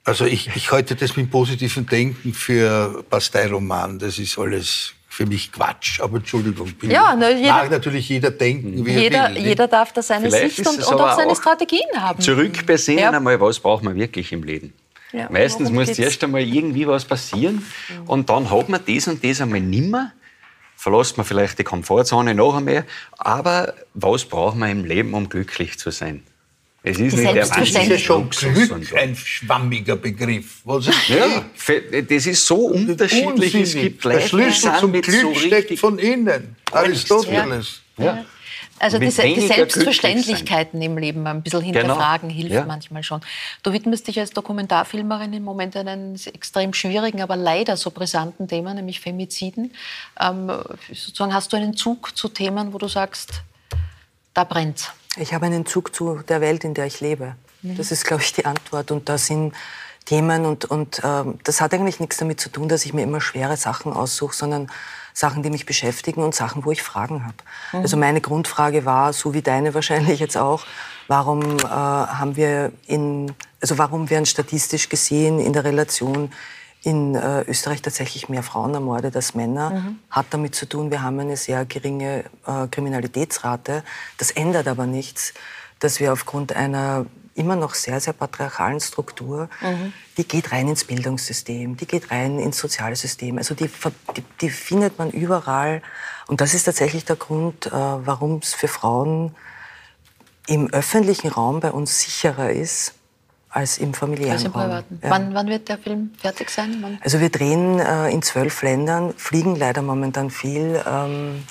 Also 0.05 0.25
ich, 0.25 0.51
ich 0.57 0.73
halte 0.73 0.97
das 0.97 1.17
mit 1.17 1.31
positivem 1.31 1.87
Denken 1.87 2.35
für 2.35 3.05
Pasteiroman. 3.09 3.99
Das 3.99 4.19
ist 4.19 4.37
alles 4.39 4.95
für 5.09 5.27
mich 5.27 5.53
Quatsch. 5.53 6.01
Aber 6.01 6.17
Entschuldigung, 6.17 6.73
bin 6.73 6.91
Ja, 6.91 7.15
ne, 7.15 7.37
jeder- 7.39 7.53
mag 7.53 7.71
natürlich 7.71 8.09
jeder 8.09 8.31
denken, 8.33 8.85
wie 8.85 8.91
Jeder, 8.93 9.19
er 9.29 9.35
will. 9.35 9.43
jeder 9.47 9.69
darf 9.69 9.93
da 9.93 10.03
seine 10.03 10.29
Vielleicht 10.31 10.57
Sicht 10.57 10.69
und, 10.69 10.79
und 10.79 11.01
auch 11.01 11.17
seine 11.17 11.31
auch 11.33 11.37
Strategien 11.37 11.87
haben. 11.97 12.21
Zurückbesinnen 12.21 12.99
Ja. 13.01 13.11
einmal, 13.11 13.41
was 13.41 13.61
braucht 13.61 13.85
man 13.85 13.95
wirklich 13.95 14.33
im 14.33 14.43
Leben. 14.43 14.73
Ja, 15.13 15.29
Meistens 15.31 15.71
muss 15.71 15.87
geht's? 15.87 15.97
zuerst 15.99 16.25
einmal 16.25 16.41
irgendwie 16.43 16.87
was 16.87 17.05
passieren 17.05 17.65
und 18.07 18.29
dann 18.31 18.51
hat 18.51 18.69
man 18.71 18.81
das 18.87 19.07
und 19.09 19.23
das 19.23 19.41
einmal 19.43 19.61
nimmer. 19.61 20.13
Verlässt 20.75 21.17
man 21.19 21.25
vielleicht 21.27 21.59
die 21.61 21.65
Komfortzone 21.65 22.35
noch 22.35 22.57
einmal. 22.57 22.85
Aber 23.19 23.75
was 23.95 24.25
braucht 24.25 24.57
man 24.57 24.71
im 24.71 24.85
Leben, 24.85 25.13
um 25.15 25.29
glücklich 25.29 25.79
zu 25.79 25.91
sein? 25.91 26.23
Es 26.85 26.99
ist 26.99 27.17
Die 27.17 27.21
nicht 27.21 27.35
der 27.35 27.47
Das 27.47 27.51
ist 27.59 27.75
ja 27.75 27.81
wahnsinnige 27.81 27.99
schon 27.99 28.31
Glück 28.31 28.97
ein 28.97 29.15
schwammiger 29.17 29.97
Begriff. 29.97 30.61
Was 30.65 30.89
ist 30.89 31.09
Ja, 31.09 31.45
das 32.09 32.27
ist 32.27 32.45
so 32.45 32.57
unterschiedlich. 32.67 33.55
Es 33.55 33.73
gibt 33.75 34.05
Der 34.05 34.13
Leute, 34.15 34.23
die 34.25 34.29
Schlüssel 34.29 34.73
zum 34.81 34.93
Glück 34.93 35.07
so 35.07 35.35
steckt 35.35 35.79
von 35.79 35.99
innen. 35.99 36.57
Aristoteles. 36.73 37.81
Ja. 37.99 38.25
Also 38.81 38.99
Mit 38.99 39.09
diese, 39.09 39.23
die 39.23 39.37
weniger 39.37 39.55
Selbstverständlichkeiten 39.55 40.83
im 40.83 40.99
Leben 40.99 41.25
ein 41.29 41.41
bisschen 41.41 41.61
hinterfragen 41.61 42.31
Genau. 42.31 42.41
hilft 42.41 42.55
Ja. 42.55 42.65
manchmal 42.65 43.05
schon. 43.05 43.21
Du 43.63 43.73
widmest 43.73 44.09
dich 44.09 44.19
als 44.19 44.31
Dokumentarfilmerin 44.33 45.33
im 45.35 45.45
Moment 45.45 45.77
einem 45.77 46.17
extrem 46.33 46.75
schwierigen, 46.75 47.23
aber 47.23 47.37
leider 47.37 47.77
so 47.77 47.93
brisanten 47.93 48.49
Thema, 48.49 48.75
nämlich 48.75 48.99
Femiziden. 48.99 49.73
Ähm, 50.21 50.51
sozusagen 50.93 51.33
hast 51.33 51.53
du 51.53 51.57
einen 51.59 51.77
Zug 51.77 52.17
zu 52.17 52.29
Themen, 52.29 52.73
wo 52.73 52.79
du 52.79 52.89
sagst, 52.89 53.43
da 54.35 54.43
brennt's. 54.43 54.91
Ich 55.17 55.35
habe 55.35 55.47
einen 55.47 55.67
Zug 55.67 55.95
zu 55.95 56.21
der 56.29 56.41
Welt, 56.41 56.65
in 56.65 56.75
der 56.75 56.87
ich 56.87 57.01
lebe. 57.01 57.35
Mhm. 57.63 57.77
Das 57.77 57.93
ist, 57.93 58.05
glaube 58.05 58.23
ich, 58.23 58.33
die 58.33 58.47
Antwort. 58.47 58.91
Und 58.91 59.09
da 59.09 59.19
sind 59.19 59.55
Themen 60.05 60.47
und, 60.47 60.65
und 60.65 61.01
ähm, 61.05 61.39
das 61.45 61.61
hat 61.61 61.73
eigentlich 61.75 62.01
nichts 62.01 62.17
damit 62.17 62.41
zu 62.41 62.49
tun, 62.49 62.69
dass 62.69 62.85
ich 62.85 62.93
mir 62.93 63.03
immer 63.03 63.21
schwere 63.21 63.57
Sachen 63.57 63.93
aussuche, 63.93 64.35
sondern 64.35 64.71
Sachen, 65.15 65.43
die 65.43 65.51
mich 65.51 65.67
beschäftigen 65.67 66.23
und 66.23 66.35
Sachen, 66.35 66.65
wo 66.65 66.73
ich 66.73 66.83
Fragen 66.83 67.25
habe. 67.25 67.37
Mhm. 67.73 67.81
Also 67.81 67.97
meine 67.97 68.21
Grundfrage 68.21 68.85
war, 68.85 69.13
so 69.13 69.35
wie 69.35 69.43
deine 69.43 69.75
wahrscheinlich 69.75 70.19
jetzt 70.21 70.37
auch, 70.37 70.67
warum 71.07 71.59
äh, 71.59 71.63
haben 71.69 72.37
wir 72.37 72.73
in, 72.87 73.33
also 73.61 73.79
warum 73.79 74.11
werden 74.11 74.27
statistisch 74.27 74.89
gesehen 74.89 75.39
in 75.39 75.53
der 75.53 75.65
Relation 75.65 76.33
in 76.83 77.15
äh, 77.15 77.43
Österreich 77.43 77.81
tatsächlich 77.81 78.29
mehr 78.29 78.43
Frauen 78.43 78.75
ermordet 78.75 79.15
als 79.15 79.35
Männer, 79.35 79.71
Mhm. 79.71 79.99
hat 80.11 80.27
damit 80.31 80.55
zu 80.55 80.67
tun, 80.67 80.91
wir 80.91 81.03
haben 81.03 81.19
eine 81.21 81.37
sehr 81.37 81.65
geringe 81.65 82.25
äh, 82.47 82.67
Kriminalitätsrate. 82.69 83.85
Das 84.19 84.33
ändert 84.33 84.67
aber 84.67 84.87
nichts, 84.87 85.33
dass 85.79 86.01
wir 86.01 86.13
aufgrund 86.13 86.55
einer 86.55 87.07
immer 87.35 87.57
noch 87.57 87.75
sehr, 87.75 87.99
sehr 88.01 88.13
patriarchalen 88.13 88.81
Struktur, 88.81 89.49
Mhm. 89.63 89.93
die 90.19 90.27
geht 90.27 90.53
rein 90.53 90.69
ins 90.69 90.85
Bildungssystem, 90.85 91.77
die 91.77 91.87
geht 91.87 92.11
rein 92.11 92.39
ins 92.39 92.59
soziale 92.59 92.97
System. 92.97 93.39
Also 93.39 93.55
die, 93.55 93.71
die, 94.17 94.25
die 94.41 94.51
findet 94.51 94.99
man 94.99 95.11
überall. 95.11 95.83
Und 96.27 96.41
das 96.41 96.53
ist 96.53 96.65
tatsächlich 96.65 97.05
der 97.05 97.17
Grund, 97.17 97.67
äh, 97.67 97.71
warum 97.73 98.39
es 98.39 98.55
für 98.55 98.69
Frauen 98.69 99.35
im 100.49 100.69
öffentlichen 100.73 101.29
Raum 101.29 101.61
bei 101.61 101.71
uns 101.71 102.01
sicherer 102.01 102.51
ist 102.51 102.95
als 103.53 103.79
im 103.79 103.93
familiären 103.95 104.33
Also 104.33 104.47
im 104.47 104.53
Raum. 104.53 104.63
Privaten. 104.63 105.01
Ja. 105.03 105.11
Wann, 105.11 105.35
wann 105.35 105.47
wird 105.49 105.69
der 105.69 105.79
Film 105.79 106.11
fertig 106.19 106.51
sein? 106.51 106.79
Wann? 106.81 106.99
Also 107.03 107.21
wir 107.21 107.29
drehen 107.31 107.79
äh, 107.79 108.09
in 108.11 108.23
zwölf 108.23 108.63
Ländern, 108.63 109.13
fliegen 109.17 109.57
leider 109.57 109.83
momentan 109.83 110.31
viel, 110.31 110.83
ähm, 110.87 111.45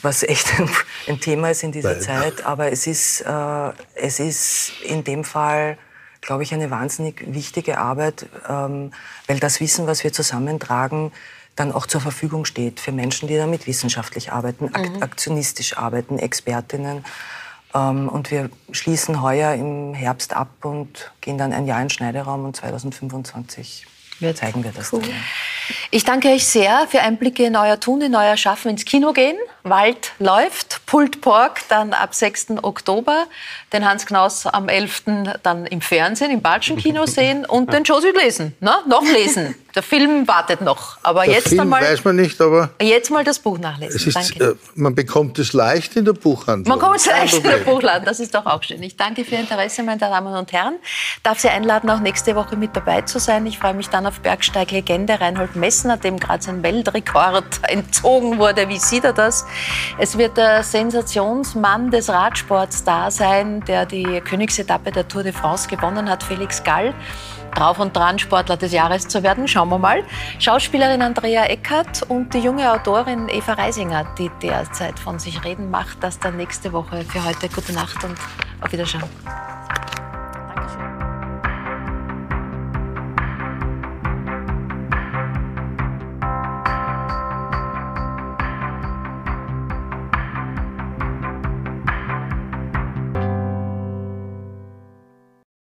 was 0.00 0.22
echt 0.22 0.46
ein, 0.60 0.70
ein 1.08 1.20
Thema 1.20 1.50
ist 1.50 1.62
in 1.64 1.72
dieser 1.72 1.90
Weil- 1.96 2.00
Zeit. 2.00 2.46
Aber 2.46 2.70
es 2.70 2.86
ist, 2.86 3.20
äh, 3.22 3.70
es 3.96 4.20
ist 4.20 4.72
in 4.84 5.02
dem 5.04 5.24
Fall, 5.24 5.76
glaube 6.20 6.44
ich, 6.44 6.54
eine 6.54 6.70
wahnsinnig 6.70 7.22
wichtige 7.26 7.78
Arbeit, 7.78 8.26
ähm, 8.48 8.92
weil 9.26 9.40
das 9.40 9.60
Wissen, 9.60 9.86
was 9.86 10.04
wir 10.04 10.12
zusammentragen, 10.12 11.12
dann 11.56 11.72
auch 11.72 11.86
zur 11.88 12.00
Verfügung 12.00 12.44
steht 12.44 12.78
für 12.78 12.92
Menschen, 12.92 13.26
die 13.26 13.36
damit 13.36 13.66
wissenschaftlich 13.66 14.30
arbeiten, 14.30 14.70
ak 14.72 14.88
Mhm. 14.88 15.02
aktionistisch 15.02 15.76
arbeiten, 15.76 16.16
Expertinnen. 16.20 17.04
Ähm, 17.74 18.08
und 18.08 18.30
wir 18.30 18.50
schließen 18.70 19.22
heuer 19.22 19.54
im 19.54 19.94
Herbst 19.94 20.34
ab 20.34 20.64
und 20.64 21.12
gehen 21.20 21.38
dann 21.38 21.52
ein 21.52 21.66
Jahr 21.66 21.82
in 21.82 21.90
Schneideraum 21.90 22.44
und 22.44 22.56
2025 22.56 23.86
zeigen 24.34 24.64
wir 24.64 24.72
das 24.72 24.90
dann. 24.90 25.02
Ich 25.90 26.04
danke 26.04 26.28
euch 26.28 26.46
sehr 26.46 26.86
für 26.88 27.00
Einblicke 27.00 27.44
in 27.44 27.56
euer 27.56 27.78
Tun, 27.78 28.00
in 28.00 28.14
euer 28.14 28.36
Schaffen, 28.36 28.70
ins 28.70 28.84
Kino 28.84 29.12
gehen. 29.12 29.36
Wald 29.64 30.12
läuft, 30.18 30.80
Pult 30.86 31.20
Pork 31.20 31.60
dann 31.68 31.92
ab 31.92 32.14
6. 32.14 32.46
Oktober, 32.62 33.26
den 33.72 33.86
Hans 33.86 34.06
Knaus 34.06 34.46
am 34.46 34.68
11. 34.68 35.02
dann 35.42 35.66
im 35.66 35.80
Fernsehen, 35.82 36.30
im 36.30 36.40
Balschen 36.40 36.76
Kino 36.78 37.04
sehen 37.06 37.44
und 37.44 37.72
den 37.72 37.84
Josie 37.84 38.12
lesen. 38.22 38.54
Ne? 38.60 38.72
Noch 38.88 39.02
lesen. 39.02 39.54
Der 39.74 39.82
Film 39.82 40.26
wartet 40.26 40.62
noch. 40.62 40.96
Aber 41.02 41.24
Der 41.24 41.34
jetzt 41.34 41.48
Film 41.48 41.60
einmal 41.60 41.82
weiß 41.82 42.02
man 42.04 42.16
nicht, 42.16 42.40
aber 42.40 42.70
jetzt 42.80 43.10
mal 43.10 43.22
das 43.22 43.38
Buch 43.38 43.58
nachlesen. 43.58 43.94
es 43.96 44.06
ist, 44.06 44.16
danke. 44.16 44.52
äh, 44.52 44.54
man 44.74 44.94
bekommt 44.94 45.38
es 45.38 45.52
leicht 45.52 45.94
in 45.96 46.04
der 46.06 46.14
Buchhandlung. 46.14 46.68
Man 46.76 46.78
kommt 46.78 46.96
es 46.96 47.06
leicht 47.06 47.34
in 47.34 47.42
der. 47.42 47.58
Buchladen, 47.58 48.04
das 48.06 48.18
ist 48.18 48.34
doch 48.34 48.46
auch 48.46 48.62
schön. 48.62 48.82
Ich 48.82 48.96
danke 48.96 49.24
für 49.24 49.34
Ihr 49.34 49.40
Interesse, 49.40 49.82
meine 49.82 49.98
Damen 49.98 50.34
und 50.34 50.50
Herren. 50.52 50.76
Darf 51.22 51.38
Sie 51.38 51.48
einladen, 51.48 51.90
auch 51.90 52.00
nächste 52.00 52.34
Woche 52.34 52.56
mit 52.56 52.74
dabei 52.74 53.02
zu 53.02 53.18
sein. 53.20 53.44
Ich 53.46 53.58
freue 53.58 53.74
mich 53.74 53.88
dann 53.88 54.06
auf 54.08 54.20
Bergsteig-Legende 54.20 55.20
Reinhold 55.20 55.54
Messner, 55.54 55.98
dem 55.98 56.18
gerade 56.18 56.42
sein 56.42 56.62
Weltrekord 56.62 57.60
entzogen 57.68 58.38
wurde. 58.38 58.68
Wie 58.68 58.78
sieht 58.78 59.04
er 59.04 59.12
das? 59.12 59.46
Es 59.98 60.16
wird 60.16 60.36
der 60.36 60.62
Sensationsmann 60.62 61.90
des 61.90 62.08
Radsports 62.08 62.84
da 62.84 63.10
sein, 63.10 63.60
der 63.66 63.86
die 63.86 64.20
Königsetappe 64.22 64.90
der 64.90 65.06
Tour 65.06 65.22
de 65.22 65.32
France 65.32 65.68
gewonnen 65.68 66.08
hat, 66.08 66.22
Felix 66.22 66.64
Gall. 66.64 66.94
Drauf 67.54 67.78
und 67.78 67.96
dran, 67.96 68.18
Sportler 68.18 68.56
des 68.56 68.72
Jahres 68.72 69.08
zu 69.08 69.22
werden. 69.22 69.48
Schauen 69.48 69.68
wir 69.68 69.78
mal. 69.78 70.04
Schauspielerin 70.38 71.02
Andrea 71.02 71.44
Eckert 71.44 72.02
und 72.02 72.32
die 72.34 72.38
junge 72.38 72.72
Autorin 72.72 73.28
Eva 73.28 73.54
Reisinger, 73.54 74.06
die 74.18 74.30
derzeit 74.42 74.98
von 74.98 75.18
sich 75.18 75.44
reden 75.44 75.70
macht. 75.70 76.02
Das 76.02 76.18
dann 76.18 76.36
nächste 76.36 76.72
Woche. 76.72 77.04
Für 77.04 77.24
heute 77.24 77.48
gute 77.48 77.72
Nacht 77.72 78.04
und 78.04 78.16
auf 78.60 78.72
Wiedersehen. 78.72 79.02